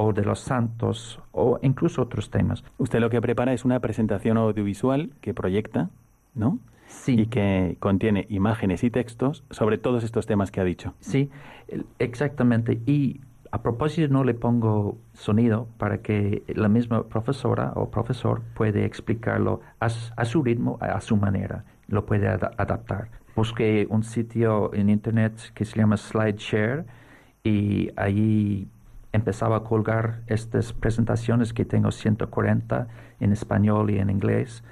o 0.00 0.12
de 0.12 0.24
los 0.24 0.38
santos 0.38 1.20
o 1.32 1.58
incluso 1.60 2.02
otros 2.02 2.30
temas. 2.30 2.62
Usted 2.78 3.00
lo 3.00 3.10
que 3.10 3.20
prepara 3.20 3.52
es 3.52 3.64
una 3.64 3.80
presentación 3.80 4.36
audiovisual 4.36 5.10
que 5.20 5.34
proyecta, 5.34 5.90
¿no? 6.36 6.60
Sí. 6.86 7.18
Y 7.18 7.26
que 7.26 7.76
contiene 7.80 8.24
imágenes 8.30 8.84
y 8.84 8.90
textos 8.90 9.42
sobre 9.50 9.76
todos 9.76 10.04
estos 10.04 10.24
temas 10.26 10.52
que 10.52 10.60
ha 10.60 10.64
dicho. 10.64 10.94
Sí, 11.00 11.30
exactamente. 11.98 12.80
Y 12.86 13.20
a 13.50 13.60
propósito 13.60 14.12
no 14.12 14.22
le 14.22 14.34
pongo 14.34 14.98
sonido 15.14 15.66
para 15.78 15.98
que 15.98 16.44
la 16.46 16.68
misma 16.68 17.02
profesora 17.08 17.72
o 17.74 17.90
profesor 17.90 18.40
puede 18.54 18.84
explicarlo 18.84 19.62
a, 19.80 19.88
su 19.88 20.44
ritmo, 20.44 20.78
a, 20.80 21.00
su 21.00 21.16
manera, 21.16 21.64
lo 21.88 22.06
puede 22.06 22.28
adaptar. 22.28 23.08
Busqué 23.34 23.88
un 23.90 24.04
sitio 24.04 24.72
en 24.74 24.90
internet 24.90 25.52
que 25.54 25.64
se 25.64 25.76
llama 25.76 25.96
SlideShare 25.96 26.84
y 27.42 27.90
ahí 27.96 28.68
empezaba 29.12 29.56
a 29.56 29.60
colgar 29.64 30.20
estas 30.26 30.72
presentaciones 30.72 31.52
que 31.52 31.64
tengo 31.64 31.90
140 31.90 32.88
en 33.20 33.32
español 33.32 33.90
y 33.90 33.98
en 33.98 34.10
inglés 34.10 34.62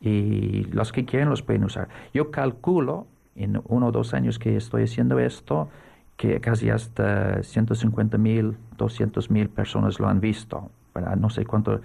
y 0.00 0.64
los 0.64 0.92
que 0.92 1.04
quieren 1.04 1.30
los 1.30 1.42
pueden 1.42 1.64
usar. 1.64 1.88
Yo 2.12 2.30
calculo 2.30 3.06
en 3.34 3.60
uno 3.66 3.88
o 3.88 3.92
dos 3.92 4.14
años 4.14 4.38
que 4.38 4.56
estoy 4.56 4.84
haciendo 4.84 5.18
esto 5.18 5.68
que 6.16 6.40
casi 6.40 6.70
hasta 6.70 7.42
150 7.42 8.16
mil, 8.18 8.56
200 8.78 9.30
mil 9.30 9.48
personas 9.48 10.00
lo 10.00 10.08
han 10.08 10.20
visto. 10.20 10.70
No 11.18 11.28
sé 11.28 11.44
cuánto 11.44 11.80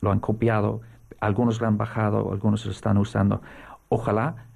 lo 0.00 0.12
han 0.12 0.20
copiado, 0.20 0.80
algunos 1.20 1.60
lo 1.60 1.66
han 1.66 1.76
bajado, 1.76 2.32
algunos 2.32 2.64
lo 2.64 2.72
están 2.72 2.96
usando. 2.96 3.42
Ojalá 3.88 4.46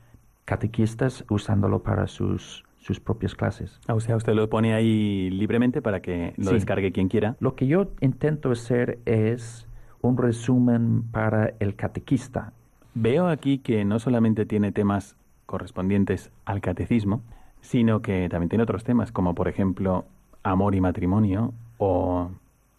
catequistas 0.44 1.24
usándolo 1.28 1.82
para 1.82 2.06
sus 2.06 2.63
sus 2.84 3.00
propias 3.00 3.34
clases. 3.34 3.80
Ah, 3.88 3.94
o 3.94 4.00
sea, 4.00 4.14
usted 4.14 4.34
lo 4.34 4.50
pone 4.50 4.74
ahí 4.74 5.30
libremente 5.30 5.80
para 5.80 6.02
que 6.02 6.34
lo 6.36 6.52
descargue 6.52 6.92
quien 6.92 7.08
quiera. 7.08 7.34
Lo 7.40 7.54
que 7.56 7.66
yo 7.66 7.88
intento 8.02 8.50
hacer 8.50 8.98
es 9.06 9.66
un 10.02 10.18
resumen 10.18 11.02
para 11.10 11.54
el 11.60 11.76
catequista. 11.76 12.52
Veo 12.92 13.28
aquí 13.28 13.56
que 13.56 13.86
no 13.86 13.98
solamente 13.98 14.44
tiene 14.44 14.70
temas 14.70 15.16
correspondientes 15.46 16.30
al 16.44 16.60
catecismo, 16.60 17.22
sino 17.62 18.02
que 18.02 18.28
también 18.28 18.50
tiene 18.50 18.64
otros 18.64 18.84
temas, 18.84 19.12
como 19.12 19.34
por 19.34 19.48
ejemplo 19.48 20.04
amor 20.42 20.74
y 20.74 20.82
matrimonio, 20.82 21.54
o 21.78 22.30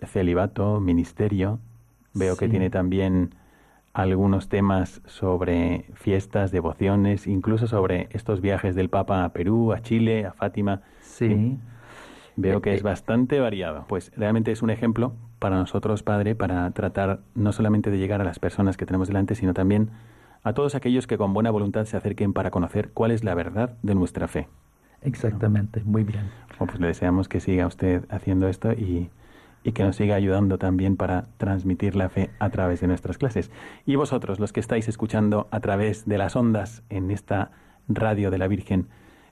celibato, 0.05 0.79
ministerio. 0.79 1.57
Veo 2.13 2.37
que 2.37 2.47
tiene 2.47 2.69
también 2.69 3.33
algunos 3.95 4.49
temas 4.49 5.01
sobre 5.05 5.85
fiestas, 5.93 6.51
devociones, 6.51 7.27
incluso 7.27 7.65
sobre 7.65 8.09
estos 8.11 8.41
viajes 8.41 8.75
del 8.75 8.89
Papa 8.89 9.23
a 9.23 9.29
Perú, 9.29 9.71
a 9.71 9.81
Chile, 9.81 10.25
a 10.25 10.33
Fátima. 10.33 10.81
Sí. 10.99 11.57
Veo 12.35 12.61
que 12.61 12.73
es 12.73 12.83
bastante 12.83 13.39
variado. 13.39 13.85
Pues 13.87 14.11
realmente 14.17 14.51
es 14.51 14.61
un 14.61 14.69
ejemplo 14.69 15.13
para 15.39 15.55
nosotros, 15.55 16.03
Padre, 16.03 16.35
para 16.35 16.69
tratar 16.71 17.21
no 17.35 17.53
solamente 17.53 17.89
de 17.89 17.97
llegar 17.97 18.19
a 18.19 18.25
las 18.25 18.37
personas 18.37 18.75
que 18.75 18.85
tenemos 18.85 19.07
delante, 19.07 19.33
sino 19.33 19.53
también 19.53 19.91
a 20.43 20.51
todos 20.51 20.75
aquellos 20.75 21.07
que 21.07 21.17
con 21.17 21.33
buena 21.33 21.49
voluntad 21.49 21.85
se 21.85 21.95
acerquen 21.95 22.33
para 22.33 22.51
conocer 22.51 22.91
cuál 22.93 23.11
es 23.11 23.23
la 23.23 23.33
verdad 23.33 23.77
de 23.81 23.95
nuestra 23.95 24.27
fe. 24.27 24.49
Exactamente, 25.03 25.83
muy 25.85 26.03
bien. 26.03 26.29
pues 26.57 26.81
le 26.81 26.87
deseamos 26.87 27.29
que 27.29 27.39
siga 27.39 27.65
usted 27.65 28.03
haciendo 28.09 28.49
esto 28.49 28.73
y, 28.73 29.09
y 29.65 29.71
que 29.71 29.83
nos 29.83 29.95
siga 29.95 30.15
ayudando 30.15 30.59
también 30.59 30.95
para 30.95 31.25
transmitir 31.37 31.95
la 31.95 32.07
fe 32.07 32.29
a 32.37 32.51
través 32.51 32.81
de 32.81 32.87
nuestras 32.87 33.17
clases. 33.17 33.49
Y 33.87 33.95
vosotros, 33.95 34.39
los 34.39 34.53
que 34.53 34.59
estáis 34.59 34.87
escuchando 34.87 35.47
a 35.49 35.59
través 35.59 36.05
de 36.05 36.19
las 36.19 36.35
ondas 36.35 36.83
en 36.89 37.09
esta 37.09 37.49
radio 37.87 38.29
de 38.29 38.37
la 38.37 38.47
Virgen, 38.47 38.87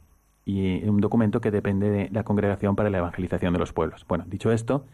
y 0.44 0.84
un 0.88 1.00
documento 1.00 1.40
que 1.40 1.52
depende 1.52 1.90
de 1.90 2.10
la 2.10 2.24
Congregación 2.24 2.74
para 2.74 2.90
la 2.90 2.98
Evangelización 2.98 3.52
de 3.52 3.60
los 3.60 3.72
Pueblos. 3.72 4.04
Bueno, 4.08 4.24
dicho 4.26 4.50
esto, 4.50 4.84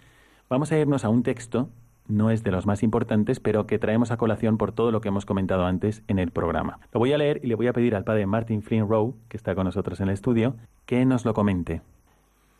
vamos 0.50 0.70
a 0.70 0.78
irnos 0.78 1.06
a 1.06 1.08
un 1.08 1.22
texto 1.22 1.70
no 2.06 2.30
es 2.30 2.42
de 2.44 2.50
los 2.50 2.66
más 2.66 2.82
importantes, 2.82 3.40
pero 3.40 3.66
que 3.66 3.78
traemos 3.78 4.10
a 4.10 4.16
colación 4.16 4.58
por 4.58 4.72
todo 4.72 4.90
lo 4.90 5.00
que 5.00 5.08
hemos 5.08 5.26
comentado 5.26 5.64
antes 5.64 6.02
en 6.08 6.18
el 6.18 6.30
programa. 6.30 6.78
Lo 6.92 7.00
voy 7.00 7.12
a 7.12 7.18
leer 7.18 7.40
y 7.42 7.46
le 7.46 7.54
voy 7.54 7.66
a 7.66 7.72
pedir 7.72 7.94
al 7.94 8.04
padre 8.04 8.26
Martin 8.26 8.62
Flynn 8.62 8.88
Rowe, 8.88 9.14
que 9.28 9.36
está 9.36 9.54
con 9.54 9.64
nosotros 9.64 10.00
en 10.00 10.08
el 10.08 10.14
estudio, 10.14 10.56
que 10.86 11.04
nos 11.04 11.24
lo 11.24 11.34
comente. 11.34 11.80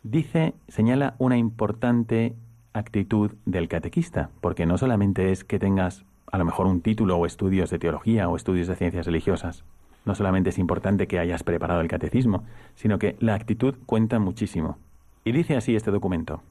Dice, 0.03 0.53
señala 0.67 1.15
una 1.17 1.37
importante 1.37 2.35
actitud 2.73 3.31
del 3.45 3.67
catequista, 3.67 4.29
porque 4.41 4.65
no 4.65 4.77
solamente 4.77 5.31
es 5.31 5.43
que 5.43 5.59
tengas 5.59 6.05
a 6.31 6.37
lo 6.37 6.45
mejor 6.45 6.67
un 6.67 6.81
título 6.81 7.17
o 7.17 7.25
estudios 7.25 7.69
de 7.69 7.79
teología 7.79 8.27
o 8.27 8.35
estudios 8.35 8.67
de 8.67 8.75
ciencias 8.75 9.05
religiosas. 9.05 9.63
No 10.05 10.13
solamente 10.13 10.49
es 10.49 10.59
importante 10.59 11.07
que 11.07 11.19
hayas 11.19 11.43
preparado 11.43 11.81
el 11.81 11.87
catecismo, 11.87 12.43
sino 12.75 12.99
que 12.99 13.15
la 13.19 13.33
actitud 13.33 13.75
cuenta 13.85 14.19
muchísimo. 14.19 14.77
Y 15.23 15.31
dice 15.31 15.55
así 15.55 15.75
este 15.75 15.91
documento. 15.91 16.41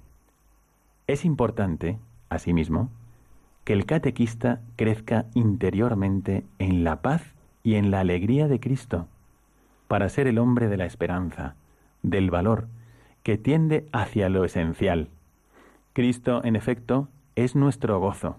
Es 1.06 1.24
importante 1.24 1.98
asimismo, 2.34 2.90
que 3.64 3.72
el 3.72 3.86
catequista 3.86 4.60
crezca 4.76 5.26
interiormente 5.34 6.44
en 6.58 6.84
la 6.84 7.00
paz 7.00 7.22
y 7.62 7.74
en 7.74 7.90
la 7.90 8.00
alegría 8.00 8.46
de 8.46 8.60
Cristo, 8.60 9.06
para 9.88 10.08
ser 10.08 10.26
el 10.26 10.38
hombre 10.38 10.68
de 10.68 10.76
la 10.76 10.86
esperanza, 10.86 11.54
del 12.02 12.30
valor, 12.30 12.68
que 13.22 13.38
tiende 13.38 13.86
hacia 13.92 14.28
lo 14.28 14.44
esencial. 14.44 15.08
Cristo, 15.94 16.44
en 16.44 16.56
efecto, 16.56 17.08
es 17.36 17.56
nuestro 17.56 17.98
gozo, 17.98 18.36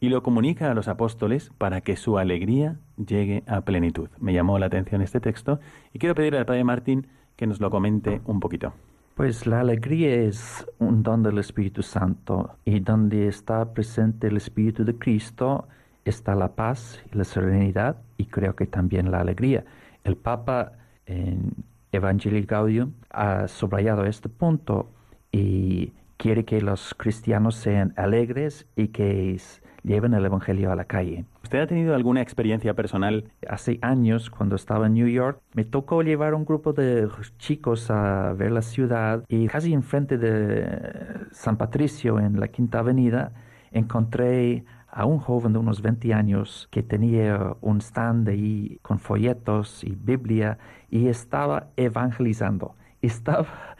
y 0.00 0.08
lo 0.08 0.22
comunica 0.22 0.70
a 0.70 0.74
los 0.74 0.88
apóstoles 0.88 1.52
para 1.58 1.80
que 1.80 1.96
su 1.96 2.18
alegría 2.18 2.76
llegue 2.96 3.44
a 3.46 3.60
plenitud. 3.60 4.08
Me 4.18 4.32
llamó 4.32 4.58
la 4.58 4.66
atención 4.66 5.00
este 5.00 5.20
texto 5.20 5.60
y 5.92 6.00
quiero 6.00 6.16
pedirle 6.16 6.40
al 6.40 6.46
Padre 6.46 6.64
Martín 6.64 7.06
que 7.36 7.46
nos 7.46 7.60
lo 7.60 7.70
comente 7.70 8.20
un 8.24 8.40
poquito. 8.40 8.72
Pues 9.14 9.46
la 9.46 9.60
alegría 9.60 10.14
es 10.22 10.66
un 10.78 11.02
don 11.02 11.22
del 11.22 11.36
Espíritu 11.38 11.82
Santo 11.82 12.56
y 12.64 12.80
donde 12.80 13.28
está 13.28 13.74
presente 13.74 14.28
el 14.28 14.38
Espíritu 14.38 14.84
de 14.84 14.96
Cristo 14.96 15.68
está 16.06 16.34
la 16.34 16.54
paz 16.54 17.02
y 17.12 17.18
la 17.18 17.24
serenidad 17.24 17.96
y 18.16 18.24
creo 18.24 18.56
que 18.56 18.66
también 18.66 19.10
la 19.10 19.20
alegría. 19.20 19.64
El 20.02 20.16
Papa 20.16 20.72
en 21.04 21.52
Evangelii 21.92 22.46
Gaudium 22.46 22.92
ha 23.10 23.48
subrayado 23.48 24.06
este 24.06 24.30
punto 24.30 24.88
y 25.30 25.92
quiere 26.16 26.46
que 26.46 26.62
los 26.62 26.94
cristianos 26.94 27.56
sean 27.56 27.92
alegres 27.96 28.66
y 28.76 28.88
que 28.88 29.38
lleven 29.82 30.14
el 30.14 30.24
Evangelio 30.24 30.72
a 30.72 30.76
la 30.76 30.86
calle. 30.86 31.26
¿Usted 31.52 31.64
ha 31.64 31.66
tenido 31.66 31.94
alguna 31.94 32.22
experiencia 32.22 32.72
personal? 32.72 33.30
Hace 33.46 33.78
años, 33.82 34.30
cuando 34.30 34.56
estaba 34.56 34.86
en 34.86 34.94
New 34.94 35.06
York, 35.06 35.38
me 35.52 35.66
tocó 35.66 36.00
llevar 36.00 36.32
un 36.32 36.46
grupo 36.46 36.72
de 36.72 37.10
chicos 37.36 37.90
a 37.90 38.32
ver 38.32 38.52
la 38.52 38.62
ciudad 38.62 39.22
y 39.28 39.48
casi 39.48 39.74
enfrente 39.74 40.16
de 40.16 41.26
San 41.30 41.58
Patricio, 41.58 42.18
en 42.18 42.40
la 42.40 42.48
Quinta 42.48 42.78
Avenida, 42.78 43.34
encontré 43.70 44.64
a 44.88 45.04
un 45.04 45.18
joven 45.18 45.52
de 45.52 45.58
unos 45.58 45.82
20 45.82 46.14
años 46.14 46.68
que 46.70 46.82
tenía 46.82 47.54
un 47.60 47.82
stand 47.82 48.30
ahí 48.30 48.78
con 48.80 48.98
folletos 48.98 49.84
y 49.84 49.94
Biblia 49.94 50.56
y 50.88 51.08
estaba 51.08 51.68
evangelizando. 51.76 52.76
Estaba 53.02 53.76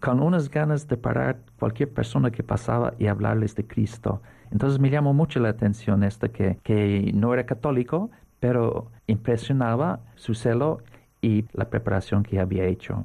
con 0.00 0.20
unas 0.20 0.50
ganas 0.50 0.88
de 0.88 0.96
parar 0.96 1.38
cualquier 1.56 1.92
persona 1.92 2.32
que 2.32 2.42
pasaba 2.42 2.94
y 2.98 3.06
hablarles 3.06 3.54
de 3.54 3.64
Cristo. 3.64 4.22
Entonces 4.50 4.80
me 4.80 4.90
llamó 4.90 5.14
mucho 5.14 5.40
la 5.40 5.50
atención 5.50 6.02
esto 6.04 6.30
que, 6.32 6.58
que 6.62 7.10
no 7.14 7.32
era 7.32 7.46
católico, 7.46 8.10
pero 8.40 8.90
impresionaba 9.06 10.00
su 10.16 10.34
celo 10.34 10.80
y 11.22 11.44
la 11.52 11.68
preparación 11.68 12.22
que 12.22 12.40
había 12.40 12.64
hecho. 12.64 13.04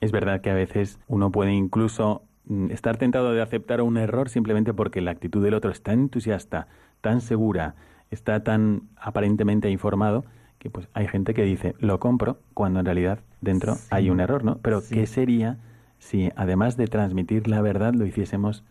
Es 0.00 0.12
verdad 0.12 0.40
que 0.40 0.50
a 0.50 0.54
veces 0.54 0.98
uno 1.08 1.30
puede 1.30 1.52
incluso 1.52 2.22
mm, 2.46 2.70
estar 2.70 2.96
tentado 2.96 3.32
de 3.32 3.42
aceptar 3.42 3.82
un 3.82 3.96
error 3.96 4.28
simplemente 4.28 4.72
porque 4.74 5.00
la 5.00 5.10
actitud 5.10 5.42
del 5.42 5.54
otro 5.54 5.70
es 5.70 5.82
tan 5.82 6.00
entusiasta, 6.00 6.68
tan 7.00 7.20
segura, 7.20 7.74
está 8.10 8.42
tan 8.44 8.82
aparentemente 8.96 9.70
informado 9.70 10.24
que 10.58 10.70
pues 10.70 10.88
hay 10.94 11.08
gente 11.08 11.34
que 11.34 11.42
dice 11.42 11.74
lo 11.78 12.00
compro 12.00 12.38
cuando 12.54 12.80
en 12.80 12.86
realidad 12.86 13.18
dentro 13.40 13.76
hay 13.90 14.10
un 14.10 14.20
error, 14.20 14.44
¿no? 14.44 14.56
Pero 14.62 14.82
¿qué 14.88 15.06
sería 15.06 15.58
si 15.98 16.30
además 16.36 16.76
de 16.76 16.86
transmitir 16.86 17.48
la 17.48 17.60
verdad 17.60 17.94
lo 17.94 18.06
hiciésemos 18.06 18.64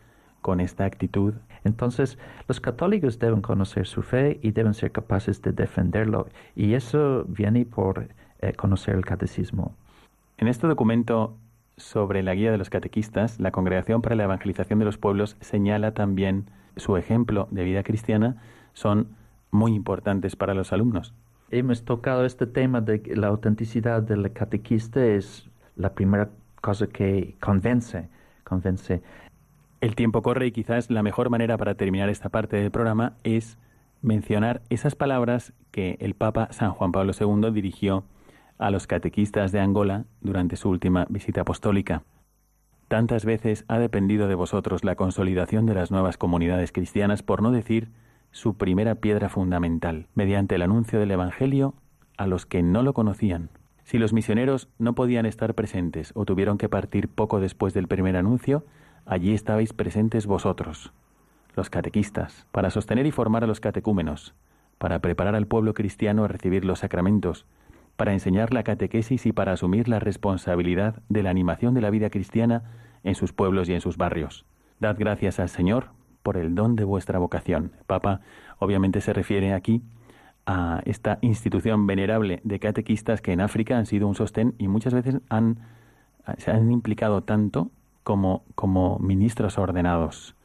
con 0.44 0.60
esta 0.60 0.86
actitud. 0.86 1.34
Entonces, 1.64 2.20
los 2.48 2.60
católicos 2.60 3.18
deben 3.18 3.42
conocer 3.42 3.88
su 3.88 4.04
fe 4.04 4.40
y 4.44 4.52
deben 4.52 4.76
ser 4.76 4.92
capaces 4.92 5.42
de 5.42 5.54
defenderlo. 5.54 6.28
Y 6.56 6.76
eso 6.76 7.26
viene 7.28 7.66
por 7.66 8.10
eh, 8.42 8.54
conocer 8.54 8.94
el 8.94 9.06
catecismo. 9.06 9.74
En 10.38 10.48
este 10.48 10.68
documento 10.68 11.36
sobre 11.78 12.22
la 12.22 12.36
guía 12.36 12.52
de 12.52 12.58
los 12.58 12.70
catequistas, 12.70 13.40
la 13.40 13.52
Congregación 13.52 14.02
para 14.02 14.16
la 14.16 14.26
Evangelización 14.26 14.78
de 14.78 14.86
los 14.86 14.98
Pueblos 14.98 15.38
señala 15.40 15.94
también 15.94 16.46
su 16.76 16.98
ejemplo 16.98 17.48
de 17.50 17.64
vida 17.64 17.84
cristiana 17.84 18.38
son 18.74 19.08
muy 19.50 19.74
importantes 19.74 20.36
para 20.36 20.54
los 20.54 20.74
alumnos. 20.74 21.14
Hemos 21.52 21.86
tocado 21.86 22.26
este 22.26 22.48
tema 22.48 22.82
de 22.82 23.02
la 23.16 23.28
autenticidad 23.28 24.02
del 24.02 24.32
catequista 24.34 25.06
es 25.06 25.50
la 25.76 25.94
primera 25.94 26.30
cosa 26.62 26.88
que 26.88 27.36
convence, 27.40 28.10
convence 28.44 29.02
el 29.84 29.96
tiempo 29.98 30.22
corre 30.22 30.48
y 30.48 30.52
quizás 30.54 30.90
la 30.90 31.04
mejor 31.04 31.30
manera 31.30 31.58
para 31.58 31.76
terminar 31.76 32.08
esta 32.08 32.30
parte 32.30 32.56
del 32.56 32.72
programa 32.72 33.18
es 33.26 33.58
mencionar 34.02 34.62
esas 34.70 34.96
palabras 34.96 35.52
que 35.72 35.98
el 36.00 36.14
Papa 36.14 36.48
San 36.52 36.72
Juan 36.72 36.94
Pablo 36.94 37.12
II 37.20 37.52
dirigió 37.52 38.06
a 38.58 38.72
los 38.72 38.88
catequistas 38.88 39.52
de 39.52 39.60
Angola 39.60 40.06
durante 40.22 40.56
su 40.56 40.70
última 40.70 41.06
visita 41.10 41.42
apostólica. 41.42 42.04
Tantas 42.88 43.26
veces 43.26 43.66
ha 43.68 43.78
dependido 43.78 44.30
de 44.30 44.36
vosotros 44.36 44.86
la 44.86 44.96
consolidación 44.96 45.66
de 45.66 45.74
las 45.74 45.92
nuevas 45.92 46.16
comunidades 46.16 46.72
cristianas, 46.72 47.22
por 47.22 47.42
no 47.42 47.52
decir 47.52 47.90
su 48.32 48.56
primera 48.56 48.96
piedra 48.96 49.28
fundamental, 49.28 50.08
mediante 50.16 50.56
el 50.56 50.62
anuncio 50.62 50.98
del 50.98 51.12
Evangelio 51.12 51.74
a 52.18 52.26
los 52.26 52.46
que 52.46 52.64
no 52.64 52.84
lo 52.84 52.94
conocían. 52.94 53.50
Si 53.84 53.98
los 53.98 54.14
misioneros 54.14 54.70
no 54.80 54.96
podían 54.96 55.26
estar 55.26 55.56
presentes 55.56 56.14
o 56.16 56.24
tuvieron 56.24 56.58
que 56.58 56.70
partir 56.70 57.10
poco 57.10 57.42
después 57.42 57.74
del 57.74 57.90
primer 57.90 58.16
anuncio, 58.16 58.64
Allí 59.06 59.34
estabais 59.34 59.74
presentes 59.74 60.26
vosotros, 60.26 60.94
los 61.56 61.70
catequistas, 61.70 62.48
para 62.52 62.70
sostener 62.70 63.06
y 63.06 63.12
formar 63.12 63.44
a 63.44 63.48
los 63.48 63.60
catecúmenos, 63.60 64.34
para 64.78 65.00
preparar 65.00 65.36
al 65.36 65.46
pueblo 65.46 65.74
cristiano 65.74 66.24
a 66.24 66.28
recibir 66.28 66.64
los 66.64 66.80
sacramentos, 66.80 67.46
para 67.98 68.14
enseñar 68.14 68.54
la 68.54 68.64
catequesis 68.64 69.26
y 69.26 69.34
para 69.34 69.52
asumir 69.52 69.88
la 69.88 70.00
responsabilidad 70.00 71.02
de 71.10 71.22
la 71.22 71.30
animación 71.30 71.74
de 71.74 71.82
la 71.82 71.90
vida 71.90 72.10
cristiana 72.10 72.64
en 73.04 73.16
sus 73.16 73.34
pueblos 73.34 73.68
y 73.70 73.74
en 73.74 73.82
sus 73.82 73.98
barrios. 73.98 74.46
Dad 74.80 74.96
gracias 74.98 75.40
al 75.40 75.50
Señor 75.50 75.90
por 76.24 76.38
el 76.38 76.56
don 76.56 76.76
de 76.76 76.86
vuestra 76.86 77.20
vocación. 77.20 77.74
Papa 77.86 78.22
obviamente 78.58 79.02
se 79.02 79.14
refiere 79.14 79.54
aquí 79.54 79.84
a 80.46 80.82
esta 80.86 81.20
institución 81.22 81.88
venerable 81.88 82.40
de 82.44 82.60
catequistas 82.60 83.22
que 83.22 83.34
en 83.34 83.42
África 83.42 83.78
han 83.78 83.86
sido 83.86 84.08
un 84.08 84.16
sostén 84.16 84.56
y 84.58 84.68
muchas 84.70 84.94
veces 84.94 85.22
se 86.38 86.52
han 86.52 86.72
implicado 86.72 87.24
tanto 87.24 87.70
como, 88.04 88.44
como 88.56 89.00
ministros 89.00 89.58
ordenados. 89.58 90.36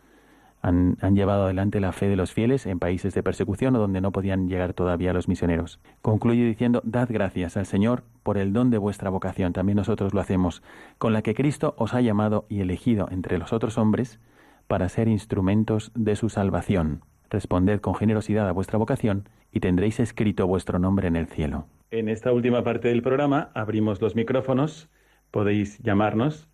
Han, 0.61 0.97
han, 1.01 1.15
llevado 1.15 1.45
adelante 1.45 1.79
la 1.79 1.93
fe 1.93 2.09
de 2.09 2.17
los 2.17 2.33
fieles 2.33 2.67
en 2.67 2.81
países 2.81 3.15
de 3.15 3.23
persecución 3.23 3.77
o 3.77 3.79
donde 3.79 4.01
no 4.01 4.11
podían 4.11 4.49
llegar 4.49 4.73
todavía 4.73 5.13
los 5.13 5.29
misioneros. 5.29 5.79
Concluye 6.03 6.45
diciendo, 6.45 6.81
dad 6.85 7.09
gracias 7.11 7.57
al 7.57 7.67
Señor 7.67 8.03
por 8.25 8.39
el 8.39 8.53
don 8.53 8.71
de 8.71 8.79
vuestra 8.79 9.09
vocación, 9.09 9.53
también 9.53 9.77
nosotros 9.77 10.15
lo 10.15 10.21
hacemos, 10.21 10.63
con 10.99 11.13
la 11.13 11.23
que 11.23 11.35
Cristo 11.35 11.75
os 11.79 11.95
ha 11.95 12.01
llamado 12.01 12.45
y 12.49 12.61
elegido 12.61 13.09
entre 13.11 13.39
los 13.39 13.53
otros 13.53 13.79
hombres 13.79 14.19
para 14.67 14.89
ser 14.89 15.07
instrumentos 15.07 15.93
de 15.95 16.17
su 16.17 16.29
salvación. 16.29 17.03
Responded 17.31 17.81
con 17.81 17.95
generosidad 17.95 18.49
a 18.49 18.53
vuestra 18.53 18.79
vocación 18.79 19.29
y 19.53 19.61
tendréis 19.61 20.01
escrito 20.01 20.47
vuestro 20.47 20.79
nombre 20.79 21.09
en 21.09 21.17
el 21.17 21.27
cielo. 21.27 21.67
En 21.91 22.09
esta 22.09 22.33
última 22.33 22.65
parte 22.65 22.89
del 22.89 23.03
programa 23.03 23.51
abrimos 23.55 24.01
los 24.03 24.15
micrófonos, 24.15 24.91
podéis 25.31 25.79
llamarnos 25.79 26.49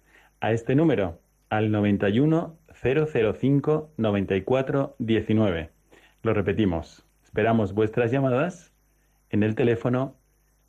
a 0.45 0.53
este 0.53 0.75
número, 0.75 1.19
al 1.49 1.71
91 1.71 2.59
005 2.75 3.93
94 3.97 4.95
19. 4.99 5.71
Lo 6.23 6.35
repetimos. 6.35 7.07
Esperamos 7.25 7.73
vuestras 7.73 8.11
llamadas 8.11 8.71
en 9.31 9.43
el 9.43 9.55
teléfono 9.55 10.17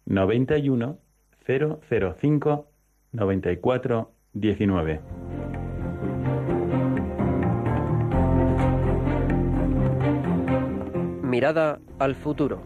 91 0.06 0.98
005 1.46 2.72
94 3.12 4.12
19. 4.32 5.02
Mirada 11.22 11.82
al 12.00 12.16
futuro. 12.16 12.62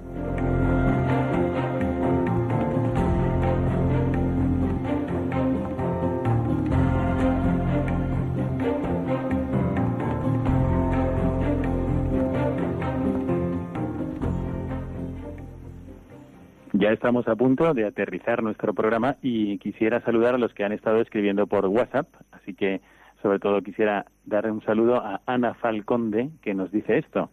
Estamos 16.91 17.27
a 17.27 17.35
punto 17.35 17.75
de 17.75 17.85
aterrizar 17.85 18.41
nuestro 18.41 18.73
programa 18.73 19.17
y 19.21 19.59
quisiera 19.59 20.01
saludar 20.01 20.33
a 20.33 20.39
los 20.39 20.55
que 20.55 20.63
han 20.63 20.71
estado 20.71 20.99
escribiendo 21.01 21.45
por 21.45 21.67
WhatsApp, 21.67 22.07
así 22.31 22.55
que 22.55 22.81
sobre 23.21 23.37
todo 23.37 23.61
quisiera 23.61 24.07
dar 24.25 24.49
un 24.51 24.63
saludo 24.63 24.95
a 24.95 25.21
Ana 25.27 25.53
Falconde 25.53 26.31
que 26.41 26.55
nos 26.55 26.71
dice 26.71 26.97
esto. 26.97 27.29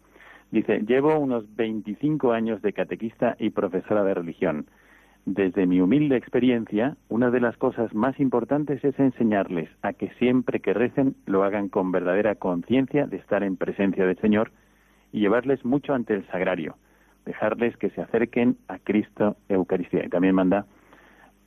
Dice, 0.51 0.81
llevo 0.81 1.19
unos 1.19 1.45
25 1.57 2.33
años 2.33 2.61
de 2.61 2.75
catequista 2.75 3.35
y 3.39 3.49
profesora 3.49 4.05
de 4.05 4.13
religión. 4.13 4.67
Desde 5.25 5.67
mi 5.67 5.81
humilde 5.81 6.17
experiencia, 6.17 6.99
una 7.09 7.31
de 7.31 7.41
las 7.41 7.57
cosas 7.57 7.95
más 7.95 8.21
importantes 8.21 8.85
es 8.85 8.99
enseñarles 8.99 9.71
a 9.81 9.95
que 9.95 10.11
siempre 10.19 10.61
que 10.61 10.75
recen 10.75 11.17
lo 11.25 11.45
hagan 11.45 11.71
con 11.71 11.93
verdadera 11.93 12.35
conciencia 12.35 13.07
de 13.07 13.17
estar 13.17 13.43
en 13.43 13.57
presencia 13.57 14.05
del 14.05 14.19
Señor 14.19 14.53
y 15.13 15.21
llevarles 15.21 15.65
mucho 15.65 15.95
ante 15.95 16.13
el 16.13 16.27
sagrario 16.27 16.77
dejarles 17.27 17.77
que 17.77 17.91
se 17.91 18.01
acerquen 18.01 18.57
a 18.69 18.79
Cristo 18.79 19.37
Eucaristía. 19.49 20.07
Y 20.07 20.09
también 20.09 20.35
manda 20.35 20.65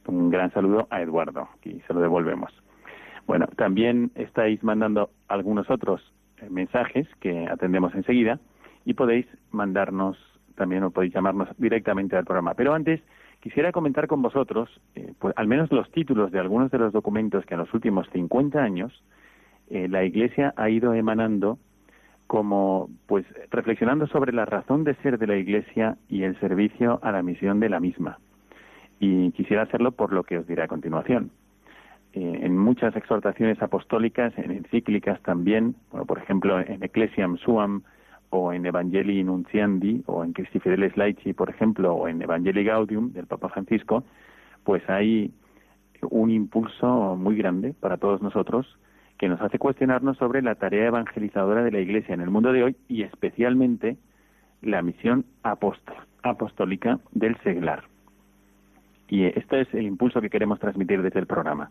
un 0.06 0.30
gran 0.30 0.52
saludo 0.52 0.88
a 0.90 1.02
Eduardo, 1.02 1.48
y 1.64 1.80
se 1.82 1.94
lo 1.94 2.02
devolvemos. 2.02 2.52
Bueno, 3.28 3.48
también 3.56 4.12
estáis 4.16 4.64
mandando 4.64 5.12
algunos 5.28 5.70
otros 5.70 6.02
eh, 6.38 6.48
mensajes 6.50 7.08
que 7.20 7.48
atendemos 7.48 7.94
enseguida 7.94 8.40
y 8.86 8.96
podéis 8.96 9.28
mandarnos 9.52 10.18
también 10.56 10.84
o 10.84 10.92
podéis 10.92 11.14
llamarnos 11.14 11.48
directamente 11.58 12.18
al 12.18 12.26
programa. 12.26 12.56
Pero 12.56 12.74
antes 12.74 13.02
quisiera 13.40 13.72
comentar 13.72 14.08
con 14.08 14.22
vosotros, 14.22 14.70
eh, 14.96 15.14
pues, 15.20 15.34
al 15.38 15.48
menos 15.48 15.72
los 15.72 15.90
títulos 15.92 16.32
de 16.32 16.40
algunos 16.40 16.72
de 16.72 16.80
los 16.80 16.92
documentos 16.92 17.46
que 17.46 17.54
en 17.54 17.60
los 17.60 17.74
últimos 17.74 18.10
50 18.12 18.62
años 18.62 19.04
eh, 19.70 19.88
la 19.88 20.04
Iglesia 20.04 20.54
ha 20.58 20.70
ido 20.70 20.94
emanando 20.96 21.60
como 22.30 22.92
pues 23.08 23.26
reflexionando 23.50 24.06
sobre 24.06 24.32
la 24.34 24.46
razón 24.46 24.84
de 24.84 24.94
ser 25.02 25.18
de 25.18 25.26
la 25.26 25.36
Iglesia 25.36 25.98
y 26.08 26.22
el 26.22 26.40
servicio 26.40 27.00
a 27.02 27.12
la 27.12 27.24
misión 27.24 27.60
de 27.60 27.70
la 27.70 27.80
misma. 27.80 28.20
Y 29.00 29.32
quisiera 29.32 29.64
hacerlo 29.64 29.94
por 29.94 30.14
lo 30.14 30.24
que 30.24 30.38
os 30.38 30.46
diré 30.46 30.62
a 30.62 30.68
continuación. 30.68 31.32
Eh, 32.14 32.42
en 32.44 32.56
muchas 32.56 32.96
exhortaciones 32.96 33.60
apostólicas, 33.64 34.32
en 34.38 34.52
encíclicas 34.52 35.20
también, 35.24 35.74
bueno, 35.90 36.06
por 36.06 36.20
ejemplo, 36.20 36.60
en 36.60 36.84
Ecclesiam 36.84 37.36
Suam 37.38 37.82
o 38.30 38.54
en 38.54 38.64
Evangelii 38.68 39.24
Nunciandi 39.24 40.04
o 40.06 40.24
en 40.24 40.34
Christi 40.34 40.60
Fideles 40.60 40.96
Laici, 40.98 41.34
por 41.34 41.50
ejemplo, 41.50 41.96
o 41.96 42.08
en 42.08 42.22
Evangelii 42.22 42.64
Gaudium 42.64 43.12
del 43.12 43.26
Papa 43.26 43.50
Francisco, 43.50 44.04
pues 44.64 44.88
hay 44.88 45.34
un 46.12 46.30
impulso 46.30 47.16
muy 47.16 47.36
grande 47.36 47.74
para 47.74 47.98
todos 47.98 48.22
nosotros 48.22 48.78
que 49.20 49.28
nos 49.28 49.42
hace 49.42 49.60
cuestionarnos 49.60 50.18
sobre 50.18 50.42
la 50.42 50.56
tarea 50.56 50.88
evangelizadora 50.88 51.62
de 51.62 51.72
la 51.72 51.80
Iglesia 51.80 52.14
en 52.14 52.22
el 52.22 52.30
mundo 52.30 52.54
de 52.54 52.64
hoy 52.64 52.76
y 52.88 53.04
especialmente 53.04 53.98
la 54.62 54.82
misión 54.82 55.26
apostólica 56.24 57.00
del 57.12 57.38
seglar. 57.44 57.84
Y 59.10 59.26
este 59.26 59.62
es 59.62 59.74
el 59.74 59.86
impulso 59.86 60.22
que 60.22 60.30
queremos 60.30 60.60
transmitir 60.60 61.02
desde 61.02 61.20
el 61.20 61.28
programa. 61.28 61.70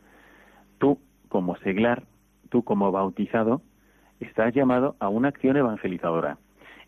Tú, 0.78 0.98
como 1.28 1.56
seglar, 1.58 2.02
tú 2.50 2.62
como 2.64 2.92
bautizado, 2.92 3.62
estás 4.20 4.54
llamado 4.54 4.96
a 5.00 5.08
una 5.08 5.28
acción 5.28 5.56
evangelizadora. 5.56 6.36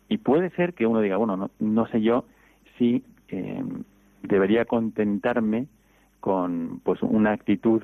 Y 0.09 0.19
puede 0.19 0.51
ser 0.51 0.73
que 0.73 0.85
uno 0.85 1.01
diga, 1.01 1.17
bueno, 1.17 1.49
no, 1.59 1.87
sé 1.87 2.01
yo 2.01 2.25
si 2.77 3.03
eh, 3.29 3.63
debería 4.21 4.65
contentarme 4.65 5.67
con 6.19 6.81
pues 6.83 7.01
una 7.01 7.31
actitud 7.31 7.81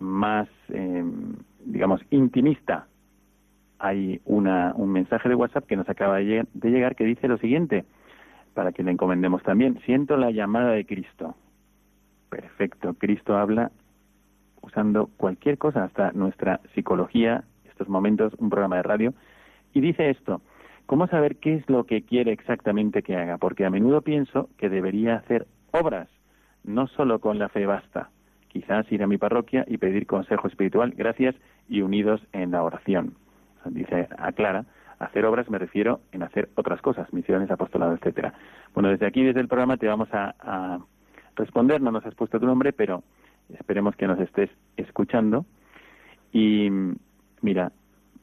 más, 0.00 0.48
eh, 0.68 1.04
digamos, 1.64 2.00
intimista. 2.10 2.86
Hay 3.78 4.20
una, 4.24 4.72
un 4.74 4.90
mensaje 4.90 5.28
de 5.28 5.34
WhatsApp 5.34 5.66
que 5.66 5.76
nos 5.76 5.88
acaba 5.88 6.16
de 6.16 6.46
llegar 6.62 6.96
que 6.96 7.04
dice 7.04 7.28
lo 7.28 7.38
siguiente, 7.38 7.84
para 8.54 8.72
que 8.72 8.82
le 8.82 8.90
encomendemos 8.90 9.42
también. 9.42 9.78
Siento 9.84 10.16
la 10.16 10.30
llamada 10.30 10.72
de 10.72 10.84
Cristo. 10.84 11.36
Perfecto. 12.28 12.94
Cristo 12.94 13.36
habla 13.36 13.70
usando 14.62 15.08
cualquier 15.16 15.58
cosa, 15.58 15.84
hasta 15.84 16.12
nuestra 16.12 16.60
psicología, 16.74 17.44
estos 17.68 17.88
momentos, 17.88 18.34
un 18.38 18.50
programa 18.50 18.76
de 18.76 18.82
radio, 18.82 19.14
y 19.72 19.80
dice 19.80 20.10
esto. 20.10 20.42
¿Cómo 20.86 21.06
saber 21.06 21.36
qué 21.36 21.54
es 21.54 21.68
lo 21.68 21.84
que 21.84 22.02
quiere 22.02 22.32
exactamente 22.32 23.02
que 23.02 23.16
haga? 23.16 23.38
Porque 23.38 23.64
a 23.64 23.70
menudo 23.70 24.02
pienso 24.02 24.48
que 24.56 24.68
debería 24.68 25.16
hacer 25.16 25.46
obras, 25.70 26.08
no 26.64 26.86
solo 26.86 27.20
con 27.20 27.38
la 27.38 27.48
fe 27.48 27.66
basta. 27.66 28.10
Quizás 28.58 28.90
ir 28.90 29.04
a 29.04 29.06
mi 29.06 29.18
parroquia 29.18 29.64
y 29.68 29.78
pedir 29.78 30.04
consejo 30.08 30.48
espiritual, 30.48 30.92
gracias, 30.96 31.36
y 31.68 31.82
unidos 31.82 32.20
en 32.32 32.50
la 32.50 32.64
oración. 32.64 33.14
Dice, 33.66 34.08
aclara, 34.18 34.64
hacer 34.98 35.24
obras 35.26 35.48
me 35.48 35.58
refiero 35.58 36.00
en 36.10 36.24
hacer 36.24 36.48
otras 36.56 36.82
cosas, 36.82 37.12
misiones, 37.12 37.52
apostolado, 37.52 37.94
etcétera. 37.94 38.34
Bueno, 38.74 38.88
desde 38.88 39.06
aquí, 39.06 39.22
desde 39.22 39.38
el 39.38 39.46
programa, 39.46 39.76
te 39.76 39.86
vamos 39.86 40.08
a 40.12 40.80
responder, 41.36 41.80
no 41.80 41.92
nos 41.92 42.04
has 42.04 42.16
puesto 42.16 42.40
tu 42.40 42.46
nombre, 42.46 42.72
pero 42.72 43.04
esperemos 43.56 43.94
que 43.94 44.08
nos 44.08 44.18
estés 44.18 44.50
escuchando. 44.76 45.46
Y 46.32 46.68
mira, 47.40 47.70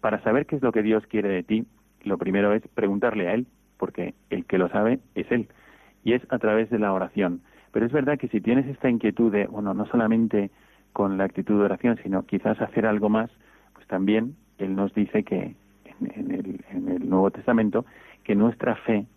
para 0.02 0.22
saber 0.22 0.48
qué 0.48 0.58
es 0.58 0.62
lo 0.62 0.74
que 0.74 0.84
Dios 0.84 1.08
quiere 1.08 1.30
de 1.30 1.44
ti, 1.44 1.66
lo 2.04 2.18
primero 2.18 2.52
es 2.52 2.62
preguntarle 2.74 3.30
a 3.30 3.36
Él, 3.36 3.48
porque 3.78 4.16
el 4.30 4.44
que 4.44 4.58
lo 4.58 4.68
sabe 4.68 5.00
es 5.16 5.32
Él, 5.32 5.48
y 6.04 6.12
es 6.12 6.22
a 6.30 6.40
través 6.40 6.70
de 6.70 6.80
la 6.80 6.92
oración. 6.92 7.40
Pero 7.76 7.88
es 7.88 7.92
verdad 7.92 8.18
que 8.18 8.30
si 8.30 8.40
tienes 8.40 8.66
esta 8.68 8.90
inquietud 8.90 9.34
de, 9.34 9.48
bueno, 9.48 9.74
no 9.74 9.86
solamente 9.88 10.50
con 10.94 11.18
la 11.18 11.26
actitud 11.26 11.60
de 11.60 11.66
oración, 11.66 12.00
sino 12.02 12.26
quizás 12.26 12.62
hacer 12.62 12.86
algo 12.86 13.10
más, 13.10 13.30
pues 13.74 13.86
también 13.88 14.38
Él 14.60 14.78
nos 14.78 14.94
dice 14.94 15.24
que 15.26 15.58
en, 16.00 16.32
el, 16.32 16.64
en 16.70 16.88
el 16.88 17.10
Nuevo 17.10 17.32
Testamento 17.32 17.86
que 18.24 18.34
nuestra 18.34 18.78
fe 18.78 19.08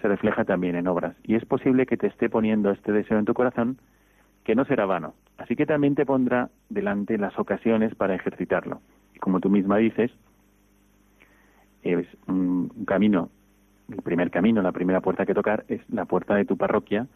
se 0.00 0.08
refleja 0.08 0.46
también 0.46 0.76
en 0.76 0.88
obras. 0.88 1.14
Y 1.24 1.34
es 1.34 1.44
posible 1.44 1.84
que 1.84 1.98
te 1.98 2.06
esté 2.06 2.30
poniendo 2.30 2.70
este 2.70 2.90
deseo 2.90 3.18
en 3.18 3.26
tu 3.26 3.34
corazón 3.34 3.76
que 4.44 4.54
no 4.54 4.64
será 4.64 4.86
vano. 4.86 5.12
Así 5.36 5.54
que 5.54 5.66
también 5.66 5.94
te 5.94 6.06
pondrá 6.06 6.48
delante 6.70 7.18
las 7.18 7.38
ocasiones 7.38 7.94
para 7.96 8.14
ejercitarlo. 8.14 8.80
Y 9.14 9.18
como 9.18 9.40
tú 9.40 9.50
misma 9.50 9.76
dices, 9.76 10.10
es 11.82 12.06
un 12.26 12.70
camino, 12.86 13.28
el 13.90 14.00
primer 14.00 14.30
camino, 14.30 14.62
la 14.62 14.72
primera 14.72 15.02
puerta 15.02 15.26
que 15.26 15.34
tocar 15.34 15.66
es 15.68 15.82
la 15.90 16.06
puerta 16.06 16.34
de 16.34 16.46
tu 16.46 16.56
parroquia, 16.56 17.06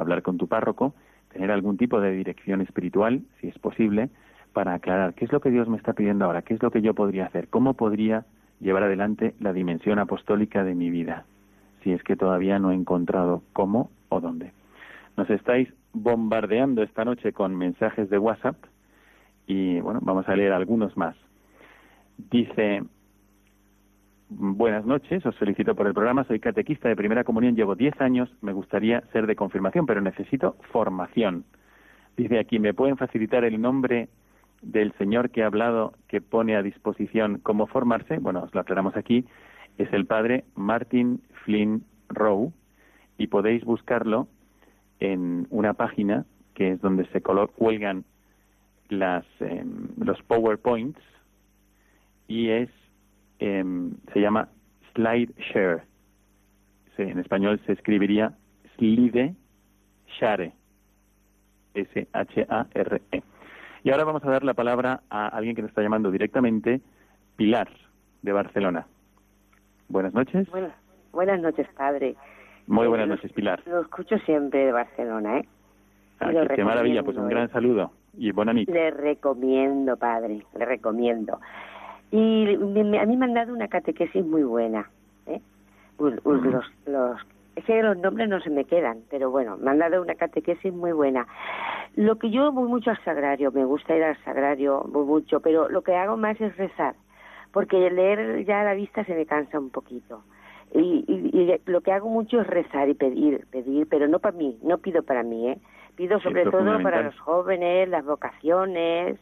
hablar 0.00 0.22
con 0.22 0.38
tu 0.38 0.48
párroco, 0.48 0.94
tener 1.32 1.50
algún 1.50 1.76
tipo 1.76 2.00
de 2.00 2.12
dirección 2.12 2.60
espiritual, 2.60 3.22
si 3.40 3.48
es 3.48 3.58
posible, 3.58 4.10
para 4.52 4.74
aclarar 4.74 5.14
qué 5.14 5.24
es 5.24 5.32
lo 5.32 5.40
que 5.40 5.50
Dios 5.50 5.68
me 5.68 5.76
está 5.76 5.92
pidiendo 5.92 6.24
ahora, 6.24 6.42
qué 6.42 6.54
es 6.54 6.62
lo 6.62 6.70
que 6.70 6.82
yo 6.82 6.94
podría 6.94 7.26
hacer, 7.26 7.48
cómo 7.48 7.74
podría 7.74 8.24
llevar 8.60 8.82
adelante 8.82 9.34
la 9.40 9.52
dimensión 9.52 9.98
apostólica 9.98 10.64
de 10.64 10.74
mi 10.74 10.90
vida 10.90 11.24
si 11.82 11.92
es 11.92 12.02
que 12.02 12.16
todavía 12.16 12.58
no 12.58 12.70
he 12.70 12.74
encontrado 12.74 13.42
cómo 13.52 13.90
o 14.08 14.20
dónde. 14.20 14.52
Nos 15.16 15.28
estáis 15.30 15.68
bombardeando 15.92 16.82
esta 16.82 17.04
noche 17.04 17.32
con 17.32 17.56
mensajes 17.56 18.08
de 18.10 18.18
WhatsApp 18.18 18.56
y 19.46 19.80
bueno, 19.80 20.00
vamos 20.02 20.28
a 20.28 20.36
leer 20.36 20.52
algunos 20.52 20.96
más. 20.96 21.16
Dice, 22.30 22.82
buenas 24.30 24.86
noches, 24.86 25.24
os 25.26 25.36
felicito 25.36 25.74
por 25.74 25.86
el 25.86 25.94
programa, 25.94 26.24
soy 26.24 26.40
catequista 26.40 26.88
de 26.88 26.96
primera 26.96 27.24
comunión, 27.24 27.54
llevo 27.54 27.74
10 27.74 28.00
años, 28.00 28.30
me 28.40 28.52
gustaría 28.52 29.02
ser 29.12 29.26
de 29.26 29.36
confirmación, 29.36 29.86
pero 29.86 30.00
necesito 30.00 30.56
formación. 30.72 31.44
Dice 32.16 32.38
aquí, 32.38 32.58
¿me 32.58 32.74
pueden 32.74 32.96
facilitar 32.96 33.44
el 33.44 33.60
nombre 33.60 34.08
del 34.62 34.92
señor 34.98 35.30
que 35.30 35.42
ha 35.42 35.46
hablado, 35.46 35.92
que 36.08 36.20
pone 36.20 36.56
a 36.56 36.62
disposición 36.62 37.40
cómo 37.42 37.66
formarse? 37.66 38.18
Bueno, 38.18 38.42
os 38.42 38.54
lo 38.54 38.60
aclaramos 38.60 38.96
aquí 38.96 39.26
es 39.80 39.92
el 39.92 40.06
padre 40.06 40.44
Martin 40.54 41.22
Flynn 41.44 41.84
Rowe 42.08 42.52
y 43.18 43.28
podéis 43.28 43.64
buscarlo 43.64 44.28
en 44.98 45.46
una 45.50 45.74
página 45.74 46.26
que 46.54 46.72
es 46.72 46.80
donde 46.80 47.06
se 47.06 47.22
cuelgan 47.22 48.04
las, 48.88 49.24
em, 49.40 49.88
los 49.96 50.22
PowerPoints 50.24 51.00
y 52.28 52.50
es 52.50 52.68
em, 53.40 53.92
se 54.12 54.20
llama 54.20 54.48
SlideShare. 54.92 55.82
en 56.98 57.18
español 57.18 57.58
se 57.66 57.72
escribiría 57.72 58.34
Slide 58.76 59.34
Share. 60.18 60.52
S-H-A-R-E. 61.74 63.22
Y 63.82 63.90
ahora 63.90 64.04
vamos 64.04 64.24
a 64.24 64.30
dar 64.30 64.44
la 64.44 64.54
palabra 64.54 65.02
a 65.08 65.28
alguien 65.28 65.54
que 65.54 65.62
nos 65.62 65.70
está 65.70 65.82
llamando 65.82 66.10
directamente, 66.10 66.80
Pilar, 67.36 67.68
de 68.22 68.32
Barcelona. 68.32 68.86
Buenas 69.88 70.12
noches. 70.12 70.48
Buenas, 71.12 71.40
noches, 71.40 71.66
padre. 71.76 72.16
Muy 72.66 72.86
buenas 72.86 73.08
noches, 73.08 73.32
Pilar. 73.32 73.62
Lo 73.66 73.80
escucho 73.80 74.18
siempre 74.18 74.66
de 74.66 74.72
Barcelona, 74.72 75.38
¿eh? 75.38 75.48
Ah, 76.20 76.32
qué, 76.54 76.62
maravilla, 76.62 77.02
pues 77.02 77.16
un 77.16 77.28
gran 77.28 77.46
¿eh? 77.46 77.52
saludo 77.52 77.92
y 78.14 78.30
buena 78.32 78.52
noche. 78.52 78.70
Le 78.70 78.90
recomiendo, 78.90 79.96
padre, 79.96 80.44
le 80.54 80.64
recomiendo. 80.66 81.40
Y 82.10 82.54
a 82.54 83.06
mí 83.06 83.16
me 83.16 83.24
han 83.24 83.34
dado 83.34 83.54
una 83.54 83.68
catequesis 83.68 84.24
muy 84.24 84.42
buena, 84.42 84.90
¿eh? 85.26 85.40
los, 85.98 86.14
los, 86.86 87.16
es 87.54 87.64
que 87.64 87.82
los 87.82 87.96
nombres 87.98 88.28
no 88.28 88.40
se 88.40 88.50
me 88.50 88.64
quedan, 88.64 88.98
pero 89.10 89.30
bueno, 89.30 89.56
me 89.58 89.70
han 89.70 89.78
dado 89.78 90.02
una 90.02 90.14
catequesis 90.16 90.72
muy 90.72 90.92
buena. 90.92 91.26
Lo 91.94 92.16
que 92.16 92.30
yo 92.30 92.50
voy 92.52 92.68
mucho 92.68 92.90
al 92.90 93.04
sagrario, 93.04 93.52
me 93.52 93.64
gusta 93.64 93.94
ir 93.94 94.02
al 94.02 94.16
sagrario, 94.24 94.84
voy 94.88 95.04
mucho, 95.04 95.40
pero 95.40 95.68
lo 95.68 95.82
que 95.82 95.94
hago 95.94 96.16
más 96.16 96.40
es 96.40 96.56
rezar 96.56 96.94
porque 97.52 97.90
leer 97.90 98.44
ya 98.44 98.60
a 98.60 98.64
la 98.64 98.74
vista 98.74 99.04
se 99.04 99.14
me 99.14 99.26
cansa 99.26 99.58
un 99.58 99.70
poquito. 99.70 100.22
Y, 100.72 101.04
lo 101.66 101.80
que 101.80 101.90
hago 101.90 102.08
mucho 102.08 102.40
es 102.40 102.46
rezar 102.46 102.88
y 102.88 102.94
pedir, 102.94 103.44
pedir, 103.50 103.88
pero 103.88 104.06
no 104.06 104.20
para 104.20 104.36
mí, 104.36 104.56
no 104.62 104.78
pido 104.78 105.02
para 105.02 105.24
mí, 105.24 105.48
¿eh? 105.48 105.58
Pido 105.96 106.20
sobre 106.20 106.44
todo 106.44 106.80
para 106.82 107.02
los 107.02 107.18
jóvenes, 107.18 107.88
las 107.88 108.04
vocaciones, 108.04 109.18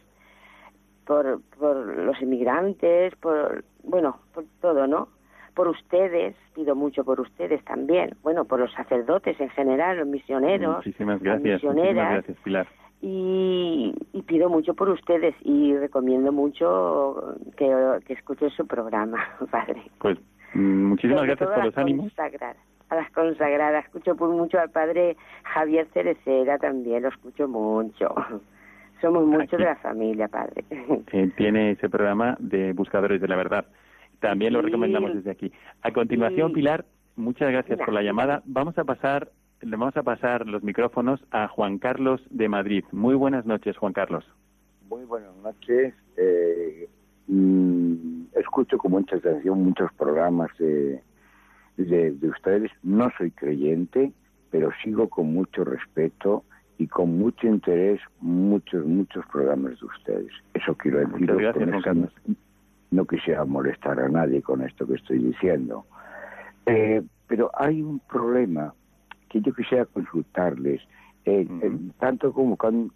por, 1.09 1.41
por 1.57 1.75
los 1.97 2.21
inmigrantes, 2.21 3.15
por, 3.15 3.63
bueno, 3.83 4.19
por 4.31 4.45
todo, 4.61 4.85
¿no? 4.85 5.07
Por 5.55 5.67
ustedes, 5.67 6.35
pido 6.53 6.75
mucho 6.75 7.03
por 7.03 7.19
ustedes 7.19 7.65
también, 7.65 8.15
bueno, 8.21 8.45
por 8.45 8.59
los 8.59 8.71
sacerdotes 8.73 9.41
en 9.41 9.49
general, 9.49 9.97
los 9.97 10.07
misioneros, 10.07 10.77
muchísimas 10.77 11.19
gracias, 11.19 11.63
muchísimas 11.63 11.95
gracias, 11.95 12.37
Pilar 12.43 12.67
y, 13.01 13.95
pido 14.27 14.49
mucho 14.49 14.75
por 14.75 14.89
ustedes 14.89 15.33
y 15.41 15.75
recomiendo 15.75 16.31
mucho 16.31 17.35
que, 17.57 17.99
que 18.05 18.13
escuchen 18.13 18.51
su 18.51 18.67
programa, 18.67 19.17
padre. 19.51 19.81
Pues 19.97 20.19
mm, 20.53 20.83
muchísimas 20.83 21.23
gracias 21.23 21.49
por 21.49 21.65
los 21.65 21.77
ánimos. 21.77 22.13
A 22.89 22.95
las 22.95 23.09
consagradas, 23.11 23.85
escucho 23.85 24.15
por 24.15 24.29
mucho 24.29 24.59
al 24.59 24.69
padre 24.69 25.17
Javier 25.43 25.87
Cerecera 25.91 26.59
también, 26.59 27.01
lo 27.01 27.09
escucho 27.09 27.47
mucho. 27.47 28.13
Somos 29.01 29.25
muchos 29.25 29.57
de 29.57 29.65
la 29.65 29.75
familia, 29.77 30.27
padre. 30.27 30.63
tiene 31.37 31.71
ese 31.71 31.89
programa 31.89 32.35
de 32.39 32.73
Buscadores 32.73 33.21
de 33.21 33.27
la 33.27 33.35
Verdad. 33.35 33.65
También 34.19 34.53
lo 34.53 34.61
recomendamos 34.61 35.13
desde 35.13 35.31
aquí. 35.31 35.51
A 35.81 35.91
continuación, 35.91 36.51
Pilar, 36.51 36.85
muchas 37.15 37.51
gracias 37.51 37.79
por 37.79 37.93
la 37.93 38.01
llamada. 38.01 38.41
Vamos 38.45 38.77
a 38.77 38.83
pasar 38.83 39.31
le 39.61 39.75
vamos 39.75 39.97
a 39.97 40.03
pasar 40.03 40.47
los 40.47 40.63
micrófonos 40.63 41.19
a 41.31 41.47
Juan 41.49 41.79
Carlos 41.79 42.21
de 42.29 42.47
Madrid. 42.47 42.85
Muy 42.91 43.15
buenas 43.15 43.45
noches, 43.45 43.77
Juan 43.77 43.93
Carlos. 43.93 44.25
Muy 44.87 45.03
buenas 45.03 45.35
noches. 45.43 45.93
Eh, 46.15 46.87
mm, 47.27 48.27
escucho 48.35 48.77
con 48.77 48.91
mucha 48.91 49.17
atención 49.17 49.61
muchos 49.63 49.91
programas 49.93 50.49
de, 50.57 51.01
de, 51.75 52.29
ustedes. 52.29 52.71
No 52.83 53.11
soy 53.17 53.31
creyente, 53.31 54.13
pero 54.49 54.69
sigo 54.83 55.09
con 55.09 55.33
mucho 55.33 55.65
respeto 55.65 56.45
y 56.79 56.87
con 56.87 57.19
mucho 57.19 57.45
interés 57.45 58.01
muchos, 58.21 58.83
muchos 58.85 59.23
programas 59.27 59.79
de 59.79 59.85
ustedes. 59.85 60.31
Eso 60.55 60.73
quiero 60.75 60.99
decir. 60.99 61.27
Gracias, 61.27 62.11
No, 62.89 63.05
quisiera 63.05 63.45
molestar 63.45 63.99
a 63.99 64.09
nadie 64.09 64.41
con 64.41 64.63
esto 64.63 64.87
que 64.87 64.95
estoy 64.95 65.19
diciendo. 65.19 65.85
Eh, 66.65 67.03
pero 67.27 67.51
hay 67.53 67.83
un 67.83 67.99
problema 67.99 68.73
que 69.29 69.41
yo 69.41 69.53
quisiera 69.53 69.85
consultarles 69.85 70.81
Eh, 71.25 71.45
eh, 71.61 71.77
tanto 71.99 72.31
como 72.33 72.55
con 72.55 72.91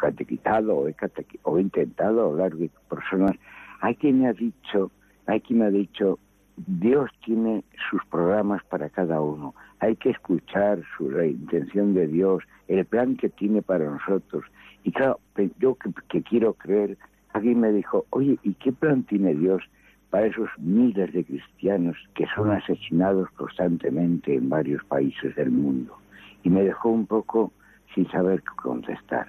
catequizado 0.00 0.76
o 0.76 0.88
he, 0.88 0.96
o 1.42 1.58
he 1.58 1.60
intentado 1.60 2.26
hablar 2.26 2.54
de 2.56 2.70
personas, 2.88 3.36
hay 3.80 3.94
quien 3.94 4.20
me 4.20 4.28
ha 4.28 4.32
dicho, 4.32 4.90
hay 5.26 5.40
quien 5.40 5.58
me 5.60 5.66
ha 5.66 5.70
dicho, 5.70 6.18
Dios 6.56 7.10
tiene 7.24 7.64
sus 7.90 8.04
programas 8.06 8.64
para 8.64 8.88
cada 8.88 9.20
uno. 9.20 9.54
Hay 9.84 9.96
que 9.96 10.10
escuchar 10.10 10.82
su, 10.96 11.10
la 11.10 11.26
intención 11.26 11.92
de 11.94 12.06
Dios, 12.06 12.42
el 12.68 12.84
plan 12.86 13.16
que 13.16 13.28
tiene 13.28 13.60
para 13.60 13.84
nosotros. 13.84 14.44
Y 14.82 14.92
claro, 14.92 15.20
yo 15.58 15.76
que, 16.08 16.22
quiero 16.22 16.54
creer, 16.54 16.96
alguien 17.32 17.60
me 17.60 17.70
dijo, 17.70 18.06
oye, 18.10 18.38
¿y 18.42 18.54
qué 18.54 18.72
plan 18.72 19.02
tiene 19.02 19.34
Dios 19.34 19.62
para 20.08 20.26
esos 20.26 20.48
miles 20.58 21.12
de 21.12 21.24
cristianos 21.24 21.96
que 22.14 22.26
son 22.34 22.50
asesinados 22.50 23.28
constantemente 23.32 24.34
en 24.34 24.48
varios 24.48 24.82
países 24.84 25.34
del 25.36 25.50
mundo? 25.50 25.98
y 26.44 26.50
me 26.50 26.62
dejó 26.62 26.90
un 26.90 27.06
poco 27.06 27.52
sin 27.94 28.08
saber 28.10 28.42
qué 28.42 28.54
contestar. 28.56 29.28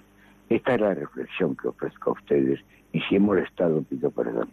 Esta 0.49 0.75
es 0.75 0.81
la 0.81 0.93
reflexión 0.93 1.55
que 1.55 1.69
ofrezco 1.69 2.11
a 2.11 2.13
ustedes 2.13 2.59
y 2.91 2.99
si 3.01 3.15
he 3.15 3.19
molestado 3.19 3.81
pido 3.83 4.11
perdón. 4.11 4.49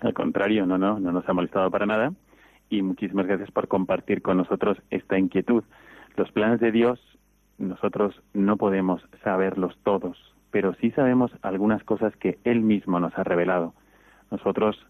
Al 0.00 0.14
contrario, 0.14 0.66
no, 0.66 0.78
no, 0.78 0.98
no 0.98 1.12
nos 1.12 1.28
ha 1.28 1.32
molestado 1.34 1.70
para 1.70 1.86
nada 1.86 2.12
y 2.70 2.82
muchísimas 2.82 3.26
gracias 3.26 3.50
por 3.50 3.68
compartir 3.68 4.22
con 4.22 4.38
nosotros 4.38 4.80
esta 4.90 5.18
inquietud. 5.18 5.64
Los 6.16 6.30
planes 6.32 6.60
de 6.60 6.72
Dios 6.72 7.00
nosotros 7.58 8.22
no 8.32 8.56
podemos 8.56 9.06
saberlos 9.22 9.76
todos, 9.84 10.16
pero 10.50 10.72
sí 10.74 10.90
sabemos 10.92 11.30
algunas 11.42 11.84
cosas 11.84 12.16
que 12.16 12.38
Él 12.44 12.62
mismo 12.62 12.98
nos 13.00 13.16
ha 13.18 13.24
revelado. 13.24 13.74
Nosotros 14.30 14.86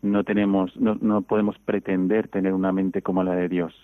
no 0.00 0.22
tenemos, 0.22 0.76
no, 0.76 0.96
no 1.00 1.22
podemos 1.22 1.58
pretender 1.58 2.28
tener 2.28 2.52
una 2.52 2.70
mente 2.70 3.02
como 3.02 3.24
la 3.24 3.34
de 3.34 3.48
Dios. 3.48 3.74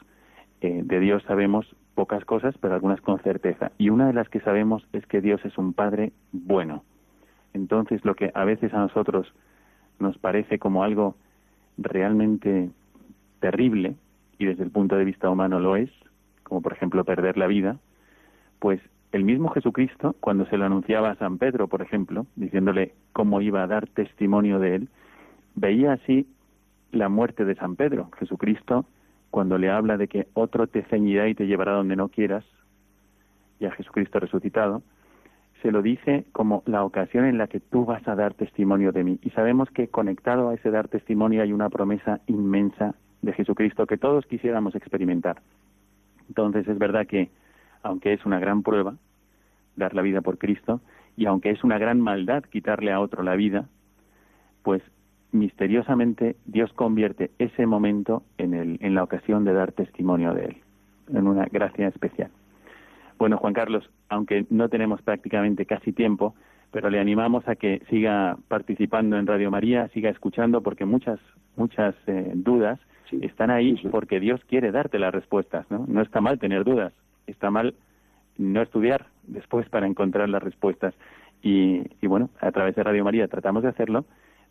Eh, 0.61 0.83
de 0.85 1.01
Dios 1.01 1.23
sabemos 1.25 1.75
pocas 1.95 2.25
cosas, 2.25 2.55
pero 2.61 2.75
algunas 2.75 3.01
con 3.01 3.19
certeza. 3.21 3.73
Y 3.79 3.89
una 3.91 4.07
de 4.07 4.13
las 4.13 4.29
que 4.29 4.41
sabemos 4.41 4.87
es 4.93 5.07
que 5.07 5.21
Dios 5.21 5.45
es 5.45 5.59
un 5.59 5.73
Padre 5.73 6.13
bueno. 6.31 6.85
Entonces, 7.53 8.05
lo 8.05 8.15
que 8.15 8.31
a 8.35 8.45
veces 8.45 8.73
a 8.75 8.79
nosotros 8.79 9.33
nos 9.99 10.19
parece 10.19 10.59
como 10.59 10.85
algo 10.85 11.17
realmente 11.79 12.71
terrible, 13.41 13.95
y 14.39 14.47
desde 14.47 14.63
el 14.63 14.71
punto 14.71 14.97
de 14.97 15.05
vista 15.05 15.29
humano 15.29 15.61
lo 15.61 15.77
es, 15.77 15.91
como 16.45 16.63
por 16.63 16.73
ejemplo 16.73 17.05
perder 17.05 17.37
la 17.37 17.47
vida, 17.47 17.79
pues 18.59 18.81
el 19.13 19.25
mismo 19.25 19.49
Jesucristo, 19.51 20.15
cuando 20.21 20.47
se 20.47 20.57
lo 20.57 20.67
anunciaba 20.67 21.11
a 21.11 21.17
San 21.17 21.39
Pedro, 21.39 21.69
por 21.69 21.83
ejemplo, 21.83 22.27
diciéndole 22.37 22.95
cómo 23.13 23.41
iba 23.41 23.63
a 23.63 23.67
dar 23.67 23.89
testimonio 23.89 24.59
de 24.61 24.77
él, 24.77 24.89
veía 25.57 25.93
así 25.93 26.27
la 26.93 27.09
muerte 27.09 27.45
de 27.45 27.57
San 27.57 27.77
Pedro. 27.77 28.11
Jesucristo 28.19 28.87
cuando 29.31 29.59
le 29.59 29.71
habla 29.71 29.97
de 29.97 30.09
que 30.09 30.27
otro 30.35 30.67
te 30.67 30.83
ceñirá 30.85 31.29
y 31.29 31.35
te 31.35 31.47
llevará 31.47 31.73
donde 31.73 31.97
no 31.97 32.09
quieras, 32.09 32.45
y 33.59 33.67
a 33.67 33.71
Jesucristo 33.73 34.19
resucitado, 34.19 34.83
se 35.63 35.71
lo 35.71 35.83
dice 35.83 36.25
como 36.33 36.63
la 36.67 36.85
ocasión 36.85 37.27
en 37.27 37.39
la 37.39 37.47
que 37.47 37.61
tú 37.61 37.85
vas 37.85 38.07
a 38.09 38.15
dar 38.15 38.35
testimonio 38.35 38.93
de 38.93 39.05
mí. 39.05 39.19
Y 39.23 39.31
sabemos 39.31 39.71
que 39.71 39.89
conectado 39.89 40.49
a 40.49 40.55
ese 40.55 40.71
dar 40.71 40.89
testimonio 40.89 41.43
hay 41.43 41.53
una 41.53 41.69
promesa 41.69 42.21
inmensa 42.27 42.95
de 43.23 43.33
Jesucristo 43.33 43.87
que 43.87 43.99
todos 43.99 44.27
quisiéramos 44.27 44.75
experimentar. 44.75 45.41
Entonces 46.29 46.67
es 46.69 46.79
verdad 46.79 47.07
que, 47.07 47.31
aunque 47.83 48.13
es 48.13 48.25
una 48.25 48.39
gran 48.39 48.63
prueba 48.63 48.95
dar 49.77 49.95
la 49.95 50.03
vida 50.03 50.21
por 50.21 50.39
Cristo, 50.39 50.81
y 51.17 51.27
aunque 51.27 51.51
es 51.51 51.65
una 51.65 51.79
gran 51.79 52.01
maldad 52.01 52.45
quitarle 52.45 52.93
a 52.93 53.01
otro 53.01 53.23
la 53.23 53.37
vida, 53.37 53.67
pues 54.63 54.83
misteriosamente 55.33 56.37
Dios 56.47 56.73
convierte 56.73 57.31
ese 57.39 57.67
momento 57.67 58.23
en, 58.39 58.55
el, 58.55 58.79
en 58.81 58.95
la 58.95 59.03
ocasión 59.03 59.45
de 59.45 59.53
dar 59.53 59.73
testimonio 59.73 60.35
de 60.35 60.47
Él, 60.47 60.57
en 61.13 61.27
una 61.27 61.47
gracia 61.47 61.89
especial. 61.89 62.31
Bueno, 63.19 63.37
Juan 63.37 63.53
Carlos, 63.53 63.91
aunque 64.09 64.47
no 64.51 64.69
tenemos 64.69 65.03
prácticamente 65.03 65.67
casi 65.67 65.93
tiempo, 65.93 66.35
pero 66.73 66.89
le 66.89 67.01
animamos 67.01 67.47
a 67.49 67.57
que 67.57 67.83
siga 67.91 68.39
participando 68.49 69.19
en 69.19 69.27
Radio 69.27 69.51
María, 69.51 69.89
siga 69.89 70.11
escuchando, 70.11 70.63
porque 70.63 70.85
muchas, 70.85 71.19
muchas 71.57 71.95
eh, 72.07 72.33
dudas 72.35 72.79
están 73.23 73.51
ahí 73.51 73.77
porque 73.91 74.21
Dios 74.21 74.41
quiere 74.47 74.73
darte 74.73 74.99
las 74.99 75.13
respuestas, 75.13 75.71
¿no? 75.71 75.85
No 75.89 76.03
está 76.03 76.21
mal 76.21 76.39
tener 76.39 76.65
dudas, 76.65 76.93
está 77.27 77.51
mal 77.51 77.75
no 78.39 78.63
estudiar 78.63 79.07
después 79.25 79.69
para 79.69 79.87
encontrar 79.87 80.29
las 80.29 80.43
respuestas. 80.43 80.95
Y, 81.43 81.83
y 82.01 82.07
bueno, 82.07 82.31
a 82.41 82.53
través 82.53 82.75
de 82.75 82.83
Radio 82.83 83.05
María 83.05 83.29
tratamos 83.29 83.63
de 83.63 83.71
hacerlo, 83.71 84.05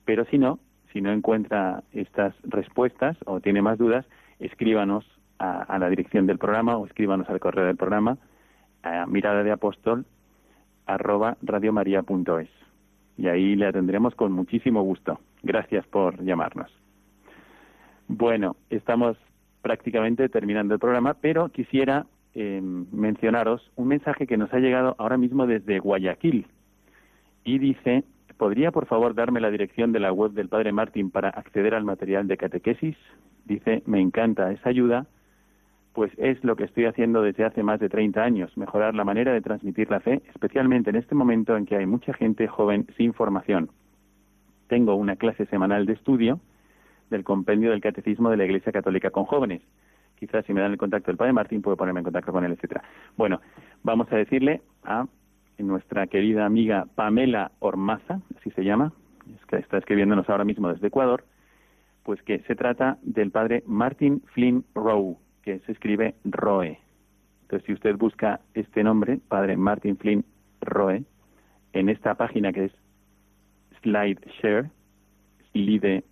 pero 0.06 0.26
si 0.26 0.38
no, 0.38 0.60
si 0.92 1.02
no 1.02 1.12
encuentra 1.12 1.84
estas 1.94 2.34
respuestas 2.44 3.18
o 3.26 3.40
tiene 3.40 3.62
más 3.62 3.78
dudas, 3.78 4.06
escríbanos 4.40 5.06
a, 5.40 5.78
la 5.80 5.90
dirección 5.90 6.28
del 6.28 6.38
programa 6.38 6.78
o 6.78 6.86
escríbanos 6.86 7.30
al 7.30 7.40
correo 7.40 7.66
del 7.66 7.78
programa 7.78 8.18
a 8.84 9.06
mirada 9.06 9.44
de 9.44 9.52
apóstol 9.52 10.06
arroba 10.86 11.38
radiomaria.es 11.42 12.50
y 13.18 13.28
ahí 13.28 13.56
le 13.56 13.68
atenderemos 13.68 14.16
con 14.16 14.32
muchísimo 14.32 14.82
gusto. 14.82 15.20
Gracias 15.44 15.86
por 15.88 16.24
llamarnos. 16.24 16.79
Bueno, 18.10 18.56
estamos 18.72 19.18
prácticamente 19.62 20.30
terminando 20.30 20.74
el 20.74 20.80
programa, 20.80 21.14
pero 21.14 21.50
quisiera 21.50 22.08
eh, 22.34 22.60
mencionaros 22.62 23.72
un 23.76 23.88
mensaje 23.88 24.26
que 24.26 24.36
nos 24.36 24.52
ha 24.52 24.58
llegado 24.58 24.96
ahora 24.98 25.16
mismo 25.16 25.46
desde 25.46 25.78
Guayaquil 25.78 26.48
y 27.44 27.60
dice 27.60 28.04
¿podría 28.36 28.72
por 28.72 28.88
favor 28.88 29.14
darme 29.14 29.42
la 29.42 29.52
dirección 29.52 29.92
de 29.92 30.00
la 30.00 30.12
web 30.12 30.32
del 30.32 30.50
Padre 30.50 30.72
Martín 30.72 31.12
para 31.12 31.30
acceder 31.30 31.76
al 31.76 31.84
material 31.84 32.28
de 32.28 32.38
catequesis? 32.38 32.96
Dice, 33.46 33.84
me 33.86 34.02
encanta 34.02 34.52
esa 34.52 34.70
ayuda, 34.70 35.06
pues 35.94 36.12
es 36.18 36.44
lo 36.44 36.56
que 36.56 36.64
estoy 36.64 36.86
haciendo 36.86 37.22
desde 37.22 37.44
hace 37.46 37.62
más 37.62 37.80
de 37.80 37.90
30 37.90 38.24
años, 38.24 38.58
mejorar 38.58 38.96
la 38.96 39.04
manera 39.04 39.34
de 39.34 39.42
transmitir 39.42 39.92
la 39.92 40.00
fe, 40.00 40.24
especialmente 40.34 40.90
en 40.90 40.96
este 40.96 41.14
momento 41.14 41.56
en 41.58 41.68
que 41.68 41.76
hay 41.76 41.86
mucha 41.86 42.14
gente 42.14 42.48
joven 42.48 42.88
sin 42.98 43.14
formación. 43.14 43.70
Tengo 44.68 44.96
una 44.96 45.16
clase 45.16 45.46
semanal 45.46 45.86
de 45.86 45.94
estudio 45.94 46.40
del 47.10 47.24
compendio 47.24 47.72
del 47.72 47.82
Catecismo 47.82 48.30
de 48.30 48.38
la 48.38 48.46
Iglesia 48.46 48.72
Católica 48.72 49.10
con 49.10 49.26
jóvenes. 49.26 49.62
Quizás 50.18 50.46
si 50.46 50.54
me 50.54 50.62
dan 50.62 50.72
el 50.72 50.78
contacto 50.78 51.08
del 51.08 51.18
Padre 51.18 51.34
Martín 51.34 51.62
puedo 51.62 51.78
ponerme 51.78 52.02
en 52.02 52.04
contacto 52.04 52.32
con 52.32 52.44
él, 52.44 52.52
etcétera. 52.52 52.84
Bueno, 53.16 53.40
vamos 53.84 54.12
a 54.12 54.18
decirle 54.18 54.62
a 54.84 55.08
nuestra 55.58 56.08
querida 56.08 56.46
amiga 56.46 56.86
Pamela 56.96 57.52
Ormaza, 57.60 58.22
así 58.38 58.52
se 58.52 58.64
llama, 58.64 58.94
que 59.48 59.58
está 59.58 59.78
escribiéndonos 59.78 60.30
ahora 60.30 60.46
mismo 60.46 60.70
desde 60.70 60.88
Ecuador, 60.88 61.24
pues 62.04 62.22
que 62.24 62.40
se 62.40 62.56
trata 62.56 62.98
del 63.02 63.32
padre 63.32 63.64
Martin 63.66 64.22
Flynn 64.34 64.66
Rowe, 64.74 65.18
que 65.44 65.60
se 65.60 65.72
escribe 65.72 66.16
Roe. 66.24 66.80
Entonces, 67.44 67.66
si 67.66 67.74
usted 67.74 67.96
busca 67.98 68.42
este 68.54 68.84
nombre, 68.84 69.20
padre 69.28 69.58
Martin 69.58 69.98
Flynn 69.98 70.26
Roe, 70.62 71.04
en 71.74 71.90
esta 71.90 72.16
página 72.16 72.52
que 72.52 72.66
es 72.66 72.72
SlideShare, 73.82 74.70
Slide 75.52 76.04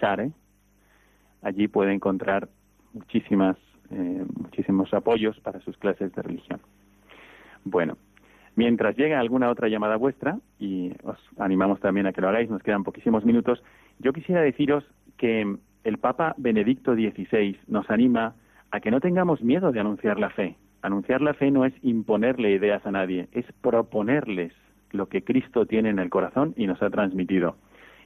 Share, 0.00 0.30
allí 1.42 1.68
puede 1.68 1.92
encontrar 1.92 2.48
muchísimas, 2.92 3.56
eh, 3.90 4.24
muchísimos 4.38 4.92
apoyos 4.94 5.38
para 5.40 5.60
sus 5.60 5.76
clases 5.76 6.12
de 6.14 6.22
religión. 6.22 6.60
Bueno, 7.64 7.96
Mientras 8.54 8.96
llega 8.96 9.18
alguna 9.18 9.50
otra 9.50 9.68
llamada 9.68 9.96
vuestra, 9.96 10.38
y 10.58 10.92
os 11.04 11.16
animamos 11.38 11.80
también 11.80 12.06
a 12.06 12.12
que 12.12 12.20
lo 12.20 12.28
hagáis, 12.28 12.50
nos 12.50 12.62
quedan 12.62 12.84
poquísimos 12.84 13.24
minutos, 13.24 13.62
yo 13.98 14.12
quisiera 14.12 14.42
deciros 14.42 14.84
que 15.16 15.56
el 15.84 15.98
Papa 15.98 16.34
Benedicto 16.36 16.94
XVI 16.94 17.58
nos 17.66 17.88
anima 17.90 18.34
a 18.70 18.80
que 18.80 18.90
no 18.90 19.00
tengamos 19.00 19.42
miedo 19.42 19.72
de 19.72 19.80
anunciar 19.80 20.18
la 20.18 20.30
fe. 20.30 20.56
Anunciar 20.82 21.22
la 21.22 21.34
fe 21.34 21.50
no 21.50 21.64
es 21.64 21.72
imponerle 21.82 22.50
ideas 22.50 22.84
a 22.84 22.90
nadie, 22.90 23.28
es 23.32 23.46
proponerles 23.62 24.52
lo 24.90 25.08
que 25.08 25.24
Cristo 25.24 25.64
tiene 25.64 25.88
en 25.88 25.98
el 25.98 26.10
corazón 26.10 26.52
y 26.56 26.66
nos 26.66 26.82
ha 26.82 26.90
transmitido. 26.90 27.56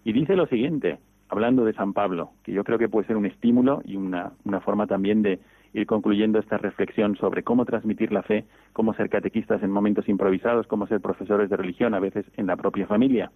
Y 0.05 0.13
dice 0.13 0.37
lo 0.37 0.47
siguiente, 0.47 0.99
hablando 1.29 1.65
de 1.65 1.73
San 1.73 1.93
Pablo, 1.93 2.31
que 2.45 2.53
yo 2.53 2.65
creo 2.65 2.79
que 2.79 2.89
puede 2.89 3.07
ser 3.07 3.17
un 3.17 3.27
estímulo 3.27 3.83
y 3.85 3.97
una, 3.97 4.33
una 4.45 4.61
forma 4.61 4.87
también 4.87 5.23
de 5.23 5.41
ir 5.73 5.87
concluyendo 5.87 6.39
esta 6.39 6.59
reflexión 6.59 7.17
sobre 7.17 7.43
cómo 7.43 7.65
transmitir 7.65 8.13
la 8.13 8.23
fe, 8.23 8.45
cómo 8.73 8.95
ser 8.95 9.11
catequistas 9.11 9.63
en 9.63 9.71
momentos 9.71 10.09
improvisados, 10.09 10.67
cómo 10.67 10.87
ser 10.87 11.01
profesores 11.01 11.51
de 11.51 11.57
religión, 11.57 11.95
a 11.95 12.01
veces 12.01 12.25
en 12.37 12.47
la 12.47 12.57
propia 12.57 12.87
familia. 12.87 13.31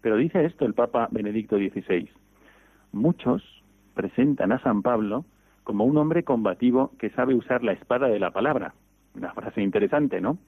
Pero 0.00 0.16
dice 0.16 0.44
esto 0.44 0.66
el 0.66 0.74
Papa 0.74 1.08
Benedicto 1.10 1.56
XVI. 1.56 2.08
Muchos 2.92 3.42
presentan 3.94 4.52
a 4.52 4.60
San 4.60 4.82
Pablo 4.82 5.24
como 5.64 5.84
un 5.84 5.96
hombre 5.96 6.22
combativo 6.22 6.92
que 6.98 7.10
sabe 7.10 7.34
usar 7.34 7.64
la 7.64 7.72
espada 7.72 8.08
de 8.08 8.20
la 8.20 8.30
palabra. 8.30 8.74
Una 9.14 9.32
frase 9.32 9.62
interesante, 9.62 10.20
¿no? 10.20 10.38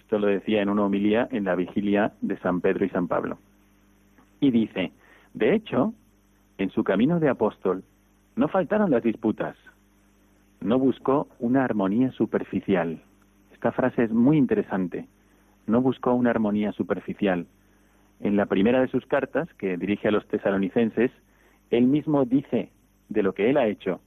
Esto 0.00 0.18
lo 0.18 0.26
decía 0.26 0.60
en 0.60 0.68
una 0.68 0.84
homilía 0.84 1.28
en 1.30 1.44
la 1.44 1.54
vigilia 1.54 2.12
de 2.20 2.36
San 2.38 2.60
Pedro 2.60 2.84
y 2.84 2.90
San 2.90 3.08
Pablo. 3.08 3.38
Y 4.40 4.50
dice, 4.50 4.92
de 5.34 5.54
hecho, 5.54 5.94
en 6.60 6.70
su 6.70 6.84
camino 6.84 7.20
de 7.20 7.30
apóstol 7.30 7.84
no 8.36 8.46
faltaron 8.48 8.90
las 8.90 9.02
disputas, 9.02 9.56
no 10.60 10.78
buscó 10.78 11.26
una 11.38 11.64
armonía 11.64 12.12
superficial. 12.12 13.00
Esta 13.54 13.72
frase 13.72 14.04
es 14.04 14.12
muy 14.12 14.36
interesante. 14.36 15.08
No 15.66 15.80
buscó 15.80 16.12
una 16.12 16.28
armonía 16.28 16.72
superficial. 16.72 17.46
En 18.20 18.36
la 18.36 18.44
primera 18.44 18.82
de 18.82 18.88
sus 18.88 19.06
cartas, 19.06 19.48
que 19.54 19.78
dirige 19.78 20.08
a 20.08 20.10
los 20.10 20.28
tesalonicenses, 20.28 21.10
él 21.70 21.86
mismo 21.86 22.26
dice 22.26 22.68
de 23.08 23.22
lo 23.22 23.32
que 23.32 23.48
él 23.48 23.56
ha 23.56 23.66
hecho, 23.66 24.00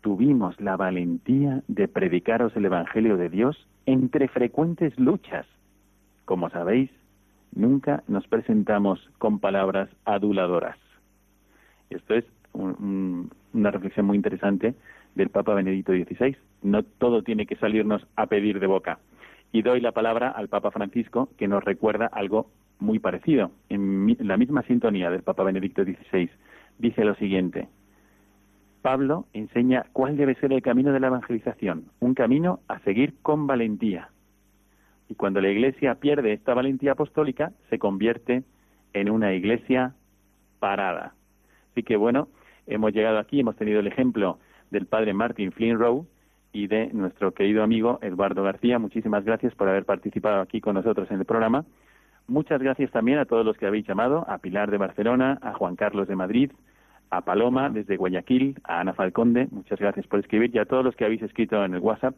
tuvimos 0.00 0.60
la 0.60 0.76
valentía 0.76 1.62
de 1.68 1.86
predicaros 1.86 2.56
el 2.56 2.64
Evangelio 2.64 3.16
de 3.16 3.28
Dios 3.28 3.68
entre 3.86 4.26
frecuentes 4.26 4.98
luchas. 4.98 5.46
Como 6.24 6.50
sabéis, 6.50 6.90
nunca 7.54 8.02
nos 8.08 8.26
presentamos 8.26 9.08
con 9.18 9.38
palabras 9.38 9.88
aduladoras. 10.04 10.76
Esto 11.90 12.14
es 12.14 12.24
una 12.52 13.70
reflexión 13.70 14.06
muy 14.06 14.16
interesante 14.16 14.74
del 15.14 15.28
Papa 15.28 15.54
Benedicto 15.54 15.92
XVI. 15.92 16.36
No 16.62 16.82
todo 16.82 17.22
tiene 17.22 17.46
que 17.46 17.56
salirnos 17.56 18.06
a 18.16 18.26
pedir 18.26 18.60
de 18.60 18.66
boca. 18.66 18.98
Y 19.52 19.62
doy 19.62 19.80
la 19.80 19.92
palabra 19.92 20.30
al 20.30 20.48
Papa 20.48 20.70
Francisco, 20.70 21.28
que 21.36 21.48
nos 21.48 21.64
recuerda 21.64 22.06
algo 22.06 22.48
muy 22.78 22.98
parecido. 23.00 23.50
En 23.68 24.16
la 24.20 24.36
misma 24.36 24.62
sintonía 24.62 25.10
del 25.10 25.22
Papa 25.22 25.42
Benedicto 25.42 25.82
XVI, 25.82 26.30
dice 26.78 27.04
lo 27.04 27.14
siguiente. 27.16 27.68
Pablo 28.82 29.26
enseña 29.32 29.86
cuál 29.92 30.16
debe 30.16 30.36
ser 30.36 30.52
el 30.52 30.62
camino 30.62 30.92
de 30.92 31.00
la 31.00 31.08
evangelización, 31.08 31.86
un 31.98 32.14
camino 32.14 32.60
a 32.68 32.78
seguir 32.80 33.14
con 33.22 33.46
valentía. 33.46 34.08
Y 35.08 35.16
cuando 35.16 35.40
la 35.40 35.50
Iglesia 35.50 35.96
pierde 35.96 36.32
esta 36.32 36.54
valentía 36.54 36.92
apostólica, 36.92 37.52
se 37.68 37.78
convierte 37.78 38.44
en 38.92 39.10
una 39.10 39.34
Iglesia 39.34 39.94
parada. 40.60 41.14
Así 41.72 41.82
que 41.82 41.96
bueno, 41.96 42.28
hemos 42.66 42.92
llegado 42.92 43.18
aquí, 43.18 43.40
hemos 43.40 43.56
tenido 43.56 43.80
el 43.80 43.86
ejemplo 43.86 44.38
del 44.70 44.86
padre 44.86 45.12
Martin 45.12 45.52
Flynn 45.52 45.78
Rowe 45.78 46.06
y 46.52 46.66
de 46.66 46.88
nuestro 46.92 47.32
querido 47.32 47.62
amigo 47.62 47.98
Eduardo 48.02 48.42
García. 48.42 48.78
Muchísimas 48.78 49.24
gracias 49.24 49.54
por 49.54 49.68
haber 49.68 49.84
participado 49.84 50.40
aquí 50.40 50.60
con 50.60 50.74
nosotros 50.74 51.10
en 51.10 51.20
el 51.20 51.24
programa. 51.24 51.64
Muchas 52.26 52.60
gracias 52.62 52.90
también 52.92 53.18
a 53.18 53.24
todos 53.24 53.44
los 53.44 53.56
que 53.56 53.66
habéis 53.66 53.86
llamado, 53.86 54.24
a 54.28 54.38
Pilar 54.38 54.70
de 54.70 54.78
Barcelona, 54.78 55.38
a 55.42 55.52
Juan 55.54 55.76
Carlos 55.76 56.06
de 56.06 56.16
Madrid, 56.16 56.52
a 57.10 57.22
Paloma 57.22 57.70
desde 57.70 57.96
Guayaquil, 57.96 58.60
a 58.64 58.80
Ana 58.80 58.94
Falconde, 58.94 59.48
muchas 59.50 59.80
gracias 59.80 60.06
por 60.06 60.20
escribir 60.20 60.54
y 60.54 60.58
a 60.58 60.64
todos 60.64 60.84
los 60.84 60.94
que 60.94 61.04
habéis 61.04 61.22
escrito 61.22 61.64
en 61.64 61.74
el 61.74 61.80
WhatsApp. 61.80 62.14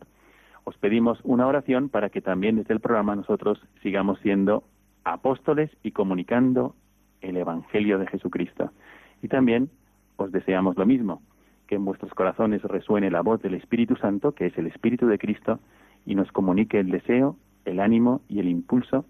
Os 0.65 0.77
pedimos 0.77 1.19
una 1.25 1.47
oración 1.47 1.89
para 1.89 2.11
que 2.11 2.21
también 2.21 2.57
desde 2.57 2.75
el 2.75 2.81
programa 2.81 3.17
nosotros 3.17 3.61
sigamos 3.83 4.21
siendo 4.21 4.65
apóstoles 5.03 5.71
y 5.83 5.93
comunicando 5.93 6.75
el 7.23 7.37
Evangelio 7.37 7.99
de 7.99 8.07
Jesucristo. 8.07 8.71
Y 9.23 9.29
también 9.29 9.71
os 10.17 10.33
deseamos 10.33 10.77
lo 10.77 10.85
mismo, 10.85 11.23
que 11.67 11.77
en 11.77 11.85
vuestros 11.85 12.13
corazones 12.13 12.63
resuene 12.63 13.11
la 13.11 13.23
voz 13.23 13.41
del 13.41 13.55
Espíritu 13.55 13.97
Santo, 13.97 14.33
que 14.33 14.47
es 14.47 14.59
el 14.59 14.67
Espíritu 14.67 15.07
de 15.07 15.19
Cristo, 15.19 15.59
y 16.05 16.15
nos 16.15 16.31
comunique 16.33 16.81
el 16.81 16.91
deseo, 16.91 17.37
el 17.65 17.81
ánimo 17.81 18.21
y 18.29 18.41
el 18.41 18.49
impulso 18.49 19.07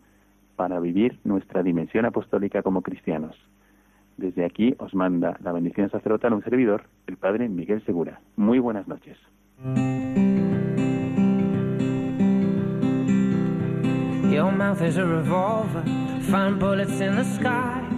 para 0.57 0.79
vivir 0.79 1.19
nuestra 1.25 1.63
dimensión 1.63 2.05
apostólica 2.05 2.63
como 2.63 2.83
cristianos. 2.83 3.37
Desde 4.17 4.45
aquí 4.45 4.75
os 4.79 4.95
manda 4.95 5.39
la 5.43 5.53
bendición 5.53 5.91
sacerdotal 5.91 6.35
un 6.35 6.45
servidor, 6.45 6.85
el 7.07 7.17
Padre 7.17 7.49
Miguel 7.49 7.83
Segura. 7.85 8.21
Muy 8.37 8.59
buenas 8.59 8.87
noches. 8.87 9.17
A. 17.45 17.92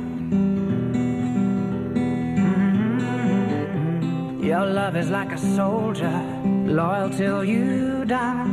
Your 4.45 4.67
love 4.67 4.95
is 4.95 5.09
like 5.09 5.33
a 5.33 5.39
soldier, 5.39 6.13
loyal 6.67 7.09
till 7.09 7.43
you 7.43 8.05
die. 8.05 8.45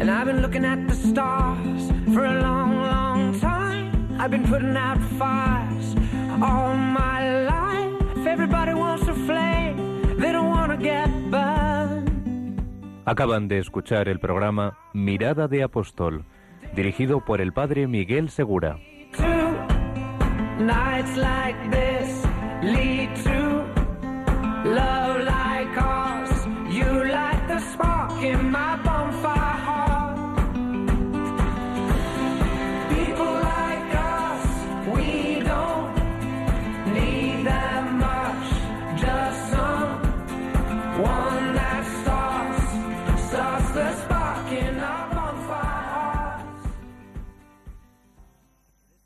And 0.00 0.10
I've 0.10 0.24
been 0.24 0.40
looking 0.40 0.64
at 0.64 0.88
the 0.88 0.94
stars 0.94 1.92
for 2.14 2.24
a 2.24 2.40
long, 2.40 2.80
long 2.80 3.38
time. 3.38 4.16
I've 4.18 4.30
been 4.30 4.48
putting 4.48 4.74
out 4.74 4.98
fires 5.18 5.94
all 6.40 6.74
my 6.74 7.44
life. 7.44 8.26
Everybody 8.26 8.72
wants 8.72 9.04
to 9.04 9.12
flame, 9.12 10.16
they 10.18 10.32
don't 10.32 10.48
want 10.48 10.72
to 10.72 10.78
get 10.78 11.10
burned. 11.30 12.08
Acaban 13.04 13.48
de 13.48 13.58
escuchar 13.58 14.08
el 14.08 14.18
programa 14.18 14.78
Mirada 14.94 15.46
de 15.46 15.62
Apóstol, 15.62 16.24
dirigido 16.74 17.22
por 17.22 17.42
el 17.42 17.52
padre 17.52 17.86
Miguel 17.86 18.30
Segura. 18.30 18.78
Nights 20.58 21.16
like 21.16 21.70
this 21.70 21.81